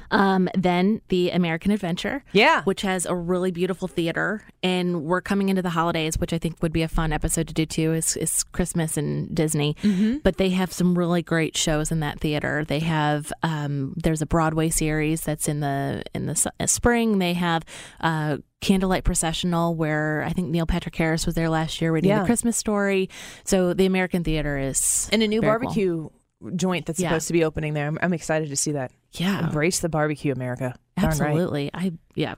Um, 0.10 0.48
then 0.58 1.02
the 1.10 1.32
American 1.32 1.70
Adventure, 1.72 2.24
Yeah. 2.32 2.64
which 2.64 2.82
has 2.84 3.06
a 3.06 3.14
really 3.14 3.52
beautiful 3.52 3.90
theater, 3.90 4.42
and 4.64 5.04
we're 5.04 5.20
coming 5.20 5.50
into 5.50 5.62
the 5.62 5.72
holidays, 5.72 6.18
which 6.18 6.32
I 6.32 6.38
think 6.38 6.64
would 6.64 6.72
be 6.72 6.82
a 6.82 6.88
fun 6.88 7.12
episode 7.12 7.50
to 7.50 7.54
do 7.54 7.66
too. 7.66 7.92
Is, 7.92 8.16
is 8.16 8.44
Christmas 8.44 8.96
and 8.96 9.36
Disney, 9.36 9.76
Mm-hmm. 9.84 10.20
but 10.24 10.38
they 10.38 10.52
have 10.52 10.72
some 10.72 10.98
really 10.98 11.22
great 11.22 11.58
shows 11.58 11.92
in 11.92 12.00
that 12.00 12.22
theater. 12.22 12.64
They 12.66 12.80
have 12.80 13.34
um, 13.44 13.96
there's 13.98 14.22
a 14.22 14.26
Broadway 14.26 14.70
series 14.70 15.22
that's 15.22 15.50
in 15.50 15.60
the 15.60 16.04
in 16.16 16.26
the 16.28 16.52
uh, 16.58 16.68
spring. 16.68 17.20
They 17.20 17.34
have 17.34 17.64
uh, 18.00 18.38
Candlelight 18.62 19.04
Processional, 19.04 19.76
where 19.76 20.24
I 20.26 20.30
think 20.32 20.48
Neil 20.50 20.66
Patrick 20.66 20.96
Harris 20.96 21.26
was 21.26 21.36
there 21.36 21.50
last 21.50 21.82
year 21.82 21.92
reading 21.92 22.12
Yeah. 22.12 22.20
the 22.22 22.26
Christmas 22.26 22.56
story. 22.56 23.10
So 23.44 23.74
the 23.74 23.86
American 23.86 24.24
Theater 24.24 24.58
is 24.58 25.10
And 25.12 25.22
a 25.22 25.28
new 25.28 25.42
barbecue 25.42 26.04
cool. 26.04 26.14
Joint 26.56 26.86
that's 26.86 27.00
Yeah. 27.00 27.10
supposed 27.10 27.28
to 27.28 27.34
be 27.34 27.44
opening 27.44 27.74
there. 27.74 27.88
I'm, 27.88 27.98
I'm 28.02 28.14
excited 28.14 28.50
to 28.50 28.56
see 28.56 28.74
that. 28.74 28.92
Yeah, 29.14 29.46
Embrace 29.46 29.80
the 29.80 29.90
barbecue, 29.90 30.32
America. 30.34 30.76
Darn 30.98 31.08
right. 31.18 31.22
absolutely. 31.30 31.72
I 31.74 31.94
yeah, 32.16 32.36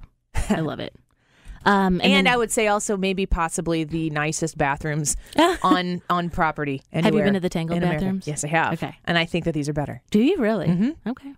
I 0.50 0.60
love 0.62 0.80
it. 0.80 0.94
Um, 1.66 1.96
and, 1.96 2.04
And, 2.04 2.26
then- 2.26 2.34
I 2.34 2.38
would 2.38 2.52
say 2.52 2.68
also 2.70 2.96
maybe 2.96 3.26
possibly 3.26 3.84
the 3.84 4.10
nicest 4.12 4.58
bathrooms 4.58 5.18
on 5.62 6.02
on 6.10 6.30
property. 6.30 6.82
Have 6.94 7.14
you 7.14 7.22
been 7.22 7.34
to 7.34 7.42
the 7.42 7.50
Tangled 7.50 7.82
bathrooms? 7.82 8.26
Yes, 8.26 8.46
I 8.46 8.48
have. 8.48 8.74
Okay. 8.74 8.96
and 9.04 9.18
I 9.18 9.26
think 9.26 9.44
that 9.44 9.54
these 9.54 9.68
are 9.68 9.74
better. 9.74 10.02
do 10.10 10.22
you 10.22 10.38
really? 10.38 10.68
Mhm. 10.68 10.96
Okay, 11.06 11.34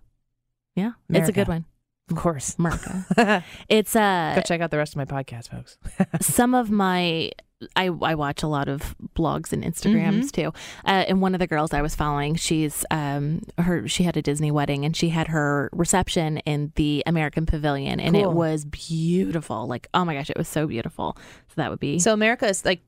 yeah, 0.76 0.91
it's 1.10 1.28
a 1.28 1.32
good 1.32 1.47
one. 1.47 1.65
Of 2.12 2.17
course. 2.17 2.56
America. 2.60 3.43
it's 3.67 3.95
uh 3.95 4.34
Go 4.36 4.41
check 4.41 4.62
out 4.62 4.69
the 4.69 4.78
rest 4.78 4.93
of 4.95 4.97
my 4.97 5.06
podcast, 5.06 5.50
folks. 5.50 5.80
some 6.21 6.54
of 6.54 6.69
my 6.69 7.32
I, 7.76 7.86
I 8.02 8.15
watch 8.15 8.43
a 8.43 8.47
lot 8.47 8.67
of 8.67 8.95
blogs 9.15 9.54
and 9.54 9.63
Instagrams 9.63 10.26
Mm-hmm. 10.32 10.41
too. 10.41 10.47
Uh, 10.86 11.06
and 11.08 11.21
one 11.21 11.34
of 11.36 11.39
the 11.39 11.47
girls 11.47 11.74
I 11.74 11.82
was 11.82 11.95
following, 11.95 12.36
she's 12.36 12.86
um 12.91 13.41
her 13.58 13.88
she 13.88 14.04
had 14.04 14.17
a 14.17 14.21
Disney 14.21 14.52
wedding 14.52 14.86
and 14.86 14.95
she 14.95 15.10
had 15.10 15.28
her 15.30 15.69
reception 15.74 16.38
in 16.39 16.71
the 16.76 17.04
American 17.06 17.45
Pavilion 17.45 18.00
and 18.00 18.15
it 18.17 18.32
was 18.32 18.65
beautiful. 18.65 19.67
Like 19.67 19.88
oh 19.93 20.04
my 20.06 20.13
gosh, 20.15 20.30
it 20.30 20.38
was 20.38 20.47
so 20.47 20.67
beautiful. 20.67 21.15
So 21.50 21.54
that 21.58 21.69
would 21.69 21.80
be 21.80 22.00
So 22.00 22.13
America 22.13 22.47
is 22.47 22.65
like 22.65 22.82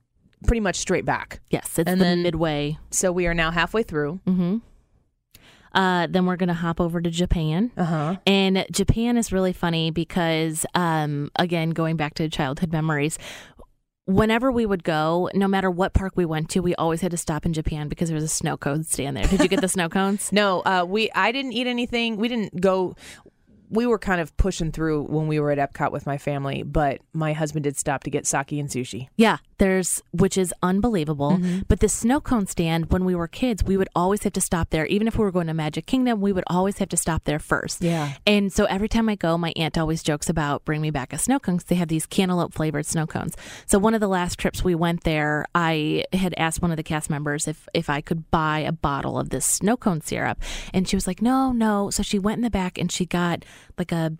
pretty 0.48 0.62
much 0.62 0.76
straight 0.78 1.06
back. 1.06 1.40
yes, 1.50 1.78
it's 1.80 1.90
and 1.90 2.02
the 2.02 2.06
then- 2.06 2.24
midway. 2.24 2.78
So 2.92 3.12
we 3.12 3.28
are 3.28 3.34
now 3.34 3.52
halfway 3.52 3.84
through. 3.84 4.20
hmm 4.26 4.58
Uh, 5.76 6.06
then 6.08 6.28
we're 6.28 6.36
gonna 6.36 6.54
hop 6.54 6.80
over 6.80 7.02
to 7.02 7.10
Japan. 7.10 7.72
Uh 7.76 7.84
huh. 7.84 8.16
And 8.28 8.64
Japan 8.72 9.18
is 9.18 9.32
really 9.32 9.54
funny 9.54 9.90
because, 9.90 10.68
um, 10.76 11.32
again, 11.40 11.72
going 11.72 11.96
back 11.98 12.14
to 12.16 12.30
childhood 12.30 12.72
memories, 12.72 13.18
whenever 14.06 14.52
we 14.52 14.66
would 14.66 14.84
go, 14.84 15.30
no 15.34 15.48
matter 15.48 15.72
what 15.72 15.94
park 15.94 16.14
we 16.16 16.26
went 16.26 16.50
to, 16.52 16.60
we 16.60 16.76
always 16.76 17.02
had 17.02 17.12
to 17.12 17.18
stop 17.18 17.46
in 17.46 17.54
Japan 17.54 17.88
because 17.88 18.10
there 18.10 18.16
was 18.16 18.24
a 18.24 18.30
snow 18.30 18.58
cone 18.58 18.84
stand 18.84 19.16
there. 19.16 19.26
Did 19.26 19.42
you 19.42 19.48
get 19.48 19.62
the 19.62 19.68
snow 19.68 19.90
cones? 19.90 20.32
No, 20.44 20.62
uh, 20.62 20.84
we 20.88 21.12
I 21.14 21.32
didn't 21.32 21.54
eat 21.54 21.68
anything. 21.68 22.18
We 22.18 22.28
didn't 22.28 22.60
go. 22.60 22.96
We 23.74 23.88
were 23.88 23.98
kind 23.98 24.22
of 24.22 24.36
pushing 24.38 24.72
through 24.72 25.04
when 25.06 25.28
we 25.28 25.40
were 25.40 25.50
at 25.52 25.58
Epcot 25.58 25.92
with 25.92 26.06
my 26.06 26.20
family, 26.20 26.62
but 26.62 27.02
my 27.12 27.34
husband 27.34 27.64
did 27.64 27.76
stop 27.76 28.04
to 28.04 28.12
get 28.12 28.28
sake 28.28 28.52
and 28.54 28.70
sushi. 28.70 29.08
Yeah, 29.16 29.38
there's 29.58 30.02
which 30.12 30.38
is 30.38 30.54
unbelievable. 30.62 31.32
Mm-hmm. 31.32 31.62
But 31.68 31.80
the 31.80 31.90
snow 31.90 32.22
cone 32.22 32.46
stand, 32.46 32.92
when 32.92 33.04
we 33.04 33.16
were 33.16 33.28
kids, 33.28 33.64
we 33.64 33.76
would 33.76 33.90
always 33.96 34.22
have 34.24 34.34
to 34.34 34.42
stop 34.42 34.70
there. 34.70 34.86
Even 34.86 35.08
if 35.08 35.18
we 35.18 35.24
were 35.24 35.32
going 35.32 35.48
to 35.48 35.54
Magic 35.56 35.88
Kingdom, 35.88 36.22
we 36.22 36.32
would 36.32 36.44
always 36.48 36.78
have 36.78 36.90
to 36.90 36.98
stop 36.98 37.24
there 37.24 37.40
first. 37.40 37.82
Yeah. 37.82 38.14
And 38.28 38.54
so 38.54 38.66
every 38.66 38.88
time 38.88 39.10
I 39.10 39.16
go, 39.16 39.38
my 39.38 39.52
aunt 39.56 39.78
always 39.78 40.04
jokes 40.04 40.30
about 40.30 40.66
bring 40.66 40.80
me 40.80 40.92
back 40.92 41.12
a 41.12 41.18
snow 41.18 41.40
cone 41.40 41.58
'cause 41.58 41.66
they 41.66 41.76
have 41.76 41.88
these 41.88 42.06
cantaloupe 42.06 42.54
flavored 42.54 42.86
snow 42.86 43.08
cones. 43.08 43.36
So 43.66 43.80
one 43.80 43.96
of 43.96 44.02
the 44.02 44.08
last 44.08 44.38
trips 44.38 44.64
we 44.64 44.76
went 44.76 45.04
there, 45.04 45.46
I 45.56 46.04
had 46.14 46.36
asked 46.38 46.62
one 46.62 46.72
of 46.72 46.78
the 46.78 46.84
cast 46.84 47.10
members 47.10 47.48
if 47.48 47.68
if 47.74 47.90
I 47.90 48.02
could 48.02 48.30
buy 48.30 48.60
a 48.60 48.72
bottle 48.72 49.18
of 49.18 49.30
this 49.30 49.46
snow 49.46 49.78
cone 49.78 50.02
syrup, 50.02 50.40
and 50.74 50.88
she 50.88 50.96
was 50.96 51.08
like, 51.08 51.22
"No, 51.22 51.52
no." 51.52 51.90
So 51.90 52.04
she 52.04 52.20
went 52.20 52.38
in 52.38 52.44
the 52.44 52.50
back 52.52 52.78
and 52.78 52.92
she 52.92 53.06
got 53.06 53.44
like 53.78 53.92
a 53.92 54.14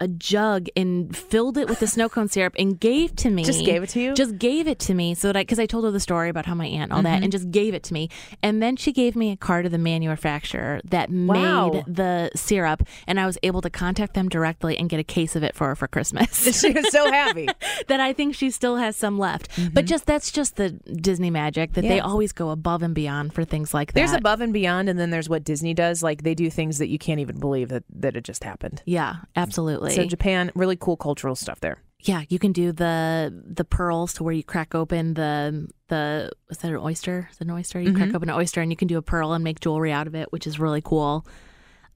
a 0.00 0.08
jug 0.08 0.66
and 0.76 1.16
filled 1.16 1.56
it 1.56 1.68
with 1.68 1.78
the 1.80 1.86
snow 1.86 2.08
cone 2.08 2.28
syrup 2.28 2.54
and 2.58 2.80
gave 2.80 3.14
to 3.16 3.30
me. 3.30 3.44
Just 3.44 3.64
gave 3.64 3.82
it 3.82 3.88
to 3.90 4.00
you? 4.00 4.14
Just 4.14 4.38
gave 4.38 4.66
it 4.66 4.78
to 4.80 4.94
me 4.94 5.14
so 5.14 5.28
that 5.28 5.36
I, 5.36 5.42
because 5.42 5.58
I 5.60 5.66
told 5.66 5.84
her 5.84 5.90
the 5.90 6.00
story 6.00 6.28
about 6.28 6.46
how 6.46 6.54
my 6.54 6.66
aunt 6.66 6.90
all 6.92 6.98
Mm-hmm. 6.98 7.04
that, 7.04 7.22
and 7.22 7.30
just 7.32 7.50
gave 7.50 7.74
it 7.74 7.82
to 7.84 7.92
me. 7.94 8.08
And 8.42 8.62
then 8.62 8.76
she 8.76 8.92
gave 8.92 9.14
me 9.16 9.30
a 9.30 9.36
card 9.36 9.66
of 9.66 9.72
the 9.72 9.78
manufacturer 9.78 10.80
that 10.86 11.10
Wow. 11.10 11.70
made 11.70 11.84
the 11.86 12.30
syrup, 12.34 12.82
and 13.06 13.20
I 13.20 13.26
was 13.26 13.38
able 13.42 13.60
to 13.62 13.70
contact 13.70 14.14
them 14.14 14.28
directly 14.28 14.76
and 14.78 14.88
get 14.88 14.98
a 15.00 15.04
case 15.04 15.36
of 15.36 15.42
it 15.42 15.54
for 15.54 15.68
her 15.68 15.74
for 15.76 15.86
Christmas. 15.88 16.60
she 16.60 16.70
was 16.72 16.90
so 16.90 17.10
happy. 17.10 17.48
that 17.88 18.00
I 18.00 18.12
think 18.12 18.34
she 18.34 18.50
still 18.50 18.76
has 18.76 18.96
some 18.96 19.18
left. 19.18 19.48
But 19.72 19.84
just 19.86 20.06
that's 20.06 20.30
just 20.30 20.56
the 20.56 20.70
Disney 20.70 21.30
magic 21.30 21.72
that 21.74 21.82
they 21.82 21.98
Mm-hmm. 21.98 22.04
Always 22.08 22.32
go 22.32 22.50
above 22.50 22.82
and 22.82 22.94
beyond 22.94 23.32
for 23.34 23.44
things 23.44 23.72
like 23.72 23.88
that. 23.92 23.94
There's 23.94 24.12
above 24.12 24.40
and 24.40 24.52
beyond, 24.52 24.88
and 24.88 24.98
then 24.98 25.10
there's 25.10 25.28
what 25.28 25.44
Disney 25.44 25.74
does. 25.74 26.02
Like 26.02 26.22
they 26.24 26.34
do 26.34 26.50
things 26.50 26.78
that 26.78 26.88
you 26.88 26.98
can't 26.98 27.20
even 27.20 27.38
believe 27.38 27.68
that 27.68 27.84
that 27.94 28.16
it 28.16 28.24
just 28.24 28.42
happened. 28.44 28.82
yeah, 28.84 29.16
absolutely. 29.36 29.83
So 29.92 30.04
Japan, 30.04 30.50
really 30.54 30.76
cool 30.76 30.96
cultural 30.96 31.34
stuff 31.34 31.60
there. 31.60 31.78
Yeah, 32.00 32.22
you 32.28 32.38
can 32.38 32.52
do 32.52 32.70
the 32.72 33.32
the 33.46 33.64
pearls 33.64 34.12
to 34.14 34.24
where 34.24 34.34
you 34.34 34.44
crack 34.44 34.74
open 34.74 35.14
the 35.14 35.68
the 35.88 36.30
is 36.50 36.58
that 36.58 36.70
an 36.70 36.76
oyster? 36.76 37.28
Is 37.30 37.36
it 37.40 37.44
an 37.44 37.50
oyster? 37.50 37.80
You 37.80 37.88
Mm-hmm. 37.90 37.96
crack 37.96 38.14
open 38.14 38.28
an 38.28 38.36
oyster 38.36 38.60
and 38.60 38.70
you 38.70 38.76
can 38.76 38.88
do 38.88 38.98
a 38.98 39.02
pearl 39.02 39.32
and 39.32 39.42
make 39.42 39.60
jewelry 39.60 39.90
out 39.90 40.06
of 40.06 40.14
it, 40.14 40.30
which 40.30 40.46
is 40.46 40.58
really 40.60 40.82
cool. 40.82 41.26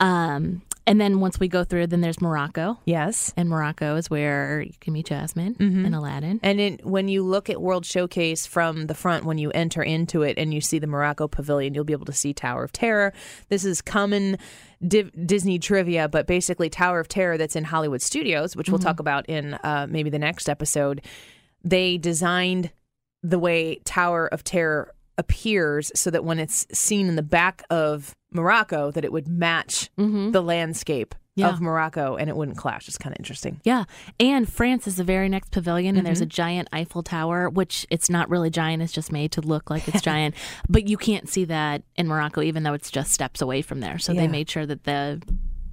Um, 0.00 0.62
and 0.88 1.00
then 1.00 1.20
once 1.20 1.38
we 1.38 1.48
go 1.48 1.64
through, 1.64 1.88
then 1.88 2.00
there's 2.00 2.20
Morocco. 2.20 2.78
Yes. 2.84 3.32
And 3.36 3.48
Morocco 3.48 3.96
is 3.96 4.08
where 4.10 4.62
you 4.62 4.72
can 4.80 4.92
meet 4.94 5.06
Jasmine 5.06 5.56
and 5.86 5.94
Aladdin. 5.94 6.40
And 6.42 6.60
in, 6.60 6.78
when 6.82 7.08
you 7.08 7.22
look 7.22 7.50
at 7.50 7.60
World 7.60 7.84
Showcase 7.84 8.46
from 8.46 8.86
the 8.86 8.94
front, 8.94 9.24
when 9.24 9.38
you 9.38 9.50
enter 9.50 9.82
into 9.82 10.22
it 10.22 10.38
and 10.38 10.52
you 10.52 10.60
see 10.60 10.78
the 10.78 10.86
Morocco 10.86 11.28
Pavilion, 11.28 11.74
you'll 11.74 11.84
be 11.84 11.92
able 11.92 12.06
to 12.06 12.12
see 12.12 12.32
Tower 12.32 12.64
of 12.64 12.72
Terror. 12.72 13.12
This 13.48 13.64
is 13.64 13.82
common 13.82 14.38
Div- 14.86 15.12
Disney 15.26 15.58
trivia, 15.58 16.08
but 16.08 16.26
basically 16.26 16.70
Tower 16.70 17.00
of 17.00 17.08
Terror 17.08 17.36
that's 17.36 17.56
in 17.56 17.64
Hollywood 17.64 18.02
Studios, 18.02 18.56
which 18.56 18.68
we'll 18.68 18.78
talk 18.78 19.00
about 19.00 19.28
in 19.28 19.54
uh, 19.54 19.86
maybe 19.88 20.10
the 20.10 20.18
next 20.18 20.48
episode. 20.48 21.02
They 21.62 21.98
designed 21.98 22.70
the 23.22 23.38
way 23.38 23.80
Tower 23.84 24.26
of 24.28 24.44
Terror 24.44 24.94
appears 25.18 25.90
so 25.94 26.10
that 26.10 26.24
when 26.24 26.38
it's 26.38 26.66
seen 26.72 27.08
in 27.08 27.16
the 27.16 27.22
back 27.22 27.64
of 27.70 28.14
Morocco, 28.30 28.90
that 28.90 29.04
it 29.04 29.12
would 29.12 29.28
match 29.28 29.90
mm-hmm. 29.98 30.30
the 30.32 30.42
landscape 30.42 31.14
Yeah. 31.34 31.48
of 31.50 31.60
Morocco 31.60 32.16
and 32.16 32.28
it 32.28 32.36
wouldn't 32.36 32.58
clash. 32.58 32.88
It's 32.88 32.98
kind 32.98 33.14
of 33.14 33.18
interesting. 33.20 33.60
Yeah. 33.64 33.84
And 34.20 34.48
France 34.48 34.86
is 34.86 34.96
the 34.96 35.04
very 35.04 35.28
next 35.28 35.50
pavilion, 35.50 35.96
and 35.96 36.06
there's 36.06 36.18
mm-hmm. 36.18 36.24
a 36.24 36.26
giant 36.26 36.68
Eiffel 36.72 37.02
Tower, 37.02 37.48
which 37.48 37.86
it's 37.90 38.10
not 38.10 38.28
really 38.28 38.50
giant, 38.50 38.82
it's 38.82 38.92
just 38.92 39.12
made 39.12 39.32
to 39.32 39.40
look 39.40 39.70
like 39.70 39.88
it's 39.88 40.02
giant. 40.12 40.34
But 40.68 40.88
you 40.88 40.96
can't 40.96 41.28
see 41.28 41.44
that 41.46 41.82
in 41.96 42.06
Morocco, 42.08 42.42
even 42.42 42.62
though 42.64 42.74
it's 42.74 42.90
just 42.90 43.12
steps 43.12 43.40
away 43.40 43.62
from 43.62 43.80
there. 43.80 43.98
So 43.98 44.12
Yeah. 44.12 44.22
they 44.22 44.28
made 44.28 44.50
sure 44.50 44.66
that 44.66 44.84
the 44.84 45.22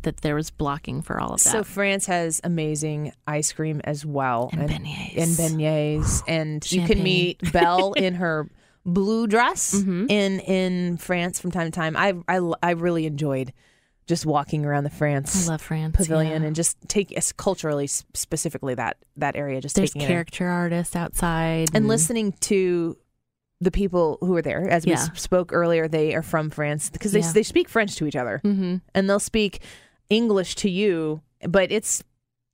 that 0.03 0.21
there 0.21 0.35
was 0.35 0.51
blocking 0.51 1.01
for 1.01 1.19
all 1.19 1.33
of 1.33 1.43
that. 1.43 1.49
So 1.49 1.63
France 1.63 2.05
has 2.05 2.39
amazing 2.43 3.11
ice 3.25 3.51
cream 3.51 3.81
as 3.85 4.05
well, 4.05 4.51
And 4.53 4.69
beignets. 4.69 5.17
and 5.17 5.31
beignets, 5.59 6.23
and 6.27 6.71
you 6.71 6.85
can 6.85 7.01
meet 7.01 7.51
Belle 7.51 7.93
in 7.97 8.13
her 8.13 8.47
blue 8.85 9.27
dress 9.27 9.73
Mm-hmm. 9.73 10.05
in 10.09 10.39
in 10.41 10.97
France 10.97 11.39
from 11.39 11.51
time 11.51 11.67
to 11.67 11.71
time. 11.71 11.95
I 11.97 12.13
I 12.27 12.39
I 12.61 12.71
really 12.71 13.05
enjoyed 13.05 13.51
just 14.07 14.25
walking 14.25 14.63
around 14.65 14.83
the 14.83 14.91
France 14.91 15.47
I 15.47 15.51
love 15.53 15.61
France. 15.61 15.95
pavilion 15.97 16.41
yeah. 16.43 16.47
and 16.47 16.55
just 16.55 16.77
take 16.87 17.17
culturally 17.37 17.87
specifically 17.87 18.75
that 18.75 18.97
that 19.17 19.35
area. 19.35 19.59
Just 19.61 19.75
there's 19.75 19.89
taking 19.91 20.01
it 20.01 20.05
in. 20.05 20.09
character 20.11 20.47
artists 20.47 20.95
outside 20.95 21.69
and 21.73 21.87
listening 21.87 22.33
to 22.41 22.97
the 23.61 23.71
people 23.71 24.17
who 24.21 24.35
are 24.35 24.41
there. 24.43 24.69
As 24.69 24.85
we 24.85 24.91
Yeah. 24.91 24.99
s- 24.99 25.09
spoke 25.19 25.51
earlier, 25.53 25.87
they 25.87 26.13
are 26.13 26.21
from 26.21 26.51
France 26.51 26.89
because 26.91 27.13
they 27.13 27.21
Yeah. 27.21 27.31
they 27.31 27.41
speak 27.43 27.67
French 27.69 27.95
to 27.95 28.05
each 28.05 28.15
other 28.15 28.39
hmm 28.43 28.75
and 28.93 29.09
they'll 29.09 29.19
speak 29.19 29.61
English 30.09 30.53
to 30.57 30.69
you, 30.69 31.21
but 31.47 31.71
it's 31.71 32.03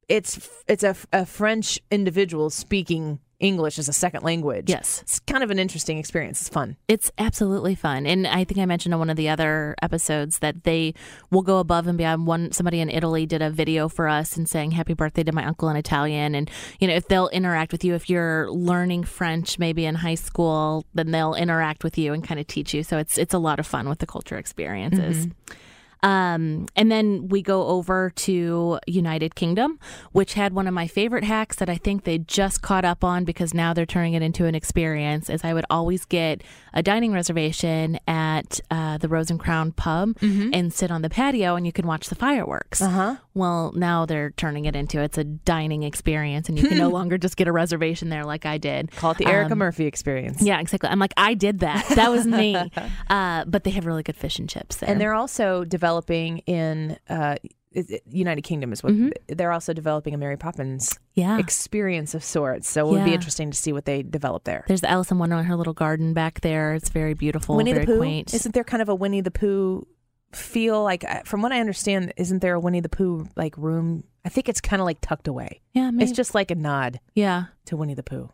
it's 0.07 0.49
it's 0.67 0.83
a, 0.83 0.95
a 1.11 1.25
French 1.25 1.79
individual 1.91 2.49
speaking 2.49 3.19
English 3.41 3.77
as 3.79 3.89
a 3.89 3.93
second 3.93 4.23
language. 4.23 4.69
Yes. 4.69 5.01
it's 5.01 5.19
kind 5.19 5.43
of 5.43 5.51
an 5.51 5.59
interesting 5.59 5.97
experience. 5.97 6.41
It's 6.41 6.49
fun. 6.49 6.77
It's 6.87 7.11
absolutely 7.17 7.75
fun, 7.75 8.05
and 8.05 8.27
I 8.27 8.43
think 8.43 8.59
I 8.59 8.65
mentioned 8.65 8.93
on 8.93 8.99
one 8.99 9.09
of 9.09 9.17
the 9.17 9.29
other 9.29 9.75
episodes 9.81 10.39
that 10.39 10.63
they 10.63 10.93
will 11.31 11.41
go 11.41 11.59
above 11.59 11.87
and 11.87 11.97
beyond. 11.97 12.27
One 12.27 12.51
somebody 12.51 12.79
in 12.79 12.89
Italy 12.89 13.25
did 13.25 13.41
a 13.41 13.49
video 13.49 13.89
for 13.89 14.07
us 14.07 14.37
and 14.37 14.47
saying 14.47 14.71
"Happy 14.71 14.93
birthday" 14.93 15.23
to 15.23 15.31
my 15.31 15.45
uncle 15.45 15.69
in 15.69 15.75
Italian, 15.75 16.35
and 16.35 16.49
you 16.79 16.87
know 16.87 16.93
if 16.93 17.07
they'll 17.07 17.29
interact 17.29 17.71
with 17.71 17.83
you, 17.83 17.95
if 17.95 18.09
you're 18.09 18.49
learning 18.51 19.03
French 19.03 19.59
maybe 19.59 19.85
in 19.85 19.95
high 19.95 20.15
school, 20.15 20.85
then 20.93 21.11
they'll 21.11 21.35
interact 21.35 21.83
with 21.83 21.97
you 21.97 22.13
and 22.13 22.23
kind 22.23 22.39
of 22.39 22.47
teach 22.47 22.73
you. 22.73 22.83
So 22.83 22.97
it's 22.97 23.17
it's 23.17 23.33
a 23.33 23.39
lot 23.39 23.59
of 23.59 23.67
fun 23.67 23.89
with 23.89 23.99
the 23.99 24.07
culture 24.07 24.37
experiences. 24.37 25.25
Mm-hmm. 25.27 25.53
Um, 26.03 26.67
and 26.75 26.91
then 26.91 27.27
we 27.27 27.41
go 27.41 27.67
over 27.67 28.09
to 28.09 28.79
United 28.87 29.35
Kingdom, 29.35 29.79
which 30.11 30.33
had 30.33 30.53
one 30.53 30.67
of 30.67 30.73
my 30.73 30.87
favorite 30.87 31.23
hacks 31.23 31.57
that 31.57 31.69
I 31.69 31.75
think 31.75 32.03
they 32.05 32.17
just 32.17 32.61
caught 32.61 32.83
up 32.85 33.03
on 33.03 33.23
because 33.23 33.53
now 33.53 33.73
they're 33.73 33.85
turning 33.85 34.13
it 34.13 34.21
into 34.23 34.45
an 34.45 34.55
experience. 34.55 35.29
Is 35.29 35.43
I 35.43 35.53
would 35.53 35.65
always 35.69 36.05
get 36.05 36.41
a 36.73 36.81
dining 36.81 37.11
reservation 37.13 37.99
at 38.07 38.59
uh, 38.71 38.97
the 38.97 39.07
Rose 39.07 39.29
and 39.29 39.39
Crown 39.39 39.71
pub 39.73 40.17
and 40.21 40.73
sit 40.73 40.89
on 40.91 41.01
the 41.03 41.09
patio, 41.09 41.55
and 41.55 41.65
you 41.65 41.71
can 41.71 41.85
watch 41.85 42.09
the 42.09 42.15
fireworks. 42.15 42.79
huh. 42.79 43.17
Well, 43.33 43.71
now 43.75 44.05
they're 44.05 44.31
turning 44.31 44.65
it 44.65 44.75
into 44.75 44.99
it's 44.99 45.17
a 45.17 45.23
dining 45.23 45.83
experience, 45.83 46.49
and 46.49 46.57
you 46.59 46.67
can 46.67 46.77
no 46.77 46.89
longer 46.99 47.17
just 47.17 47.37
get 47.37 47.47
a 47.47 47.51
reservation 47.51 48.09
there 48.09 48.25
like 48.25 48.45
I 48.45 48.57
did. 48.57 48.91
Call 48.91 49.11
it 49.11 49.17
the 49.19 49.27
Erica 49.27 49.53
Um, 49.53 49.59
Murphy 49.59 49.85
experience. 49.85 50.41
Yeah, 50.41 50.59
exactly. 50.59 50.89
I'm 50.89 50.99
like, 50.99 51.13
I 51.15 51.33
did 51.35 51.59
that. 51.59 51.87
That 51.95 52.11
was 52.11 52.25
me. 52.25 52.55
uh, 53.09 53.45
but 53.45 53.63
they 53.63 53.69
have 53.71 53.85
really 53.85 54.03
good 54.03 54.15
fish 54.17 54.39
and 54.39 54.49
chips 54.49 54.77
there. 54.77 54.89
And 54.89 54.99
they're 54.99 55.13
also 55.13 55.63
developing 55.63 55.90
in 56.45 56.97
uh, 57.09 57.35
United 58.05 58.41
Kingdom 58.41 58.73
is 58.73 58.83
what 58.83 58.93
Mm-hmm. 58.93 59.09
they're 59.35 59.51
also 59.51 59.71
developing 59.73 60.13
a 60.13 60.17
Mary 60.17 60.35
Poppins 60.37 60.97
yeah. 61.13 61.37
experience 61.39 62.13
of 62.13 62.23
sorts. 62.23 62.69
So 62.69 62.87
it 62.87 62.91
would 62.91 63.05
be 63.05 63.13
interesting 63.13 63.49
to 63.51 63.57
see 63.57 63.71
what 63.71 63.85
they 63.85 64.03
develop 64.03 64.43
there. 64.43 64.65
There's 64.67 64.81
the 64.81 64.89
Alice 64.91 65.09
in 65.11 65.19
Wonderland, 65.19 65.47
her 65.47 65.55
little 65.55 65.73
garden 65.73 66.13
back 66.13 66.41
there. 66.41 66.73
It's 66.73 66.89
very 66.89 67.13
beautiful, 67.13 67.55
Winnie 67.55 67.71
very 67.73 67.85
the 67.85 67.93
Pooh. 67.93 67.97
quaint. 67.99 68.33
Isn't 68.33 68.53
there 68.53 68.63
kind 68.65 68.81
of 68.81 68.89
a 68.89 68.95
Winnie 68.95 69.21
the 69.21 69.31
Pooh 69.31 69.87
feel? 70.33 70.83
Like 70.83 71.05
from 71.25 71.41
what 71.41 71.51
I 71.53 71.59
understand, 71.61 72.13
isn't 72.17 72.39
there 72.39 72.55
a 72.55 72.59
Winnie 72.59 72.81
the 72.81 72.89
Pooh 72.89 73.27
like 73.37 73.57
room? 73.57 74.03
I 74.25 74.29
think 74.29 74.49
it's 74.49 74.61
kind 74.61 74.81
of 74.81 74.85
like 74.85 74.99
tucked 75.01 75.27
away. 75.27 75.61
yeah, 75.73 75.89
maybe. 75.91 76.03
It's 76.09 76.15
just 76.15 76.35
like 76.35 76.51
a 76.51 76.55
nod 76.55 76.99
yeah, 77.15 77.45
to 77.65 77.77
Winnie 77.77 77.95
the 77.95 78.03
Pooh. 78.03 78.29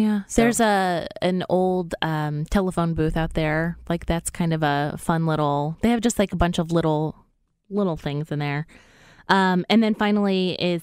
Yeah. 0.00 0.22
So- 0.26 0.42
There's 0.42 0.60
a 0.60 1.06
an 1.22 1.44
old 1.48 1.94
um, 2.02 2.44
telephone 2.46 2.94
booth 2.94 3.16
out 3.16 3.34
there. 3.34 3.76
Like 3.88 4.06
that's 4.06 4.30
kind 4.30 4.52
of 4.52 4.62
a 4.62 4.96
fun 4.98 5.26
little. 5.26 5.76
They 5.82 5.90
have 5.90 6.00
just 6.00 6.18
like 6.18 6.32
a 6.32 6.36
bunch 6.36 6.58
of 6.58 6.72
little 6.72 7.14
little 7.68 7.96
things 7.96 8.32
in 8.32 8.38
there. 8.38 8.66
Um, 9.28 9.64
and 9.70 9.82
then 9.82 9.94
finally 9.94 10.52
is 10.60 10.82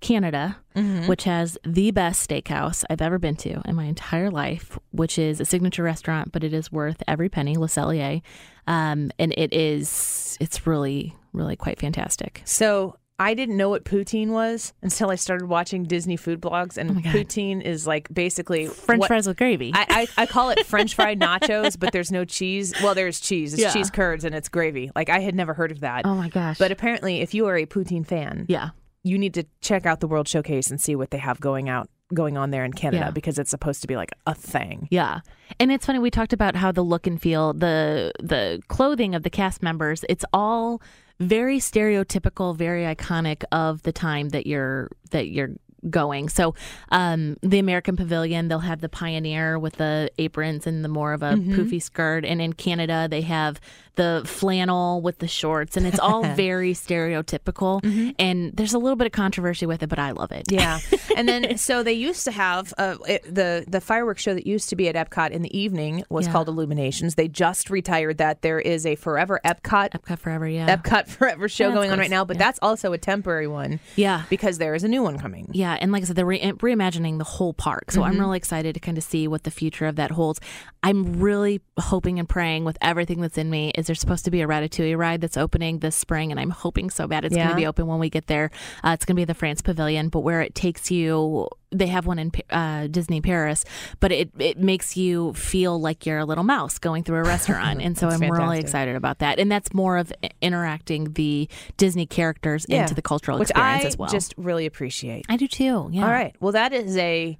Canada, 0.00 0.56
Mm-hmm. 0.76 1.08
which 1.08 1.24
has 1.24 1.58
the 1.66 1.90
best 1.90 2.30
steakhouse 2.30 2.84
I've 2.88 3.02
ever 3.02 3.18
been 3.18 3.34
to 3.36 3.60
in 3.64 3.74
my 3.74 3.86
entire 3.86 4.30
life, 4.30 4.78
which 4.92 5.18
is 5.18 5.40
a 5.40 5.44
signature 5.44 5.82
restaurant, 5.82 6.30
but 6.30 6.44
it 6.44 6.52
is 6.54 6.70
worth 6.70 7.02
every 7.08 7.28
penny, 7.28 7.56
Le 7.56 7.66
Cellier. 7.66 8.22
Um, 8.68 9.10
and 9.18 9.34
it 9.36 9.52
is, 9.52 10.38
it's 10.40 10.68
really, 10.68 11.16
really 11.32 11.56
quite 11.56 11.80
fantastic. 11.80 12.42
So 12.44 12.94
I 13.20 13.34
didn't 13.34 13.56
know 13.56 13.68
what 13.68 13.84
poutine 13.84 14.28
was 14.28 14.72
until 14.82 15.10
I 15.10 15.16
started 15.16 15.48
watching 15.48 15.82
Disney 15.84 16.16
food 16.16 16.40
blogs, 16.40 16.76
and 16.76 16.90
Oh 16.90 16.94
poutine 16.94 17.60
is 17.62 17.86
like 17.86 18.08
basically 18.12 18.66
French 18.66 19.00
what- 19.00 19.08
fries 19.08 19.26
with 19.26 19.36
gravy. 19.36 19.72
I, 19.74 20.06
I, 20.16 20.22
I 20.22 20.26
call 20.26 20.50
it 20.50 20.64
French 20.66 20.94
fried 20.94 21.18
nachos, 21.18 21.78
but 21.78 21.92
there's 21.92 22.12
no 22.12 22.24
cheese. 22.24 22.72
Well, 22.82 22.94
there's 22.94 23.18
cheese. 23.20 23.54
It's 23.54 23.62
Yeah. 23.62 23.72
cheese 23.72 23.90
curds 23.90 24.24
and 24.24 24.34
it's 24.34 24.48
gravy. 24.48 24.90
Like 24.94 25.08
I 25.10 25.18
had 25.20 25.34
never 25.34 25.52
heard 25.54 25.72
of 25.72 25.80
that. 25.80 26.02
oh 26.06 26.14
my 26.14 26.28
gosh. 26.28 26.58
But 26.58 26.70
apparently, 26.70 27.20
if 27.20 27.34
you 27.34 27.46
are 27.46 27.56
a 27.56 27.66
poutine 27.66 28.06
fan, 28.06 28.46
yeah. 28.48 28.70
you 29.02 29.18
need 29.18 29.34
to 29.34 29.44
check 29.60 29.84
out 29.84 29.98
the 30.00 30.06
World 30.08 30.28
Showcase 30.28 30.70
and 30.70 30.80
see 30.80 30.94
what 30.94 31.10
they 31.10 31.18
have 31.18 31.40
going 31.40 31.68
out 31.68 31.88
going 32.14 32.38
on 32.38 32.50
there 32.52 32.64
in 32.64 32.72
Canada 32.72 33.06
Yeah. 33.06 33.10
because 33.10 33.38
it's 33.38 33.50
supposed 33.50 33.82
to 33.82 33.86
be 33.88 33.94
like 33.96 34.12
a 34.26 34.34
thing. 34.34 34.88
Yeah. 34.90 35.20
And 35.60 35.70
it's 35.70 35.84
funny 35.84 35.98
we 35.98 36.10
talked 36.10 36.32
about 36.32 36.54
how 36.56 36.72
the 36.72 36.82
look 36.82 37.06
and 37.06 37.20
feel, 37.20 37.52
the 37.52 38.12
the 38.22 38.62
clothing 38.68 39.14
of 39.14 39.24
the 39.24 39.30
cast 39.30 39.62
members, 39.62 40.04
it's 40.08 40.24
all 40.32 40.80
very 41.20 41.58
stereotypical, 41.58 42.56
very 42.56 42.82
iconic 42.84 43.44
of 43.50 43.82
the 43.82 43.92
time 43.92 44.28
that 44.30 44.46
you're 44.46 44.90
that 45.10 45.28
you're 45.28 45.50
going. 45.90 46.28
So, 46.28 46.54
um 46.90 47.36
the 47.42 47.58
American 47.58 47.96
Pavilion, 47.96 48.48
they'll 48.48 48.58
have 48.60 48.80
the 48.80 48.88
Pioneer 48.88 49.58
with 49.58 49.74
the 49.76 50.10
aprons 50.18 50.66
and 50.66 50.84
the 50.84 50.88
more 50.88 51.12
of 51.12 51.22
a 51.22 51.32
poofy 51.34 51.80
skirt, 51.82 52.24
and 52.24 52.40
in 52.40 52.52
Canada 52.52 53.06
they 53.10 53.22
have 53.22 53.60
the 53.96 54.22
flannel 54.26 55.00
with 55.02 55.18
the 55.18 55.26
shorts 55.26 55.76
and 55.76 55.84
it's 55.84 55.98
all 55.98 56.22
very 56.36 56.72
stereotypical 56.72 58.14
and 58.18 58.52
there's 58.56 58.72
a 58.74 58.78
little 58.78 58.94
bit 58.96 59.06
of 59.06 59.12
controversy 59.12 59.66
with 59.66 59.82
it, 59.82 59.88
but 59.88 59.98
I 59.98 60.12
love 60.12 60.30
it. 60.32 60.50
Yeah, 60.50 60.78
and 61.16 61.28
then 61.28 61.56
so 61.68 61.82
they 61.82 61.92
used 61.94 62.24
to 62.24 62.30
have 62.32 62.72
uh, 62.78 62.96
it, 63.06 63.22
the 63.24 63.64
the 63.66 63.80
fireworks 63.80 64.22
show 64.22 64.34
that 64.34 64.46
used 64.46 64.68
to 64.70 64.76
be 64.76 64.88
at 64.88 64.94
Epcot 64.94 65.30
in 65.30 65.42
the 65.42 65.56
evening 65.58 66.04
was 66.10 66.26
Yeah. 66.26 66.32
called 66.32 66.48
Illuminations. 66.48 67.14
They 67.16 67.28
just 67.28 67.70
retired 67.70 68.18
that. 68.18 68.42
There 68.42 68.60
is 68.60 68.86
a 68.86 68.94
Forever 68.94 69.40
Epcot 69.44 69.90
Epcot 69.90 70.18
forever, 70.18 70.46
yeah. 70.48 70.74
Epcot 70.76 71.08
Forever 71.08 71.48
show 71.48 71.68
Yeah, 71.68 71.74
going 71.74 71.90
on 71.90 71.98
right 71.98 72.10
now, 72.10 72.24
but 72.24 72.36
Yeah. 72.36 72.44
that's 72.44 72.58
also 72.62 72.92
a 72.92 72.98
temporary 72.98 73.46
one 73.48 73.80
yeah. 73.96 74.24
because 74.30 74.58
there 74.58 74.74
is 74.74 74.84
a 74.84 74.88
new 74.88 75.02
one 75.02 75.18
coming. 75.18 75.48
Yeah, 75.52 75.67
and 75.80 75.92
like 75.92 76.02
I 76.02 76.06
said, 76.06 76.16
they're 76.16 76.24
re- 76.26 76.40
reimagining 76.40 77.18
the 77.18 77.24
whole 77.24 77.52
park. 77.52 77.90
So 77.90 78.00
Mm-hmm. 78.00 78.10
I'm 78.12 78.20
really 78.20 78.36
excited 78.36 78.74
to 78.74 78.80
kind 78.80 78.96
of 78.96 79.04
see 79.04 79.28
what 79.28 79.42
the 79.42 79.50
future 79.50 79.86
of 79.86 79.96
that 79.96 80.12
holds. 80.12 80.40
I'm 80.82 81.20
really 81.20 81.60
hoping 81.78 82.18
and 82.18 82.28
praying 82.28 82.64
with 82.64 82.78
everything 82.80 83.20
that's 83.20 83.36
in 83.38 83.50
me. 83.50 83.72
Is 83.74 83.86
there 83.86 83.96
supposed 83.96 84.24
to 84.24 84.30
be 84.30 84.40
a 84.40 84.46
Ratatouille 84.46 84.96
ride 84.96 85.20
that's 85.20 85.36
opening 85.36 85.80
this 85.80 85.96
spring? 85.96 86.30
And 86.30 86.38
I'm 86.40 86.50
hoping 86.50 86.90
so 86.90 87.06
bad 87.06 87.24
it's 87.24 87.34
going 87.34 87.48
to 87.48 87.56
be 87.56 87.66
open 87.66 87.86
when 87.86 87.98
we 87.98 88.08
get 88.08 88.26
there. 88.28 88.50
Uh, 88.84 88.90
it's 88.90 89.04
going 89.04 89.16
to 89.16 89.20
be 89.20 89.24
the 89.24 89.34
France 89.34 89.60
Pavilion, 89.62 90.08
but 90.08 90.20
where 90.20 90.40
it 90.40 90.54
takes 90.54 90.90
you. 90.90 91.48
They 91.70 91.88
have 91.88 92.06
one 92.06 92.18
in 92.18 92.32
uh, 92.50 92.86
Disney 92.86 93.20
Paris, 93.20 93.64
but 94.00 94.10
it, 94.10 94.30
it 94.38 94.58
makes 94.58 94.96
you 94.96 95.34
feel 95.34 95.78
like 95.80 96.06
you're 96.06 96.18
a 96.18 96.24
little 96.24 96.44
mouse 96.44 96.78
going 96.78 97.04
through 97.04 97.18
a 97.18 97.24
restaurant. 97.24 97.82
and 97.82 97.96
so 97.96 98.08
I'm 98.08 98.20
really 98.20 98.58
excited 98.58 98.96
about 98.96 99.18
that. 99.18 99.38
And 99.38 99.52
that's 99.52 99.74
more 99.74 99.98
of 99.98 100.12
interacting 100.40 101.12
the 101.12 101.48
Disney 101.76 102.06
characters 102.06 102.64
Yeah. 102.68 102.82
into 102.82 102.94
the 102.94 103.02
cultural 103.02 103.38
which 103.38 103.50
experience 103.50 103.84
I 103.84 103.88
as 103.88 103.98
well. 103.98 104.08
just 104.08 104.34
really 104.38 104.66
appreciate. 104.66 105.26
I 105.28 105.36
do 105.36 105.46
too. 105.46 105.88
Yeah. 105.92 106.04
All 106.06 106.10
right. 106.10 106.34
Well, 106.40 106.52
that 106.52 106.72
is 106.72 106.96
a 106.96 107.36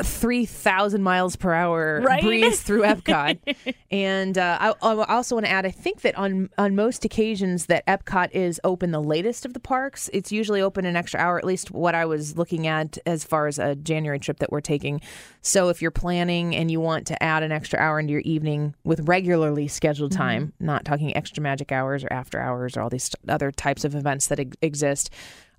3,000 0.00 1.02
miles 1.02 1.36
per 1.36 1.52
hour 1.52 2.00
Right? 2.00 2.22
breeze 2.22 2.62
through 2.62 2.82
Epcot. 2.82 3.38
and 3.90 4.38
uh, 4.38 4.56
I, 4.60 4.68
I 4.80 5.14
also 5.16 5.36
want 5.36 5.44
to 5.46 5.52
add, 5.52 5.66
I 5.66 5.70
think 5.70 6.00
that 6.00 6.16
on, 6.16 6.48
on 6.56 6.74
most 6.74 7.04
occasions 7.04 7.66
that 7.66 7.84
Epcot 7.86 8.30
is 8.32 8.58
open 8.64 8.90
the 8.90 9.02
latest 9.02 9.44
of 9.44 9.52
the 9.52 9.60
parks. 9.60 10.08
It's 10.12 10.32
usually 10.32 10.62
open 10.62 10.86
an 10.86 10.96
extra 10.96 11.20
hour, 11.20 11.36
at 11.38 11.44
least 11.44 11.70
what 11.70 11.94
I 11.94 12.06
was 12.06 12.38
looking 12.38 12.66
at 12.66 12.96
as 13.04 13.24
far 13.24 13.46
as 13.46 13.58
a 13.58 13.74
January 13.74 14.18
trip 14.18 14.38
that 14.38 14.50
we're 14.50 14.60
taking. 14.62 15.00
So 15.42 15.68
if 15.68 15.82
you're 15.82 15.90
planning 15.90 16.56
and 16.56 16.70
you 16.70 16.80
want 16.80 17.06
to 17.08 17.22
add 17.22 17.42
an 17.42 17.52
extra 17.52 17.78
hour 17.78 18.00
into 18.00 18.12
your 18.12 18.22
evening 18.22 18.74
with 18.84 19.06
regularly 19.06 19.68
scheduled 19.68 20.12
time, 20.12 20.54
not 20.58 20.84
talking 20.86 21.14
extra 21.14 21.42
magic 21.42 21.70
hours 21.70 22.02
or 22.02 22.12
after 22.12 22.40
hours 22.40 22.76
or 22.76 22.80
all 22.80 22.88
these 22.90 23.10
other 23.28 23.50
types 23.50 23.84
of 23.84 23.94
events 23.94 24.28
that 24.28 24.40
ex- 24.40 24.56
exist, 24.62 25.10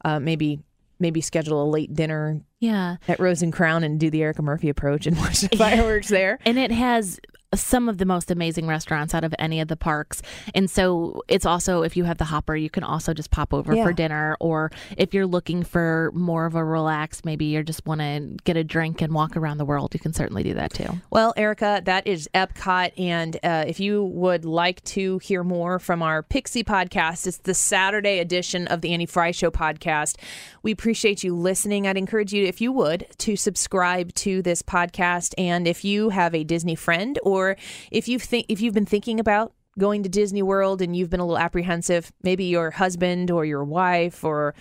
uh, 0.06 0.20
maybe 0.20 0.60
maybe 1.04 1.22
schedule 1.22 1.62
a 1.64 1.70
late 1.70 1.94
dinner 1.94 2.42
Yeah. 2.60 2.96
at 3.08 3.20
Rose 3.20 3.44
and 3.44 3.54
Crown 3.54 3.84
and 3.84 4.00
do 4.00 4.10
the 4.10 4.24
Erica 4.24 4.42
Murphy 4.42 4.70
approach 4.70 5.06
and 5.06 5.16
watch 5.20 5.42
the 5.42 5.56
fireworks 5.56 6.08
there. 6.08 6.40
And 6.46 6.58
it 6.58 6.72
has 6.72 7.20
some 7.56 7.90
of 7.90 7.98
the 7.98 8.06
most 8.06 8.32
amazing 8.32 8.68
restaurants 8.68 9.14
out 9.14 9.24
of 9.24 9.34
any 9.40 9.60
of 9.60 9.68
the 9.68 9.76
parks. 9.78 10.22
And 10.56 10.70
so 10.70 11.24
it's 11.28 11.46
also, 11.46 11.84
if 11.84 11.96
you 11.98 12.04
have 12.06 12.18
the 12.18 12.26
hopper, 12.26 12.56
you 12.56 12.70
can 12.70 12.84
also 12.84 13.14
just 13.14 13.32
pop 13.32 13.54
over 13.54 13.74
Yeah. 13.76 13.84
for 13.84 13.94
dinner. 13.94 14.38
Or 14.40 14.72
if 14.98 15.14
you're 15.14 15.26
looking 15.28 15.64
for 15.64 16.12
more 16.14 16.46
of 16.46 16.56
a 16.56 16.64
relax, 16.64 17.24
maybe 17.26 17.46
you 17.46 17.64
just 17.64 17.86
want 17.86 18.02
to 18.02 18.36
get 18.44 18.58
a 18.58 18.64
drink 18.64 19.02
and 19.02 19.14
walk 19.14 19.36
around 19.38 19.58
the 19.58 19.66
world, 19.66 19.94
you 19.94 20.00
can 20.00 20.14
certainly 20.14 20.44
do 20.44 20.54
that 20.56 20.74
too. 20.74 20.90
Well, 21.10 21.34
Erica, 21.38 21.82
that 21.86 22.08
is 22.08 22.30
Epcot. 22.34 22.92
And 22.98 23.38
uh, 23.44 23.66
if 23.68 23.80
you 23.80 24.04
would 24.04 24.46
like 24.46 24.84
to 24.86 25.18
hear 25.20 25.44
more 25.44 25.80
from 25.80 26.02
our 26.02 26.24
Pixie 26.24 26.64
podcast, 26.64 27.28
it's 27.28 27.38
the 27.38 27.54
Saturday 27.54 28.20
edition 28.20 28.68
of 28.68 28.82
the 28.82 28.94
Annie 28.94 29.06
Frey 29.06 29.32
Show 29.32 29.52
podcast. 29.52 30.18
We 30.62 30.72
appreciate 30.72 31.24
you 31.24 31.36
listening. 31.36 31.88
I'd 31.88 31.98
encourage 31.98 32.34
you, 32.34 32.46
if 32.46 32.62
you 32.62 32.72
would, 32.72 33.06
to 33.20 33.36
subscribe 33.36 34.14
to 34.16 34.42
this 34.42 34.62
podcast. 34.62 35.34
And 35.38 35.68
if 35.68 35.84
you 35.84 36.10
have 36.10 36.34
a 36.34 36.44
Disney 36.44 36.76
friend 36.76 37.20
or 37.24 37.43
if 37.92 38.08
you 38.08 38.20
think 38.20 38.46
if 38.50 38.62
you've 38.62 38.74
been 38.74 38.86
thinking 38.86 39.20
about 39.20 39.54
going 39.78 40.04
to 40.04 40.10
Disney 40.10 40.44
World 40.44 40.82
and 40.82 40.96
you've 40.96 41.10
been 41.10 41.20
a 41.20 41.26
little 41.26 41.40
apprehensive, 41.40 42.12
maybe 42.22 42.46
your 42.46 42.72
husband 42.72 43.32
or 43.32 43.46
your 43.46 43.64
wife 43.64 44.24
or 44.24 44.54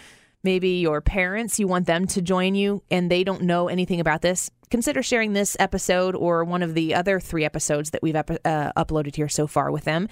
maybe 0.42 0.80
your 0.80 1.00
parents, 1.00 1.58
you 1.58 1.68
want 1.68 1.86
them 1.86 2.06
to 2.06 2.22
join 2.22 2.54
you 2.54 2.82
and 2.90 3.10
they 3.10 3.24
don't 3.24 3.42
know 3.42 3.68
anything 3.68 4.00
about 4.00 4.22
this, 4.22 4.50
consider 4.70 5.02
sharing 5.02 5.34
this 5.34 5.56
episode 5.60 6.14
or 6.14 6.44
one 6.44 6.62
of 6.62 6.74
the 6.74 6.94
other 6.94 7.20
three 7.20 7.44
episodes 7.44 7.90
that 7.90 8.02
we've 8.02 8.16
uh, 8.16 8.24
uploaded 8.76 9.14
here 9.14 9.28
so 9.28 9.46
far 9.46 9.70
with 9.70 9.84
them. 9.84 10.08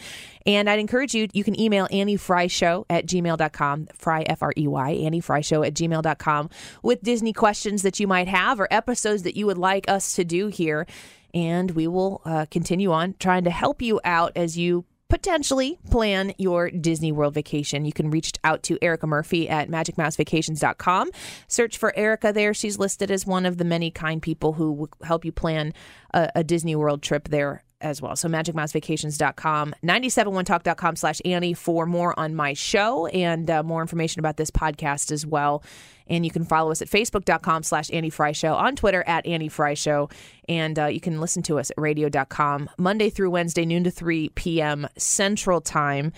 And 0.46 0.68
I'd 0.70 0.78
encourage 0.78 1.14
you, 1.14 1.28
you 1.32 1.42
can 1.42 1.58
email 1.58 1.88
Annie 1.90 2.16
Frey 2.16 2.46
Show 2.46 2.86
at 2.88 3.06
gmail.com, 3.06 3.88
Frey, 3.94 4.24
F 4.24 4.42
R 4.42 4.52
E 4.56 4.68
Y, 4.68 4.90
Annie 4.90 5.20
Frey 5.20 5.42
Show 5.42 5.62
at 5.62 5.74
gmail.com 5.74 6.50
with 6.82 7.02
Disney 7.02 7.32
questions 7.32 7.82
that 7.82 7.98
you 7.98 8.06
might 8.06 8.28
have 8.28 8.60
or 8.60 8.68
episodes 8.70 9.22
that 9.24 9.36
you 9.36 9.46
would 9.46 9.58
like 9.58 9.88
us 9.90 10.12
to 10.14 10.24
do 10.24 10.48
here. 10.48 10.86
And 11.34 11.70
we 11.72 11.86
will 11.86 12.22
uh, 12.24 12.46
continue 12.50 12.92
on 12.92 13.14
trying 13.18 13.44
to 13.44 13.50
help 13.50 13.82
you 13.82 14.00
out 14.04 14.32
as 14.36 14.58
you 14.58 14.84
potentially 15.08 15.78
plan 15.90 16.32
your 16.38 16.70
Disney 16.70 17.12
World 17.12 17.34
vacation. 17.34 17.84
You 17.84 17.92
can 17.92 18.10
reach 18.10 18.32
out 18.44 18.62
to 18.64 18.78
Erica 18.80 19.06
Murphy 19.06 19.48
at 19.48 19.68
magicmousevacations.com. 19.68 21.10
Search 21.48 21.76
for 21.76 21.94
Erica 21.96 22.32
there. 22.32 22.54
She's 22.54 22.78
listed 22.78 23.10
as 23.10 23.26
one 23.26 23.44
of 23.44 23.58
the 23.58 23.64
many 23.64 23.90
kind 23.90 24.22
people 24.22 24.54
who 24.54 24.72
will 24.72 24.90
help 25.02 25.24
you 25.24 25.32
plan 25.32 25.74
a, 26.14 26.30
a 26.36 26.44
Disney 26.44 26.76
World 26.76 27.02
trip 27.02 27.28
there 27.28 27.64
as 27.80 28.02
well. 28.02 28.16
So 28.16 28.28
magicmousevacations.com, 28.28 29.74
971talk.com 29.82 30.96
slash 30.96 31.20
Annie 31.24 31.54
for 31.54 31.86
more 31.86 32.18
on 32.18 32.34
my 32.34 32.52
show 32.52 33.06
and 33.06 33.50
uh, 33.50 33.62
more 33.62 33.80
information 33.80 34.20
about 34.20 34.36
this 34.36 34.50
podcast 34.50 35.10
as 35.12 35.26
well. 35.26 35.62
And 36.06 36.24
you 36.24 36.30
can 36.30 36.44
follow 36.44 36.70
us 36.72 36.82
at 36.82 36.88
facebook.com 36.88 37.62
slash 37.62 37.90
Annie 37.92 38.10
Frey 38.10 38.32
Show, 38.32 38.54
on 38.54 38.74
Twitter 38.74 39.04
at 39.06 39.24
Annie 39.26 39.48
Frey 39.48 39.76
Show. 39.76 40.08
And 40.48 40.78
uh, 40.78 40.86
you 40.86 41.00
can 41.00 41.20
listen 41.20 41.42
to 41.44 41.58
us 41.58 41.70
at 41.70 41.78
radio.com 41.80 42.68
Monday 42.78 43.10
through 43.10 43.30
Wednesday, 43.30 43.64
noon 43.64 43.84
to 43.84 43.90
3 43.90 44.30
p.m. 44.30 44.88
Central 44.96 45.60
Time 45.60 46.12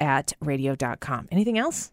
at 0.00 0.32
radio.com. 0.40 1.28
Anything 1.30 1.58
else? 1.58 1.92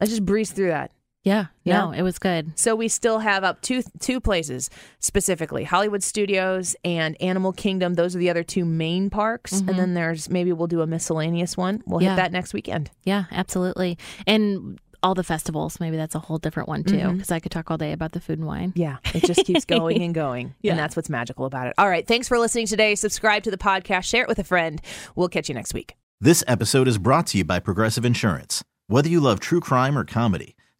I 0.00 0.06
just 0.06 0.24
breezed 0.24 0.56
through 0.56 0.68
that. 0.68 0.92
Yeah. 1.22 1.46
Yeah. 1.64 1.78
No, 1.78 1.92
it 1.92 2.02
was 2.02 2.18
good. 2.18 2.58
So 2.58 2.74
we 2.74 2.88
still 2.88 3.20
have 3.20 3.44
up 3.44 3.62
two 3.62 3.82
two 4.00 4.20
places 4.20 4.70
specifically: 4.98 5.64
Hollywood 5.64 6.02
Studios 6.02 6.74
and 6.84 7.20
Animal 7.22 7.52
Kingdom. 7.52 7.94
Those 7.94 8.16
are 8.16 8.18
the 8.18 8.30
other 8.30 8.42
two 8.42 8.64
main 8.64 9.08
parks, 9.08 9.52
and 9.52 9.68
mm-hmm. 9.68 9.78
then 9.78 9.94
there's 9.94 10.28
maybe 10.28 10.52
we'll 10.52 10.66
do 10.66 10.80
a 10.80 10.86
miscellaneous 10.86 11.56
one. 11.56 11.82
We'll 11.86 12.02
Yeah. 12.02 12.10
hit 12.10 12.16
that 12.16 12.32
next 12.32 12.52
weekend. 12.54 12.90
Yeah, 13.04 13.24
absolutely. 13.30 13.98
And 14.26 14.80
all 15.02 15.14
the 15.14 15.24
festivals, 15.24 15.80
maybe 15.80 15.96
that's 15.96 16.14
a 16.14 16.20
whole 16.20 16.38
different 16.38 16.68
one 16.68 16.84
too, 16.84 16.96
mm-hmm. 16.96 17.12
because 17.14 17.30
I 17.32 17.40
could 17.40 17.50
talk 17.52 17.70
all 17.70 17.76
day 17.78 17.92
about 17.92 18.12
the 18.12 18.20
food 18.20 18.38
and 18.38 18.46
wine. 18.46 18.72
Yeah, 18.76 18.98
it 19.14 19.24
just 19.24 19.44
keeps 19.44 19.64
going 19.66 20.02
and 20.02 20.14
going, 20.14 20.54
Yeah. 20.62 20.72
and 20.72 20.78
that's 20.78 20.94
what's 20.96 21.10
magical 21.10 21.44
about 21.44 21.66
it. 21.66 21.74
All 21.78 21.88
right, 21.88 22.06
thanks 22.06 22.28
for 22.28 22.38
listening 22.38 22.66
today. 22.66 22.94
Subscribe 22.94 23.42
to 23.44 23.50
the 23.50 23.58
podcast, 23.58 24.04
share 24.04 24.22
it 24.22 24.28
with 24.28 24.38
a 24.38 24.44
friend. 24.44 24.80
We'll 25.16 25.28
catch 25.28 25.48
you 25.48 25.54
next 25.54 25.74
week. 25.74 25.96
This 26.20 26.44
episode 26.46 26.86
is 26.86 26.98
brought 26.98 27.26
to 27.28 27.38
you 27.38 27.44
by 27.44 27.58
Progressive 27.58 28.04
Insurance. 28.04 28.62
Whether 28.86 29.08
you 29.08 29.20
love 29.20 29.40
true 29.40 29.60
crime 29.60 29.98
or 29.98 30.04
comedy, 30.04 30.54